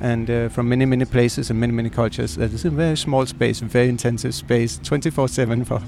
and 0.00 0.30
uh, 0.30 0.48
from 0.48 0.68
many 0.68 0.86
many 0.86 1.04
places 1.04 1.50
and 1.50 1.58
many 1.60 1.72
many 1.72 1.90
cultures. 1.90 2.36
That 2.36 2.52
is 2.52 2.64
a 2.64 2.70
very 2.70 2.96
small 2.96 3.26
space, 3.26 3.60
very 3.60 3.88
intensive 3.88 4.32
space, 4.34 4.78
24/7 4.82 5.64
for 5.64 5.80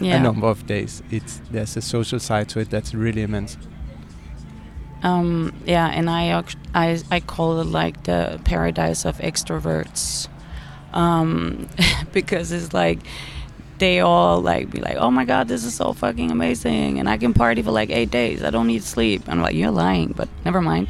Yeah. 0.00 0.16
a 0.16 0.22
number 0.22 0.46
of 0.48 0.66
days. 0.66 1.02
It's 1.10 1.40
there's 1.52 1.76
a 1.76 1.80
social 1.80 2.18
side 2.20 2.48
to 2.48 2.60
it 2.60 2.70
that's 2.70 2.94
really 2.94 3.22
immense. 3.22 3.56
Um, 5.02 5.54
yeah, 5.64 5.86
and 5.86 6.10
I, 6.10 6.44
I 6.74 7.00
I 7.10 7.20
call 7.20 7.60
it 7.60 7.66
like 7.66 8.04
the 8.04 8.40
paradise 8.44 9.04
of 9.06 9.18
extroverts, 9.18 10.28
um, 10.92 11.68
because 12.12 12.52
it's 12.52 12.74
like 12.74 12.98
they 13.78 14.00
all 14.00 14.40
like 14.40 14.70
be 14.70 14.80
like, 14.80 14.96
oh 14.96 15.10
my 15.10 15.24
god, 15.24 15.48
this 15.48 15.64
is 15.64 15.74
so 15.74 15.92
fucking 15.92 16.30
amazing, 16.30 16.98
and 16.98 17.08
I 17.08 17.16
can 17.16 17.32
party 17.32 17.62
for 17.62 17.70
like 17.70 17.90
eight 17.90 18.10
days. 18.10 18.44
I 18.44 18.50
don't 18.50 18.66
need 18.66 18.82
sleep. 18.84 19.22
I'm 19.26 19.40
like, 19.40 19.54
you're 19.54 19.70
lying, 19.70 20.12
but 20.12 20.28
never 20.44 20.60
mind. 20.60 20.88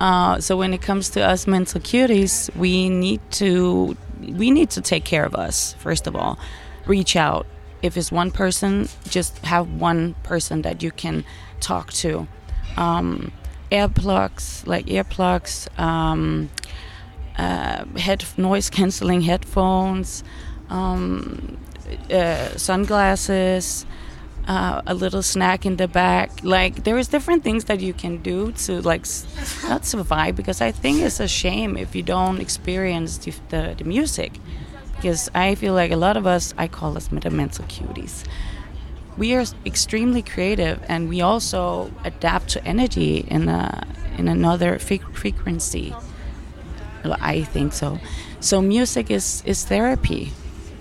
Uh, 0.00 0.40
so 0.40 0.56
when 0.56 0.74
it 0.74 0.82
comes 0.82 1.08
to 1.10 1.22
us 1.22 1.46
mental 1.46 1.80
cuties, 1.80 2.54
we 2.56 2.88
need 2.88 3.20
to 3.32 3.96
we 4.20 4.50
need 4.50 4.70
to 4.70 4.80
take 4.80 5.04
care 5.04 5.24
of 5.24 5.34
us 5.34 5.74
first 5.74 6.06
of 6.06 6.16
all. 6.16 6.38
Reach 6.86 7.16
out. 7.16 7.46
If 7.82 7.96
it's 7.96 8.10
one 8.10 8.30
person, 8.30 8.88
just 9.08 9.38
have 9.44 9.68
one 9.68 10.14
person 10.22 10.62
that 10.62 10.82
you 10.82 10.90
can 10.90 11.24
talk 11.60 11.92
to. 11.94 12.26
Um, 12.76 13.30
earplugs, 13.74 14.66
like 14.66 14.86
earplugs, 14.86 15.54
um, 15.78 16.50
uh, 17.36 17.84
head 17.96 18.24
noise 18.36 18.70
canceling 18.70 19.22
headphones, 19.22 20.22
um, 20.70 21.56
uh, 22.10 22.48
sunglasses, 22.56 23.86
uh, 24.46 24.82
a 24.86 24.94
little 24.94 25.22
snack 25.22 25.66
in 25.66 25.76
the 25.76 25.88
back. 25.88 26.30
Like 26.42 26.84
there 26.84 26.98
is 26.98 27.08
different 27.08 27.42
things 27.42 27.64
that 27.64 27.80
you 27.80 27.92
can 27.92 28.18
do 28.22 28.52
to 28.66 28.80
like 28.82 29.06
not 29.64 29.84
survive 29.84 30.36
because 30.36 30.60
I 30.60 30.70
think 30.70 31.02
it's 31.02 31.20
a 31.20 31.28
shame 31.28 31.76
if 31.76 31.96
you 31.96 32.02
don't 32.02 32.40
experience 32.40 33.18
the, 33.18 33.32
the, 33.48 33.74
the 33.78 33.84
music. 33.84 34.32
Because 34.96 35.30
I 35.34 35.54
feel 35.56 35.74
like 35.74 35.90
a 35.90 35.96
lot 35.96 36.16
of 36.16 36.26
us, 36.26 36.54
I 36.56 36.68
call 36.68 36.96
us 36.96 37.10
mental 37.10 37.64
cuties 37.66 38.24
we 39.16 39.34
are 39.34 39.44
extremely 39.64 40.22
creative 40.22 40.82
and 40.88 41.08
we 41.08 41.20
also 41.20 41.90
adapt 42.04 42.48
to 42.50 42.64
energy 42.66 43.18
in 43.28 43.48
a 43.48 43.86
in 44.18 44.28
another 44.28 44.78
fre- 44.78 45.10
frequency. 45.12 45.94
Well, 47.04 47.16
i 47.20 47.42
think 47.42 47.72
so. 47.72 47.98
So 48.40 48.60
music 48.60 49.10
is 49.10 49.42
is 49.46 49.64
therapy. 49.64 50.32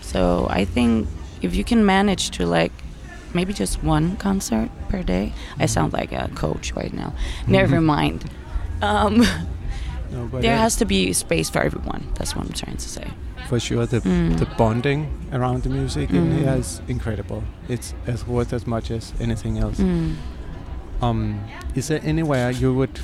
So 0.01 0.47
i 0.49 0.65
think 0.65 1.07
if 1.41 1.55
you 1.55 1.63
can 1.63 1.85
manage 1.85 2.31
to 2.37 2.45
like 2.45 2.71
maybe 3.33 3.53
just 3.53 3.83
one 3.83 4.15
concert 4.17 4.69
per 4.89 5.01
day 5.01 5.33
i 5.59 5.65
sound 5.65 5.91
like 5.93 6.11
a 6.11 6.29
coach 6.35 6.73
right 6.73 6.93
now. 6.93 7.13
Never 7.47 7.81
mind. 7.81 8.25
Um, 8.81 9.23
No, 10.13 10.27
but 10.31 10.41
there 10.41 10.55
uh, 10.55 10.59
has 10.59 10.75
to 10.77 10.85
be 10.85 11.11
space 11.13 11.49
for 11.49 11.61
everyone 11.61 12.03
that's 12.15 12.35
what 12.35 12.45
i'm 12.45 12.53
trying 12.53 12.77
to 12.77 12.89
say 12.89 13.07
for 13.49 13.59
sure 13.59 13.85
the 13.85 13.99
Mm. 14.01 14.37
the 14.39 14.45
bonding 14.57 15.07
around 15.33 15.63
the 15.63 15.69
music 15.69 16.09
in 16.11 16.23
Mm. 16.29 16.37
here 16.39 16.55
is 16.59 16.81
incredible. 16.87 17.43
It's 17.67 17.93
as 18.07 18.25
worth 18.27 18.53
as 18.53 18.65
much 18.65 18.89
as 18.91 19.13
anything 19.19 19.57
else. 19.59 19.79
Mm. 19.79 20.15
Um, 21.01 21.39
is 21.75 21.87
there 21.89 21.99
anywhere 22.03 22.51
you 22.51 22.73
would 22.73 22.99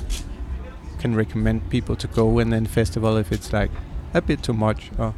can 0.98 1.14
recommend 1.14 1.68
people 1.70 1.94
to 1.96 2.06
go 2.08 2.38
and 2.40 2.50
then 2.52 2.64
festival 2.66 3.16
if 3.18 3.30
it's 3.32 3.52
like 3.52 3.70
a 4.14 4.20
bit 4.22 4.42
too 4.42 4.54
much? 4.54 4.90
Or 4.98 5.12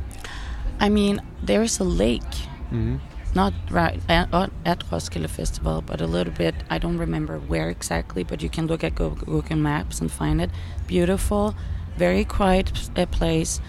I 0.80 0.88
mean, 0.88 1.20
there's 1.46 1.78
a 1.80 1.84
lake, 1.84 2.34
Mhm. 2.72 2.98
not 3.34 3.52
right 3.70 4.00
at, 4.08 4.26
at- 4.34 4.50
at 4.64 4.82
Roskilde 4.90 5.30
Festival, 5.30 5.82
but 5.86 6.00
a 6.00 6.06
little 6.06 6.32
bit. 6.34 6.54
I 6.68 6.78
don't 6.78 6.98
remember 6.98 7.38
where 7.38 7.70
exactly, 7.70 8.24
but 8.24 8.42
you 8.42 8.50
can 8.50 8.66
look 8.66 8.82
at 8.84 8.94
Google 8.96 9.56
Maps 9.56 10.00
and 10.00 10.10
find 10.10 10.40
it. 10.40 10.50
Beautiful, 10.88 11.54
very 11.96 12.24
quiet 12.24 12.72
place. 13.10 13.60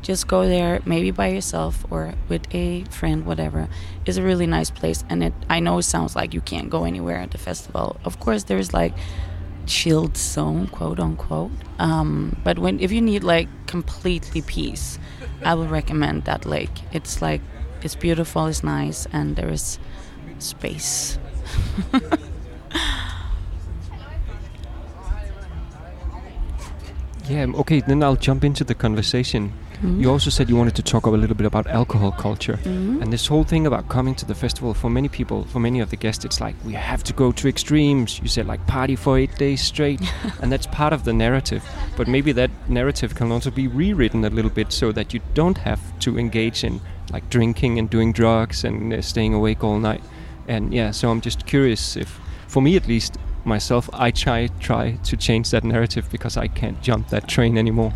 Just 0.00 0.28
go 0.28 0.46
there, 0.46 0.80
maybe 0.84 1.10
by 1.10 1.28
yourself 1.28 1.84
or 1.90 2.14
with 2.28 2.46
a 2.54 2.84
friend, 2.84 3.26
whatever. 3.26 3.68
It's 4.06 4.16
a 4.16 4.22
really 4.22 4.46
nice 4.46 4.70
place, 4.70 5.04
and 5.10 5.24
it. 5.24 5.32
I 5.50 5.58
know 5.60 5.78
it 5.78 5.82
sounds 5.82 6.14
like 6.14 6.32
you 6.32 6.40
can't 6.40 6.70
go 6.70 6.84
anywhere 6.84 7.16
at 7.16 7.32
the 7.32 7.38
festival. 7.38 7.96
Of 8.04 8.20
course, 8.20 8.44
there's 8.44 8.72
like 8.72 8.94
chilled 9.66 10.16
zone, 10.16 10.68
quote 10.68 11.00
unquote. 11.00 11.50
Um, 11.78 12.36
but 12.44 12.58
when 12.58 12.78
if 12.80 12.92
you 12.92 13.00
need 13.00 13.24
like 13.24 13.48
completely 13.66 14.42
peace, 14.42 14.98
I 15.44 15.54
would 15.54 15.70
recommend 15.70 16.24
that 16.24 16.46
lake. 16.46 16.82
It's 16.92 17.20
like 17.20 17.40
it's 17.82 17.94
beautiful, 17.94 18.46
it's 18.46 18.62
nice, 18.62 19.06
and 19.12 19.36
there 19.36 19.50
is 19.50 19.78
space. 20.38 21.18
Yeah, 27.28 27.46
okay, 27.56 27.80
then 27.80 28.02
I'll 28.02 28.16
jump 28.16 28.42
into 28.44 28.64
the 28.64 28.74
conversation. 28.74 29.52
Mhm. 29.82 30.00
You 30.00 30.10
also 30.10 30.30
said 30.30 30.48
you 30.48 30.56
wanted 30.56 30.74
to 30.76 30.82
talk 30.82 31.06
a 31.06 31.10
little 31.10 31.36
bit 31.36 31.46
about 31.46 31.66
alcohol 31.66 32.10
culture. 32.12 32.58
Mhm. 32.64 33.02
And 33.02 33.12
this 33.12 33.26
whole 33.26 33.44
thing 33.44 33.66
about 33.66 33.88
coming 33.88 34.14
to 34.16 34.24
the 34.26 34.34
festival, 34.34 34.74
for 34.74 34.90
many 34.90 35.08
people, 35.08 35.44
for 35.52 35.60
many 35.60 35.80
of 35.80 35.90
the 35.90 35.96
guests, 35.96 36.24
it's 36.24 36.40
like 36.40 36.54
we 36.64 36.72
have 36.72 37.04
to 37.04 37.12
go 37.12 37.30
to 37.32 37.48
extremes. 37.48 38.18
You 38.22 38.28
said 38.28 38.46
like 38.46 38.66
party 38.66 38.96
for 38.96 39.18
eight 39.18 39.36
days 39.38 39.60
straight, 39.62 40.00
and 40.42 40.50
that's 40.50 40.66
part 40.66 40.92
of 40.92 41.04
the 41.04 41.12
narrative. 41.12 41.62
But 41.96 42.08
maybe 42.08 42.32
that 42.32 42.50
narrative 42.68 43.14
can 43.14 43.30
also 43.30 43.50
be 43.50 43.68
rewritten 43.68 44.24
a 44.24 44.30
little 44.30 44.50
bit 44.50 44.72
so 44.72 44.90
that 44.92 45.12
you 45.14 45.20
don't 45.34 45.58
have 45.58 45.80
to 46.00 46.18
engage 46.18 46.64
in 46.64 46.80
like 47.12 47.28
drinking 47.30 47.78
and 47.78 47.88
doing 47.90 48.12
drugs 48.12 48.64
and 48.64 48.92
uh, 48.92 49.00
staying 49.02 49.34
awake 49.34 49.62
all 49.62 49.78
night. 49.78 50.02
And 50.48 50.72
yeah, 50.74 50.90
so 50.92 51.10
I'm 51.10 51.20
just 51.20 51.46
curious 51.46 51.96
if, 51.96 52.18
for 52.48 52.62
me 52.62 52.74
at 52.76 52.88
least, 52.88 53.16
myself, 53.44 53.88
I 53.92 54.10
try 54.10 54.48
try 54.60 54.98
to 55.04 55.16
change 55.16 55.50
that 55.50 55.64
narrative 55.64 56.08
because 56.10 56.36
I 56.36 56.48
can't 56.48 56.80
jump 56.82 57.08
that 57.08 57.28
train 57.28 57.56
anymore. 57.58 57.92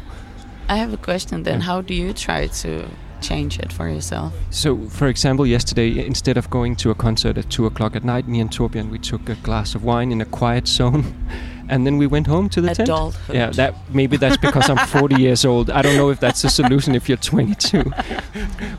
I 0.69 0.77
have 0.77 0.93
a 0.93 0.97
question 0.97 1.43
then. 1.43 1.59
Yeah. 1.61 1.67
How 1.67 1.83
do 1.83 1.95
you 1.95 2.13
try 2.13 2.47
to 2.63 2.85
change 3.21 3.59
it 3.59 3.73
for 3.73 3.89
yourself? 3.89 4.33
So, 4.51 4.89
for 4.89 5.09
example, 5.09 5.47
yesterday, 5.47 6.07
instead 6.07 6.37
of 6.37 6.49
going 6.51 6.77
to 6.77 6.91
a 6.91 6.95
concert 6.95 7.37
at 7.39 7.51
2 7.51 7.67
o'clock 7.67 7.97
at 7.97 8.05
night, 8.05 8.27
me 8.29 8.41
and 8.41 8.51
Torbjørn, 8.51 8.91
we 8.91 8.99
took 8.99 9.29
a 9.29 9.35
glass 9.43 9.75
of 9.75 9.85
wine 9.85 10.13
in 10.13 10.21
a 10.21 10.25
quiet 10.25 10.69
zone. 10.69 11.05
And 11.69 11.87
then 11.87 11.97
we 11.97 12.07
went 12.07 12.27
home 12.27 12.49
to 12.51 12.61
the 12.61 12.67
tent. 12.75 12.89
Adulthood. 12.89 13.35
Yeah, 13.37 13.51
that 13.51 13.75
maybe 13.95 14.19
that's 14.19 14.37
because 14.37 14.69
I'm 14.69 14.77
40 14.89 15.15
years 15.27 15.45
old. 15.45 15.71
I 15.71 15.81
don't 15.81 15.97
know 15.97 16.11
if 16.11 16.19
that's 16.21 16.45
a 16.45 16.51
solution 16.51 16.95
if 16.95 17.09
you're 17.09 17.17
22. 17.17 17.85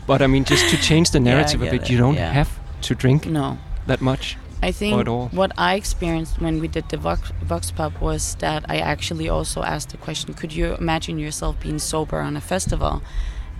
But 0.05 0.22
I 0.22 0.28
mean, 0.28 0.43
just 0.43 0.70
to 0.70 0.78
change 0.78 1.09
the 1.11 1.18
Yeah, 1.20 1.24
narrative 1.34 1.61
of 1.64 1.72
get 1.72 1.84
it, 1.84 1.89
you 1.89 1.97
don't 1.97 2.16
yeah. 2.16 2.32
have 2.34 2.49
to 2.82 2.93
drink 2.93 3.26
No. 3.26 3.57
that 3.88 4.01
much. 4.01 4.38
I 4.64 4.72
think 4.72 4.93
what 5.34 5.51
I 5.57 5.76
experienced 5.76 6.39
when 6.39 6.59
we 6.61 6.68
did 6.70 6.86
the 6.89 6.97
Vox, 6.97 7.32
Vox 7.41 7.70
Pop 7.72 7.99
was 7.99 8.36
that 8.36 8.66
I 8.70 8.78
actually 8.93 9.28
also 9.28 9.61
asked 9.61 9.89
the 9.89 9.97
question 9.97 10.34
could 10.34 10.53
you 10.53 10.76
imagine 10.76 11.20
yourself 11.20 11.59
being 11.59 11.80
sober 11.80 12.20
on 12.20 12.38
a 12.38 12.41
festival? 12.41 13.01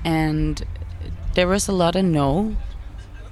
And 0.06 0.64
there 1.36 1.48
was 1.48 1.68
a 1.68 1.72
lot 1.84 1.96
of 1.96 2.06
no, 2.06 2.56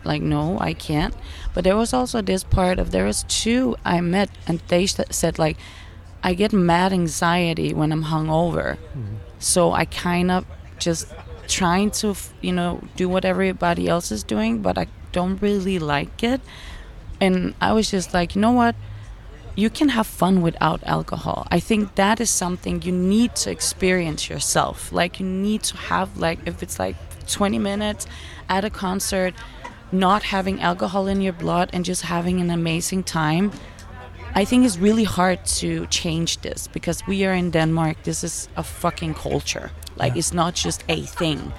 like, 0.03 0.21
no, 0.21 0.57
I 0.59 0.73
can't. 0.73 1.15
But 1.53 1.63
there 1.63 1.77
was 1.77 1.93
also 1.93 2.21
this 2.21 2.43
part 2.43 2.77
of 2.79 2.91
there 2.91 3.05
was 3.05 3.23
two 3.27 3.75
I 3.85 4.01
met, 4.01 4.29
and 4.47 4.59
they 4.67 4.85
said, 4.87 5.39
like, 5.39 5.57
I 6.23 6.33
get 6.33 6.51
mad 6.53 6.91
anxiety 6.91 7.73
when 7.73 7.91
I'm 7.91 8.05
hungover. 8.05 8.77
So 9.39 9.71
I 9.71 9.85
kind 9.85 10.29
of 10.29 10.45
just 10.77 11.07
trying 11.47 11.91
to, 11.91 12.09
f- 12.11 12.33
you 12.41 12.51
know, 12.51 12.81
do 12.95 13.07
what 13.09 13.25
everybody 13.25 13.87
else 13.87 14.11
is 14.11 14.23
doing, 14.23 14.61
but 14.61 14.77
I 14.77 14.87
don't 15.11 15.41
really 15.41 15.79
like 15.79 16.23
it. 16.23 16.41
And 17.21 17.53
I 17.61 17.71
was 17.73 17.91
just 17.91 18.13
like, 18.13 18.35
you 18.35 18.41
know 18.41 18.51
what? 18.51 18.75
You 19.55 19.69
can 19.69 19.89
have 19.89 20.07
fun 20.07 20.41
without 20.41 20.81
alcohol. 20.85 21.45
I 21.51 21.59
think 21.59 21.95
that 21.95 22.19
is 22.19 22.29
something 22.29 22.81
you 22.81 22.91
need 22.91 23.35
to 23.43 23.51
experience 23.51 24.29
yourself. 24.29 24.91
Like 24.91 25.19
you 25.19 25.25
need 25.25 25.63
to 25.63 25.77
have 25.77 26.17
like 26.17 26.39
if 26.45 26.63
it's 26.63 26.79
like 26.79 26.95
20 27.27 27.59
minutes 27.59 28.07
at 28.49 28.65
a 28.65 28.69
concert, 28.69 29.33
not 29.91 30.23
having 30.23 30.61
alcohol 30.61 31.07
in 31.07 31.21
your 31.21 31.33
blood 31.33 31.69
and 31.73 31.85
just 31.85 32.01
having 32.03 32.41
an 32.41 32.49
amazing 32.49 33.03
time. 33.03 33.51
I 34.33 34.45
think 34.45 34.65
it's 34.65 34.77
really 34.77 35.03
hard 35.03 35.45
to 35.59 35.85
change 35.87 36.37
this 36.41 36.67
because 36.67 37.05
we 37.05 37.25
are 37.25 37.33
in 37.33 37.51
Denmark. 37.51 37.97
This 38.03 38.23
is 38.23 38.47
a 38.55 38.63
fucking 38.63 39.13
culture. 39.15 39.69
Like 39.97 40.13
Yeah. 40.13 40.19
it's 40.19 40.33
not 40.33 40.55
just 40.55 40.83
a 40.87 41.01
thing. 41.01 41.51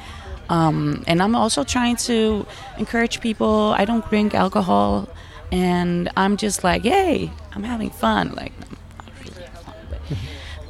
Um, 0.49 1.03
and 1.07 1.23
I'm 1.23 1.35
also 1.37 1.65
trying 1.65 1.97
to 2.09 2.47
encourage 2.79 3.21
people. 3.21 3.75
I 3.79 3.85
don't 3.85 4.09
drink 4.11 4.35
alcohol, 4.35 5.09
and 5.53 6.11
I'm 6.17 6.39
just 6.39 6.65
like, 6.65 6.83
hey, 6.83 7.31
I'm 7.53 7.63
having 7.63 7.91
fun. 7.91 8.33
Like, 8.35 8.53
not 8.59 9.11
really 9.21 9.47
fun, 9.65 9.75
but 9.91 10.01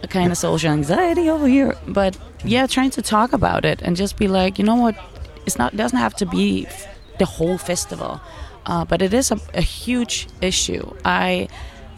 a 0.03 0.09
kind 0.09 0.33
of 0.33 0.37
social 0.37 0.73
anxiety 0.73 1.31
over 1.31 1.47
here. 1.47 1.77
But 1.87 2.19
yeah, 2.45 2.67
trying 2.67 2.91
to 2.91 3.03
talk 3.03 3.33
about 3.33 3.65
it 3.65 3.81
and 3.81 3.97
just 3.97 4.19
be 4.19 4.27
like, 4.27 4.59
you 4.59 4.65
know 4.65 4.75
what? 4.75 4.97
It's 5.47 5.57
not 5.57 5.77
doesn't 5.77 5.99
have 5.99 6.15
to 6.17 6.27
be 6.27 6.67
f- 6.67 6.89
the 7.19 7.25
whole 7.25 7.59
festival, 7.59 8.21
uh, 8.67 8.85
but 8.85 9.01
it 9.03 9.15
is 9.15 9.31
a, 9.31 9.41
a 9.55 9.61
huge 9.61 10.27
issue. 10.41 10.93
I, 11.05 11.49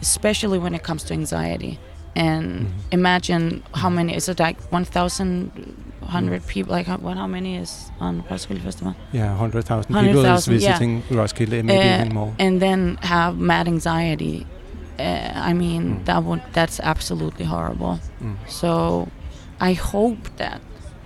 especially 0.01 0.59
when 0.59 0.75
it 0.75 0.83
comes 0.83 1.03
to 1.05 1.13
anxiety. 1.13 1.79
And 2.15 2.71
imagine 2.91 3.63
how 3.73 3.89
many 3.89 4.15
is 4.15 4.29
it 4.29 4.39
like 4.39 4.57
1,100 6.05 6.47
people? 6.47 6.71
Like 6.71 6.87
how, 6.87 6.97
what, 6.97 7.17
how 7.17 7.27
many 7.27 7.57
is 7.57 7.91
on 7.99 8.23
Roskilde 8.29 8.61
Festival? 8.61 8.95
Yeah, 9.11 9.29
100,000 9.31 9.87
people 9.87 10.01
is 10.01 10.15
100,000, 10.15 10.53
yeah. 10.53 10.59
visiting 10.59 11.03
Roskilde, 11.09 11.63
maybe 11.63 11.89
Uh, 11.89 12.01
even 12.01 12.13
more. 12.13 12.35
And 12.39 12.61
then 12.61 12.97
have 13.01 13.37
mad 13.37 13.67
anxiety. 13.67 14.45
Uh, 14.99 15.31
I 15.49 15.53
mean, 15.53 16.03
that 16.05 16.23
would 16.23 16.41
that's 16.53 16.79
absolutely 16.79 17.45
horrible. 17.45 17.99
Mm. 18.21 18.37
So, 18.47 19.09
I 19.59 19.73
hope 19.73 20.29
that 20.37 20.61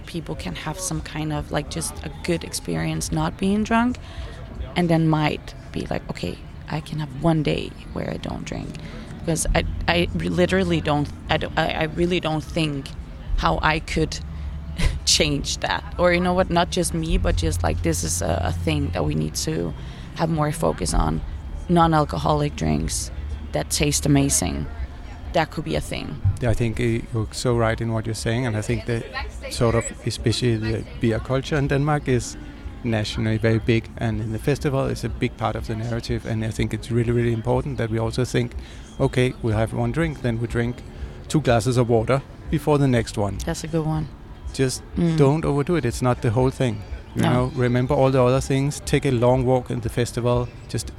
people 0.06 0.36
can 0.36 0.56
have 0.56 0.80
some 0.80 1.02
kind 1.02 1.32
of 1.34 1.52
like 1.52 1.70
just 1.70 1.94
a 2.06 2.12
good 2.24 2.44
experience 2.44 3.12
not 3.12 3.38
being 3.38 3.64
drunk, 3.64 3.98
and 4.76 4.90
then 4.90 5.08
might 5.08 5.54
be 5.72 5.82
like, 5.90 6.08
okay, 6.10 6.38
I 6.70 6.82
can 6.82 7.00
have 7.00 7.10
one 7.24 7.42
day 7.44 7.72
where 7.94 8.10
I 8.10 8.18
don't 8.18 8.46
drink, 8.46 8.70
because 9.20 9.48
I 9.56 9.66
I 9.88 10.08
literally 10.14 10.82
don't 10.82 11.10
I 11.30 11.38
don't, 11.38 11.58
I, 11.58 11.68
I 11.72 11.84
really 11.84 12.20
don't 12.20 12.44
think 12.44 12.90
how 13.38 13.60
I 13.62 13.80
could 13.80 14.20
change 15.06 15.58
that 15.58 15.84
or 15.98 16.14
you 16.14 16.20
know 16.20 16.34
what 16.34 16.50
not 16.50 16.70
just 16.70 16.94
me 16.94 17.18
but 17.18 17.36
just 17.36 17.64
like 17.64 17.82
this 17.84 18.04
is 18.04 18.22
a, 18.22 18.42
a 18.46 18.52
thing 18.52 18.90
that 18.90 19.04
we 19.06 19.16
need 19.16 19.36
to 19.36 19.74
have 20.16 20.30
more 20.30 20.52
focus 20.52 20.94
on 20.94 21.22
non-alcoholic 21.68 22.56
drinks 22.56 23.12
that 23.52 23.70
taste 23.70 24.06
amazing 24.06 24.66
that 25.34 25.52
could 25.52 25.64
be 25.64 25.76
a 25.76 25.82
thing 25.82 26.20
Yeah, 26.42 26.52
I 26.52 26.54
think 26.54 26.80
uh, 26.80 26.84
you're 26.84 27.28
so 27.32 27.58
right 27.58 27.80
in 27.82 27.92
what 27.92 28.06
you're 28.06 28.16
saying, 28.16 28.46
and 28.46 28.56
I 28.56 28.62
think 28.62 28.86
that 28.86 29.04
sort 29.52 29.76
of, 29.76 29.86
especially 30.06 30.56
the 30.56 30.86
beer 31.02 31.20
culture 31.20 31.58
in 31.58 31.68
Denmark 31.68 32.08
is 32.08 32.38
nationally 32.84 33.38
very 33.38 33.60
big, 33.60 33.90
and 33.98 34.22
in 34.22 34.32
the 34.32 34.40
festival 34.40 34.86
is 34.86 35.04
a 35.04 35.10
big 35.10 35.36
part 35.36 35.58
of 35.58 35.68
the 35.68 35.76
narrative. 35.76 36.26
And 36.26 36.46
I 36.46 36.52
think 36.52 36.74
it's 36.74 36.92
really, 36.92 37.12
really 37.12 37.34
important 37.34 37.78
that 37.78 37.90
we 37.90 38.00
also 38.00 38.24
think, 38.24 38.56
okay, 39.00 39.34
we'll 39.42 39.58
have 39.58 39.74
one 39.74 39.92
drink, 39.92 40.22
then 40.22 40.40
we 40.40 40.48
drink 40.48 40.78
two 41.28 41.42
glasses 41.42 41.76
of 41.76 41.90
water 41.90 42.22
before 42.50 42.78
the 42.78 42.88
next 42.88 43.18
one. 43.18 43.38
that's 43.46 43.64
a 43.64 43.68
good 43.68 43.86
one 43.86 44.08
Just 44.54 44.82
Mm. 44.98 45.18
don't 45.18 45.46
overdo 45.46 45.76
it. 45.76 45.86
It's 45.86 46.02
not 46.02 46.22
the 46.22 46.30
whole 46.32 46.50
thing. 46.52 46.82
You 47.16 47.22
No. 47.24 47.32
know, 47.34 47.52
remember 47.56 47.94
all 47.96 48.12
the 48.12 48.22
other 48.24 48.42
things. 48.42 48.82
Take 48.86 49.06
a 49.06 49.12
long 49.12 49.46
walk 49.46 49.70
in 49.72 49.80
the 49.82 49.90
festival. 49.90 50.48
Just 50.74 50.92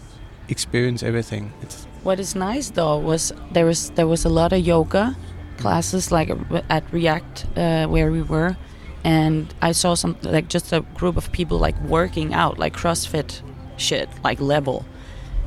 experience 0.49 1.03
everything. 1.07 1.53
It's 1.63 1.87
What 2.03 2.19
is 2.19 2.35
nice 2.35 2.71
though 2.71 2.99
was 2.99 3.33
there 3.53 3.67
was 3.67 3.91
there 3.95 4.07
was 4.07 4.25
a 4.25 4.29
lot 4.29 4.53
of 4.53 4.59
yoga 4.67 5.15
classes 5.59 6.11
like 6.11 6.31
at 6.69 6.83
React 6.93 7.47
uh, 7.57 7.87
where 7.87 8.11
we 8.11 8.23
were, 8.23 8.57
and 9.05 9.47
I 9.63 9.73
saw 9.73 9.95
some 9.95 10.17
like 10.23 10.49
just 10.49 10.73
a 10.73 10.81
group 10.95 11.17
of 11.17 11.31
people 11.33 11.59
like 11.59 11.77
working 11.87 12.35
out 12.35 12.59
like 12.59 12.75
CrossFit 12.77 13.43
shit 13.77 14.09
like 14.25 14.41
level, 14.43 14.85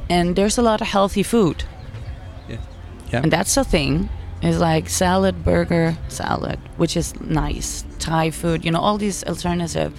and 0.10 0.36
there's 0.36 0.58
a 0.60 0.62
lot 0.62 0.82
of 0.82 0.88
healthy 0.88 1.24
food. 1.24 1.64
Yeah. 2.50 2.58
Yeah. 3.12 3.22
And 3.24 3.32
that's 3.34 3.56
the 3.56 3.64
thing 3.64 4.10
is 4.44 4.60
like 4.60 4.90
salad, 4.90 5.44
burger, 5.44 5.98
salad, 6.10 6.60
which 6.78 6.98
is 6.98 7.20
nice. 7.22 7.86
Thai 8.00 8.32
food, 8.32 8.66
you 8.66 8.72
know, 8.72 8.80
all 8.80 8.98
these 8.98 9.24
alternative. 9.24 9.94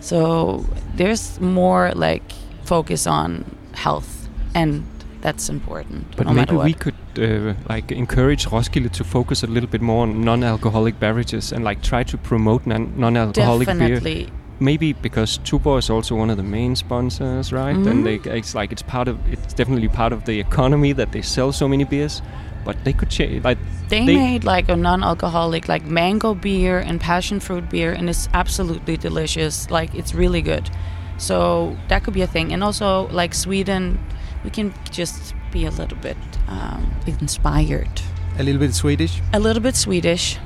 So 0.00 0.64
there's 0.94 1.40
more 1.40 1.92
like 1.94 2.22
focus 2.64 3.06
on 3.06 3.44
health, 3.74 4.28
and 4.54 4.86
that's 5.20 5.48
important. 5.48 6.16
But 6.16 6.26
no 6.26 6.32
maybe 6.32 6.56
we 6.56 6.72
could 6.72 6.94
uh, 7.18 7.54
like 7.68 7.92
encourage 7.92 8.46
Roskilde 8.46 8.92
to 8.92 9.04
focus 9.04 9.42
a 9.42 9.46
little 9.46 9.68
bit 9.68 9.82
more 9.82 10.02
on 10.02 10.22
non-alcoholic 10.22 10.98
beverages 10.98 11.52
and 11.52 11.64
like 11.64 11.82
try 11.82 12.04
to 12.04 12.16
promote 12.16 12.66
non- 12.66 12.92
non-alcoholic 12.96 13.66
beer. 13.66 13.76
definitely 13.76 14.30
maybe 14.60 14.92
because 14.92 15.38
Tuborg 15.38 15.78
is 15.78 15.90
also 15.90 16.14
one 16.14 16.30
of 16.30 16.36
the 16.36 16.42
main 16.42 16.76
sponsors, 16.76 17.52
right? 17.52 17.76
Mhm. 17.76 17.90
And 17.90 18.06
they, 18.06 18.16
it's 18.38 18.54
like 18.54 18.72
it's 18.72 18.82
part 18.82 19.08
of 19.08 19.16
it's 19.32 19.54
definitely 19.54 19.88
part 19.88 20.12
of 20.12 20.24
the 20.24 20.38
economy 20.38 20.92
that 20.92 21.12
they 21.12 21.22
sell 21.22 21.52
so 21.52 21.66
many 21.68 21.84
beers. 21.84 22.22
But 22.62 22.76
they 22.84 22.92
could 22.92 23.08
change 23.08 23.42
like 23.42 23.58
They, 23.88 24.04
made 24.04 24.44
like 24.44 24.68
a 24.68 24.76
non-alcoholic, 24.76 25.66
like 25.66 25.86
mango 25.86 26.34
beer 26.34 26.78
and 26.78 27.00
passion 27.00 27.40
fruit 27.40 27.70
beer, 27.70 27.90
and 27.92 28.08
it's 28.10 28.28
absolutely 28.34 28.96
delicious. 28.98 29.70
Like 29.70 29.94
it's 29.94 30.14
really 30.14 30.42
good. 30.42 30.70
So 31.16 31.76
that 31.88 32.04
could 32.04 32.14
be 32.14 32.22
a 32.22 32.26
thing. 32.26 32.52
And 32.52 32.62
also 32.62 33.08
like 33.08 33.34
Sweden, 33.34 33.98
we 34.44 34.50
can 34.50 34.72
just 34.90 35.34
be 35.50 35.64
a 35.64 35.70
little 35.70 35.98
bit 35.98 36.16
um, 36.48 36.92
inspired. 37.06 38.02
A 38.38 38.42
little 38.42 38.60
bit 38.60 38.74
Swedish. 38.74 39.20
A 39.32 39.40
little 39.40 39.62
bit 39.62 39.74
Swedish. 39.74 40.38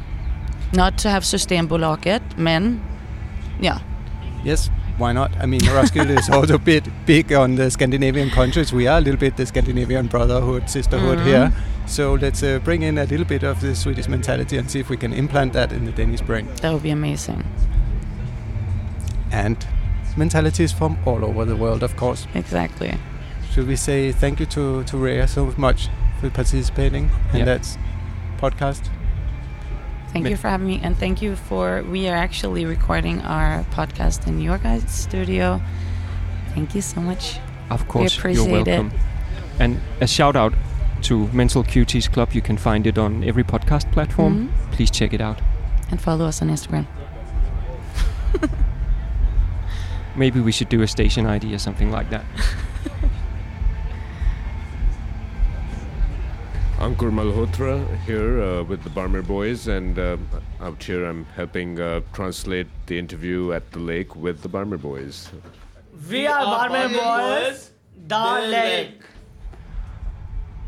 Not 0.72 0.98
to 0.98 1.10
have 1.10 1.24
Systembolaget, 1.24 2.38
men. 2.38 2.80
Yeah. 3.60 3.78
Yes, 4.44 4.68
why 4.98 5.12
not? 5.12 5.30
I 5.40 5.46
mean, 5.46 5.60
Roskilde 5.62 6.10
is 6.10 6.28
also 6.30 6.54
a 6.54 6.58
bit 6.58 6.84
big 7.06 7.32
on 7.32 7.54
the 7.56 7.70
Scandinavian 7.70 8.30
countries. 8.30 8.72
We 8.72 8.86
are 8.86 8.98
a 8.98 9.00
little 9.00 9.18
bit 9.18 9.36
the 9.36 9.46
Scandinavian 9.46 10.06
brotherhood, 10.06 10.68
sisterhood 10.68 11.18
Mhm. 11.18 11.24
here. 11.24 11.52
So 11.86 12.14
let's 12.14 12.42
uh, 12.42 12.58
bring 12.64 12.82
in 12.82 12.98
a 12.98 13.04
little 13.04 13.24
bit 13.26 13.42
of 13.42 13.60
the 13.60 13.74
Swedish 13.74 14.06
mentality 14.08 14.58
and 14.58 14.70
see 14.70 14.80
if 14.80 14.88
we 14.90 14.96
can 14.96 15.12
implant 15.12 15.52
that 15.54 15.72
in 15.72 15.84
the 15.86 15.92
Danish 15.92 16.20
brain. 16.20 16.46
That 16.60 16.72
would 16.72 16.82
be 16.82 16.90
amazing. 16.90 17.42
And 19.32 19.56
mentalities 20.16 20.72
from 20.72 20.96
all 21.06 21.24
over 21.24 21.44
the 21.44 21.56
world, 21.56 21.82
of 21.82 21.96
course. 21.96 22.26
Exactly. 22.34 22.94
Should 23.52 23.66
we 23.66 23.76
say 23.76 24.12
thank 24.12 24.40
you 24.40 24.46
to, 24.46 24.84
to 24.84 24.96
Rhea 24.96 25.26
so 25.26 25.52
much 25.56 25.88
for 26.20 26.30
participating 26.30 27.10
in 27.32 27.38
Yeah. 27.40 27.44
that 27.46 27.78
podcast? 28.40 28.88
Thank 30.14 30.28
you 30.28 30.36
for 30.36 30.48
having 30.48 30.66
me, 30.68 30.80
and 30.82 30.96
thank 30.96 31.20
you 31.20 31.34
for. 31.34 31.82
We 31.82 32.08
are 32.08 32.14
actually 32.14 32.64
recording 32.64 33.20
our 33.22 33.64
podcast 33.72 34.28
in 34.28 34.40
your 34.40 34.58
guys' 34.58 34.88
studio. 34.88 35.60
Thank 36.54 36.74
you 36.76 36.82
so 36.82 37.00
much. 37.00 37.38
Of 37.68 37.88
course, 37.88 38.16
appreciate 38.16 38.46
you're 38.48 38.58
it. 38.60 38.66
welcome. 38.68 38.92
And 39.58 39.80
a 40.00 40.06
shout 40.06 40.36
out 40.36 40.54
to 41.02 41.26
Mental 41.32 41.64
Cuties 41.64 42.10
Club. 42.10 42.32
You 42.32 42.42
can 42.42 42.56
find 42.56 42.86
it 42.86 42.96
on 42.96 43.24
every 43.24 43.42
podcast 43.42 43.90
platform. 43.90 44.34
Mhm. 44.48 44.72
Please 44.72 44.90
check 44.90 45.12
it 45.12 45.20
out. 45.20 45.40
And 45.90 46.00
follow 46.00 46.26
us 46.26 46.40
on 46.42 46.48
Instagram. 46.48 46.86
Maybe 50.16 50.38
we 50.40 50.52
should 50.52 50.68
do 50.68 50.82
a 50.82 50.86
station 50.86 51.26
ID 51.26 51.52
or 51.54 51.58
something 51.58 51.90
like 51.90 52.08
that. 52.10 52.24
Ankur 56.84 57.10
Malhotra 57.10 57.74
here 58.00 58.42
uh, 58.42 58.62
with 58.62 58.82
the 58.84 58.90
Barmer 58.90 59.26
Boys, 59.26 59.68
and 59.68 59.98
uh, 59.98 60.18
out 60.60 60.82
here 60.82 61.06
I'm 61.06 61.24
helping 61.34 61.80
uh, 61.80 62.02
translate 62.12 62.66
the 62.84 62.98
interview 62.98 63.52
at 63.52 63.72
the 63.72 63.78
lake 63.78 64.14
with 64.14 64.42
the 64.42 64.50
Barmer 64.50 64.78
Boys. 64.78 65.30
We 66.10 66.26
are 66.26 66.44
Barmer 66.44 66.92
Boys, 66.92 67.70
the 68.06 68.48
lake. 68.50 69.00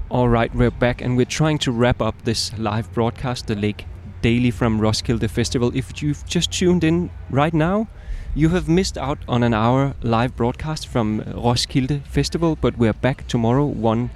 All 0.09 0.31
right, 0.31 0.55
we're 0.55 0.71
back 0.71 1.03
and 1.03 1.19
we're 1.19 1.27
trying 1.27 1.59
to 1.59 1.71
wrap 1.71 2.01
up 2.01 2.15
this 2.25 2.51
live 2.57 2.91
broadcast, 2.95 3.49
The 3.49 3.55
Lake 3.55 3.85
Daily 4.23 4.51
from 4.51 4.81
Roskilde 4.81 5.31
Festival. 5.31 5.71
If 5.75 6.03
you've 6.03 6.25
just 6.25 6.51
tuned 6.51 6.83
in 6.83 7.11
right 7.29 7.53
now, 7.53 7.89
you 8.35 8.49
have 8.49 8.71
missed 8.71 8.97
out 8.97 9.19
on 9.29 9.43
an 9.43 9.53
hour 9.53 9.95
live 10.01 10.35
broadcast 10.35 10.89
from 10.89 11.21
Roskilde 11.35 12.01
Festival, 12.07 12.57
but 12.59 12.79
we're 12.79 12.95
back 12.95 13.29
tomorrow, 13.29 13.67
one 13.67 14.09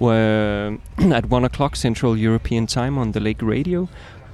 uh, 0.00 0.76
at 1.12 1.26
one 1.30 1.44
o'clock 1.44 1.76
Central 1.76 2.16
European 2.16 2.66
Time 2.66 2.98
on 2.98 3.12
the 3.12 3.20
Lake 3.20 3.42
Radio. 3.42 3.88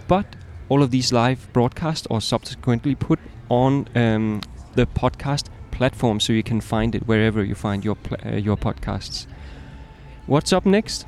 But 0.08 0.26
all 0.68 0.82
of 0.82 0.90
these 0.90 1.12
live 1.12 1.48
broadcasts 1.52 2.06
are 2.10 2.20
subsequently 2.20 2.94
put 2.94 3.18
on 3.48 3.88
um, 3.94 4.40
the 4.74 4.86
podcast 4.86 5.46
platform, 5.70 6.20
so 6.20 6.32
you 6.32 6.42
can 6.42 6.60
find 6.60 6.94
it 6.94 7.06
wherever 7.06 7.42
you 7.44 7.54
find 7.54 7.84
your 7.84 7.96
pl- 7.96 8.18
uh, 8.24 8.36
your 8.36 8.56
podcasts. 8.56 9.26
What's 10.26 10.52
up 10.52 10.64
next? 10.66 11.06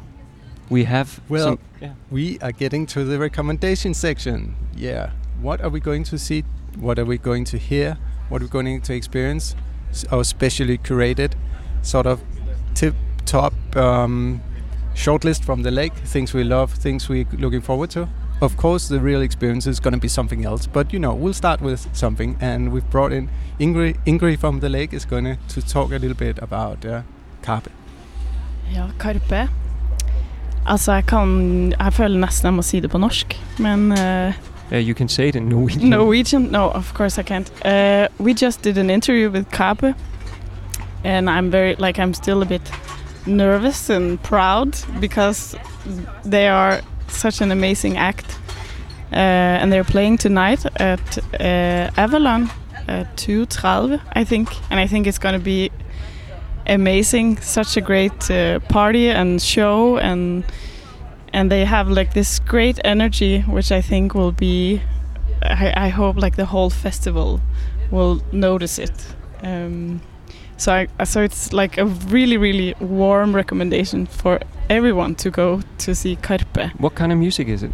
We 0.70 0.84
have 0.84 1.20
Well, 1.28 1.44
some, 1.44 1.59
yeah. 1.80 1.92
we 2.11 2.38
are 2.40 2.53
getting 2.53 2.86
to 2.86 3.05
the 3.05 3.18
recommendation 3.18 3.94
section. 3.94 4.57
Yeah. 4.74 5.11
What 5.40 5.61
are 5.61 5.68
we 5.68 5.80
going 5.80 6.05
to 6.05 6.18
see? 6.18 6.44
What 6.76 6.98
are 6.98 7.05
we 7.05 7.18
going 7.18 7.44
to 7.46 7.59
hear? 7.59 7.98
What 8.28 8.40
are 8.42 8.46
we 8.46 8.50
going 8.50 8.80
to 8.80 8.94
experience? 8.94 9.55
S- 9.90 10.05
Our 10.11 10.24
specially 10.24 10.78
curated 10.78 11.34
sort 11.82 12.07
of 12.07 12.22
tip 12.74 12.94
top 13.26 13.52
um, 13.76 14.40
shortlist 14.94 15.44
from 15.44 15.62
the 15.62 15.70
lake. 15.70 15.92
Things 16.04 16.34
we 16.34 16.44
love, 16.44 16.72
things 16.72 17.08
we're 17.08 17.26
looking 17.38 17.60
forward 17.60 17.90
to. 17.90 18.08
Of 18.40 18.56
course, 18.56 18.88
the 18.88 18.98
real 18.98 19.22
experience 19.22 19.66
is 19.66 19.80
going 19.80 19.94
to 19.94 20.00
be 20.00 20.08
something 20.08 20.44
else. 20.44 20.66
But 20.66 20.92
you 20.92 20.98
know, 20.98 21.14
we'll 21.14 21.34
start 21.34 21.60
with 21.60 21.86
something, 21.92 22.36
and 22.40 22.72
we've 22.72 22.90
brought 22.90 23.12
in 23.12 23.28
Ingrid. 23.60 23.96
Ingrid 24.04 24.38
from 24.38 24.60
the 24.60 24.68
lake 24.68 24.92
is 24.92 25.04
going 25.04 25.38
to 25.48 25.62
talk 25.62 25.92
a 25.92 25.98
little 25.98 26.16
bit 26.16 26.38
about 26.42 26.84
uh, 26.84 27.02
Karpe. 27.42 27.70
Ja, 28.74 28.88
Karpe. 28.98 29.48
Altså, 30.66 30.92
jeg 30.92 31.06
kan 31.06 31.72
Jeg 31.78 31.92
føler 31.92 32.18
nesten 32.18 32.46
jeg 32.46 32.54
må 32.54 32.62
si 32.62 32.80
det 32.80 32.90
på 32.90 32.98
norsk, 32.98 33.40
men 33.58 33.92
uh, 33.92 34.32
Uh, 34.72 34.78
you 34.78 34.94
can 34.94 35.08
say 35.08 35.28
it 35.28 35.36
in 35.36 35.48
Norwegian. 35.48 35.90
Norwegian? 35.90 36.42
No, 36.50 36.70
of 36.70 36.94
course 36.94 37.18
I 37.18 37.22
can't. 37.22 37.50
Uh, 37.64 38.08
we 38.18 38.32
just 38.32 38.62
did 38.62 38.78
an 38.78 38.88
interview 38.88 39.28
with 39.28 39.50
Karpe, 39.50 39.94
and 41.04 41.28
I'm 41.28 41.50
very 41.50 41.74
like 41.74 41.98
I'm 41.98 42.14
still 42.14 42.40
a 42.40 42.46
bit 42.46 42.62
nervous 43.26 43.90
and 43.90 44.22
proud 44.22 44.76
because 45.00 45.56
they 46.24 46.48
are 46.48 46.80
such 47.08 47.40
an 47.40 47.50
amazing 47.50 47.96
act, 47.96 48.38
uh, 49.12 49.60
and 49.60 49.72
they're 49.72 49.84
playing 49.84 50.18
tonight 50.18 50.64
at 50.80 51.18
uh, 51.40 51.90
Avalon 51.96 52.50
at 52.88 53.16
2:30, 53.16 54.00
I 54.12 54.24
think, 54.24 54.48
and 54.70 54.80
I 54.80 54.86
think 54.86 55.06
it's 55.06 55.18
going 55.18 55.38
to 55.38 55.44
be 55.44 55.70
amazing. 56.66 57.40
Such 57.40 57.76
a 57.76 57.80
great 57.80 58.30
uh, 58.30 58.60
party 58.68 59.10
and 59.10 59.40
show, 59.40 59.98
and 59.98 60.44
and 61.32 61.50
they 61.50 61.64
have 61.64 61.88
like 61.88 62.12
this 62.14 62.38
great 62.40 62.78
energy, 62.84 63.40
which 63.40 63.72
I 63.72 63.80
think 63.82 64.14
will 64.14 64.32
be. 64.32 64.80
I, 65.42 65.86
I 65.86 65.88
hope 65.88 66.16
like 66.16 66.36
the 66.36 66.46
whole 66.46 66.70
festival 66.70 67.40
will 67.90 68.22
notice 68.32 68.78
it. 68.78 69.14
Um, 69.42 70.00
so 70.57 70.72
I, 70.72 71.05
so 71.05 71.22
it's 71.22 71.53
like 71.53 71.78
a 71.78 71.86
really 71.86 72.36
really 72.36 72.74
warm 72.80 73.34
recommendation 73.34 74.07
for 74.07 74.40
everyone 74.68 75.14
to 75.16 75.30
go 75.30 75.61
to 75.78 75.94
see 75.94 76.16
Karpe. 76.16 76.72
What 76.80 76.94
kind 76.94 77.12
of 77.12 77.18
music 77.18 77.48
is 77.48 77.62
it? 77.62 77.72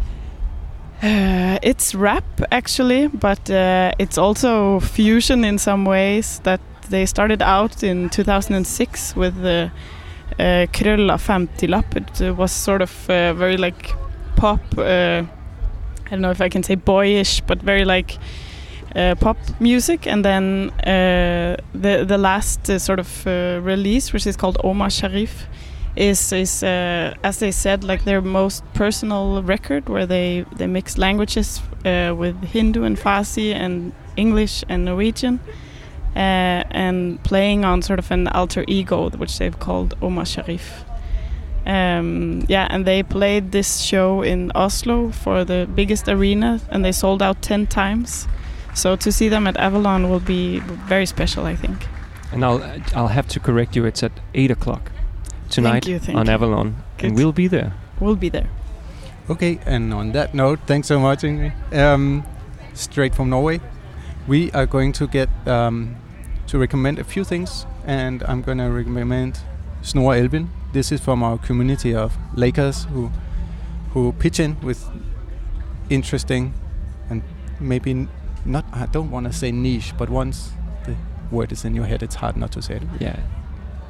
Uh, 1.01 1.57
it's 1.61 1.95
rap 1.95 2.25
actually, 2.51 3.07
but 3.07 3.49
uh, 3.49 3.91
it's 3.99 4.17
also 4.17 4.79
fusion 4.81 5.45
in 5.45 5.57
some 5.57 5.85
ways. 5.85 6.39
That 6.43 6.59
they 6.89 7.05
started 7.05 7.41
out 7.41 7.83
in 7.83 8.09
2006 8.09 9.15
with 9.15 9.41
the 9.41 9.71
uh, 10.39 10.65
50-lapp. 10.67 11.95
It 11.95 12.21
uh, 12.21 12.33
was 12.33 12.51
sort 12.51 12.81
of 12.81 13.09
uh, 13.09 13.33
very 13.33 13.57
like 13.57 13.93
pop. 14.35 14.59
Uh, 14.77 15.23
I 16.05 16.09
don't 16.09 16.21
know 16.21 16.31
if 16.31 16.41
I 16.41 16.49
can 16.49 16.63
say 16.63 16.75
boyish, 16.75 17.41
but 17.41 17.61
very 17.61 17.85
like 17.85 18.17
uh, 18.95 19.15
pop 19.15 19.37
music. 19.59 20.07
And 20.07 20.23
then 20.23 20.71
uh, 20.85 21.57
the 21.73 22.05
the 22.05 22.17
last 22.17 22.69
uh, 22.69 22.79
sort 22.79 22.99
of 22.99 23.27
uh, 23.27 23.59
release, 23.61 24.13
which 24.13 24.27
is 24.27 24.35
called 24.35 24.57
Omar 24.63 24.89
Sheriff, 24.89 25.47
is 25.95 26.31
is 26.33 26.63
uh, 26.63 27.13
as 27.23 27.39
they 27.39 27.51
said 27.51 27.83
like 27.83 28.03
their 28.03 28.21
most 28.21 28.63
personal 28.73 29.43
record 29.43 29.89
where 29.89 30.05
they 30.05 30.45
they 30.57 30.67
mix 30.67 30.97
languages 30.97 31.61
uh, 31.85 32.13
with 32.17 32.35
Hindu 32.43 32.83
and 32.83 32.97
Farsi 32.97 33.53
and 33.53 33.91
English 34.15 34.63
and 34.69 34.85
Norwegian 34.85 35.39
and 36.15 37.23
playing 37.23 37.63
on 37.63 37.81
sort 37.81 37.99
of 37.99 38.11
an 38.11 38.27
alter 38.27 38.65
ego 38.67 39.09
which 39.11 39.37
they've 39.37 39.59
called 39.59 39.93
Omar 40.01 40.25
Sheriff. 40.25 40.83
Um, 41.65 42.45
yeah, 42.47 42.67
and 42.71 42.85
they 42.85 43.03
played 43.03 43.51
this 43.51 43.81
show 43.81 44.23
in 44.23 44.51
Oslo 44.55 45.11
for 45.11 45.45
the 45.45 45.67
biggest 45.75 46.07
arena, 46.07 46.59
and 46.71 46.83
they 46.83 46.91
sold 46.91 47.21
out 47.21 47.41
ten 47.41 47.67
times. 47.67 48.27
So 48.79 48.95
to 48.95 49.11
see 49.11 49.27
them 49.29 49.45
at 49.45 49.57
Avalon 49.57 50.09
will 50.09 50.21
be 50.21 50.59
very 50.87 51.05
special, 51.05 51.45
I 51.45 51.55
think. 51.55 51.85
And 52.31 52.45
I'll 52.45 52.61
I'll 52.95 53.09
have 53.09 53.27
to 53.29 53.39
correct 53.39 53.75
you. 53.75 53.85
It's 53.85 54.03
at 54.03 54.11
eight 54.33 54.51
o'clock 54.51 54.91
tonight 55.49 55.85
you, 55.87 55.99
thank 55.99 56.17
on 56.17 56.27
you. 56.27 56.31
Avalon, 56.31 56.75
Good. 56.97 57.07
and 57.07 57.17
we'll 57.17 57.33
be 57.33 57.47
there. 57.47 57.73
We'll 57.99 58.15
be 58.15 58.29
there. 58.29 58.47
Okay, 59.29 59.59
and 59.65 59.93
on 59.93 60.11
that 60.13 60.33
note, 60.33 60.59
thanks 60.65 60.87
so 60.87 60.97
much, 60.99 61.23
Ingrid. 61.23 61.53
Um, 61.73 62.23
straight 62.73 63.13
from 63.13 63.29
Norway, 63.29 63.59
we 64.27 64.49
are 64.53 64.65
going 64.65 64.93
to 64.93 65.07
get 65.07 65.29
um, 65.45 65.95
to 66.47 66.57
recommend 66.57 66.99
a 66.99 67.03
few 67.03 67.23
things, 67.25 67.65
and 67.85 68.23
I'm 68.23 68.41
going 68.41 68.59
to 68.59 68.69
recommend 68.69 69.39
Snore 69.81 70.15
Elvin. 70.15 70.49
This 70.71 70.91
is 70.91 71.01
from 71.01 71.21
our 71.21 71.37
community 71.37 71.93
of 71.93 72.17
Lakers 72.33 72.85
who 72.93 73.11
who 73.93 74.13
pitch 74.13 74.39
in 74.39 74.55
with 74.61 74.87
interesting 75.89 76.53
and 77.09 77.23
maybe 77.59 77.91
n- 77.91 78.07
not. 78.49 78.65
I 78.73 78.85
don't 78.87 79.11
want 79.11 79.27
to 79.27 79.33
say 79.33 79.51
niche, 79.51 79.93
but 79.97 80.09
once 80.09 80.51
the 80.85 80.95
word 81.31 81.51
is 81.51 81.65
in 81.65 81.75
your 81.75 81.85
head, 81.85 82.03
it's 82.03 82.15
hard 82.15 82.35
not 82.35 82.51
to 82.53 82.61
say 82.61 82.75
it. 82.75 82.83
Yeah. 82.99 83.19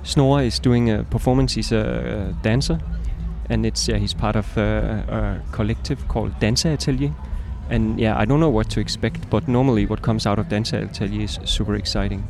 Snore 0.03 0.41
is 0.41 0.59
doing 0.59 0.89
a 0.89 1.03
performance. 1.03 1.53
He's 1.53 1.71
a, 1.71 2.35
dancer, 2.41 2.79
and 3.49 3.65
it's 3.65 3.87
yeah, 3.87 3.97
he's 3.97 4.13
part 4.13 4.35
of 4.35 4.57
uh, 4.57 4.61
a 4.61 5.41
collective 5.51 6.07
called 6.07 6.39
Dancer 6.39 6.69
Atelier, 6.69 7.13
and 7.69 7.99
yeah, 7.99 8.17
I 8.17 8.25
don't 8.25 8.39
know 8.39 8.49
what 8.49 8.69
to 8.71 8.79
expect, 8.79 9.29
but 9.29 9.47
normally 9.47 9.85
what 9.85 10.01
comes 10.01 10.25
out 10.25 10.39
of 10.39 10.49
Dance 10.49 10.73
Atelier 10.73 11.23
is 11.23 11.39
super 11.45 11.75
exciting. 11.75 12.27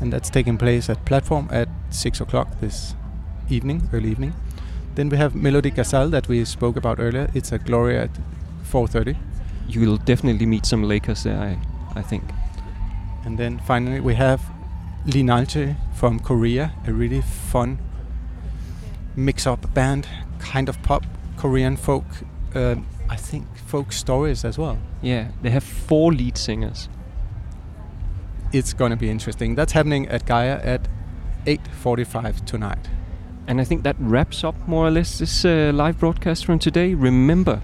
and 0.00 0.12
that's 0.12 0.30
taking 0.30 0.58
place 0.58 0.90
at 0.90 1.04
platform 1.04 1.48
at 1.50 1.68
six 1.90 2.20
o'clock 2.20 2.48
this 2.60 2.94
evening, 3.48 3.88
early 3.92 4.10
evening. 4.10 4.34
Then 4.94 5.08
we 5.08 5.16
have 5.16 5.32
Melodi 5.32 5.74
Ghazal 5.74 6.10
that 6.10 6.28
we 6.28 6.44
spoke 6.44 6.76
about 6.76 7.00
earlier. 7.00 7.30
It's 7.34 7.52
at 7.52 7.64
Gloria 7.64 8.04
at 8.04 8.10
4:30, 8.70 9.16
You 9.68 9.80
will 9.80 9.96
definitely 9.96 10.46
meet 10.46 10.66
some 10.66 10.82
Lakers 10.84 11.22
there, 11.24 11.38
I, 11.38 11.58
I 11.98 12.02
think. 12.02 12.22
and 13.24 13.38
then 13.38 13.58
finally 13.66 14.00
we 14.00 14.14
have 14.14 14.40
Leenalchi 15.06 15.76
from 15.94 16.20
Korea, 16.20 16.72
a 16.86 16.92
really 16.92 17.22
fun 17.22 17.78
mix-up 19.16 19.72
band, 19.74 20.06
kind 20.38 20.68
of 20.68 20.82
pop, 20.82 21.04
Korean 21.36 21.76
folk. 21.76 22.04
Um, 22.54 22.86
I 23.08 23.16
think 23.16 23.46
folk 23.66 23.92
stories 23.92 24.44
as 24.44 24.58
well. 24.58 24.78
Yeah, 25.02 25.28
they 25.42 25.50
have 25.50 25.64
four 25.64 26.12
lead 26.12 26.36
singers. 26.38 26.88
It's 28.52 28.72
gonna 28.72 28.96
be 28.96 29.10
interesting. 29.10 29.54
That's 29.56 29.72
happening 29.72 30.08
at 30.08 30.26
Gaia 30.26 30.60
at 30.62 30.88
8:45 31.46 32.44
tonight. 32.44 32.88
And 33.46 33.60
I 33.60 33.64
think 33.64 33.82
that 33.82 33.96
wraps 33.98 34.44
up 34.44 34.54
more 34.66 34.86
or 34.86 34.90
less 34.90 35.18
this 35.18 35.44
uh, 35.44 35.70
live 35.74 35.98
broadcast 35.98 36.46
from 36.46 36.58
today. 36.58 36.94
Remember 36.94 37.60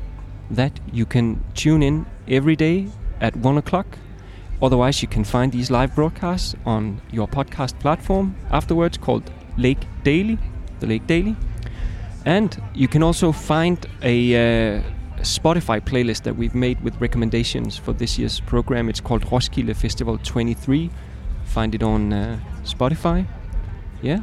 that 0.50 0.78
you 0.92 1.06
can 1.06 1.42
tune 1.54 1.82
in 1.82 2.06
every 2.28 2.56
day 2.56 2.88
at 3.20 3.36
1 3.36 3.58
o'clock. 3.58 3.86
Otherwise, 4.62 5.00
you 5.00 5.08
can 5.08 5.24
find 5.24 5.52
these 5.52 5.70
live 5.70 5.94
broadcasts 5.94 6.54
on 6.66 7.00
your 7.10 7.26
podcast 7.26 7.78
platform 7.78 8.34
afterwards 8.50 8.98
called 8.98 9.30
Lake 9.56 9.86
Daily, 10.04 10.38
the 10.80 10.86
Lake 10.86 11.06
Daily. 11.06 11.36
And 12.26 12.60
you 12.74 12.88
can 12.88 13.02
also 13.02 13.32
find 13.32 13.78
a 14.02 14.34
uh, 14.34 14.82
Spotify 15.22 15.80
playlist 15.80 16.22
that 16.24 16.36
we've 16.36 16.54
made 16.54 16.82
with 16.82 17.00
recommendations 17.00 17.78
for 17.78 17.92
this 17.92 18.18
year's 18.18 18.40
program. 18.40 18.88
It's 18.88 19.00
called 19.00 19.22
Roskilde 19.30 19.74
Festival 19.74 20.18
23. 20.18 20.90
Find 21.44 21.74
it 21.74 21.82
on 21.82 22.12
uh, 22.12 22.38
Spotify. 22.64 23.26
Yeah, 24.02 24.20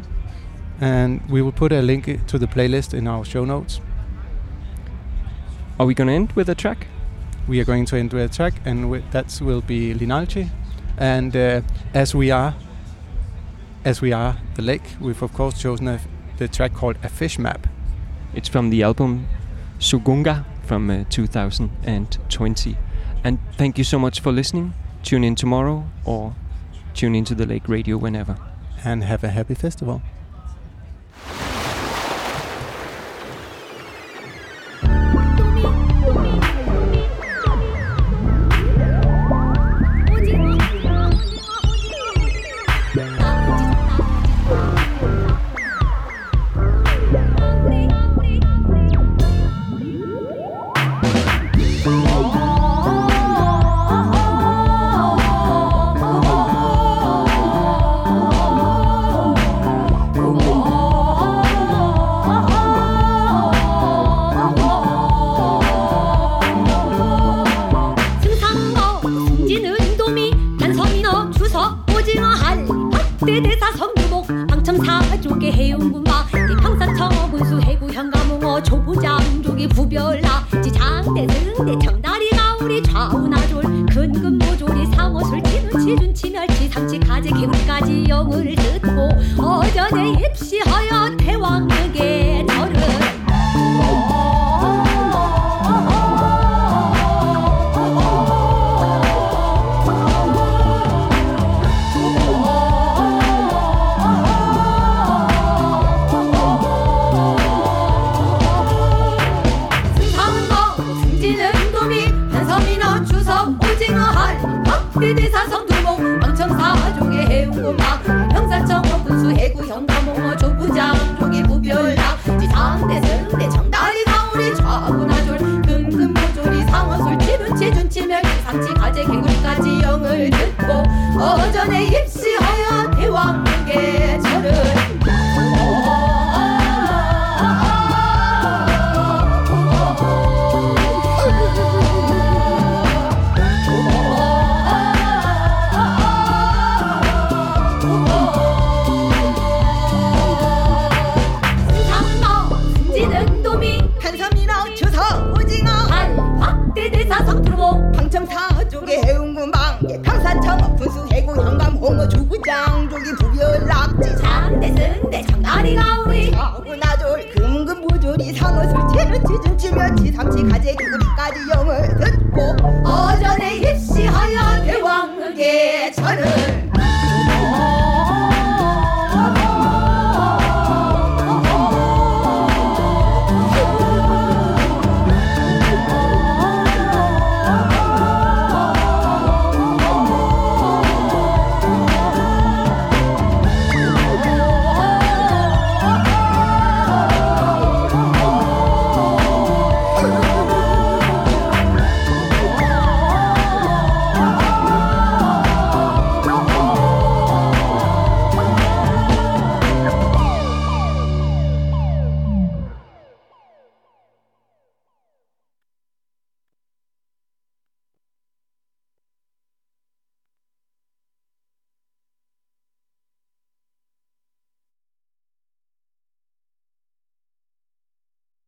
And 0.79 1.21
we 1.29 1.41
will 1.41 1.51
put 1.51 1.71
a 1.71 1.81
link 1.81 2.25
to 2.27 2.37
the 2.39 2.47
playlist 2.47 2.93
in 2.93 3.07
our 3.07 3.23
show 3.25 3.45
notes. 3.45 3.79
Are 5.79 5.85
we 5.85 5.93
going 5.93 6.07
to 6.07 6.13
end 6.13 6.31
with 6.33 6.49
a 6.49 6.55
track? 6.55 6.87
We 7.47 7.59
are 7.61 7.63
going 7.63 7.85
to 7.85 7.97
end 7.97 8.11
with 8.11 8.31
a 8.31 8.33
track, 8.33 8.55
and 8.65 8.91
that 9.11 9.39
will 9.39 9.61
be 9.61 9.93
Leenalchi. 9.93 10.49
And 10.97 11.35
uh, 11.35 11.61
as 11.93 12.15
we 12.15 12.31
are, 12.31 12.55
as 13.85 14.01
we 14.01 14.11
are 14.11 14.37
the 14.55 14.63
lake, 14.63 14.95
we've 14.99 15.21
of 15.21 15.33
course 15.33 15.61
chosen 15.61 15.87
a 15.87 15.99
the 16.37 16.47
track 16.47 16.73
called 16.73 16.97
"A 17.03 17.09
Fish 17.09 17.37
Map." 17.37 17.67
It's 18.33 18.49
from 18.49 18.71
the 18.71 18.81
album 18.81 19.27
Sugungga 19.79 20.45
from 20.63 20.89
uh, 20.89 21.03
2020. 21.09 22.77
And 23.23 23.39
thank 23.57 23.77
you 23.77 23.83
so 23.83 23.99
much 23.99 24.19
for 24.19 24.31
listening. 24.31 24.73
Tune 25.03 25.23
in 25.23 25.35
tomorrow 25.35 25.87
or 26.05 26.35
tune 26.95 27.13
into 27.13 27.35
the 27.35 27.45
Lake 27.45 27.69
Radio 27.69 27.97
whenever. 27.97 28.35
And 28.83 29.03
have 29.03 29.23
a 29.23 29.29
happy 29.29 29.53
festival. 29.53 30.01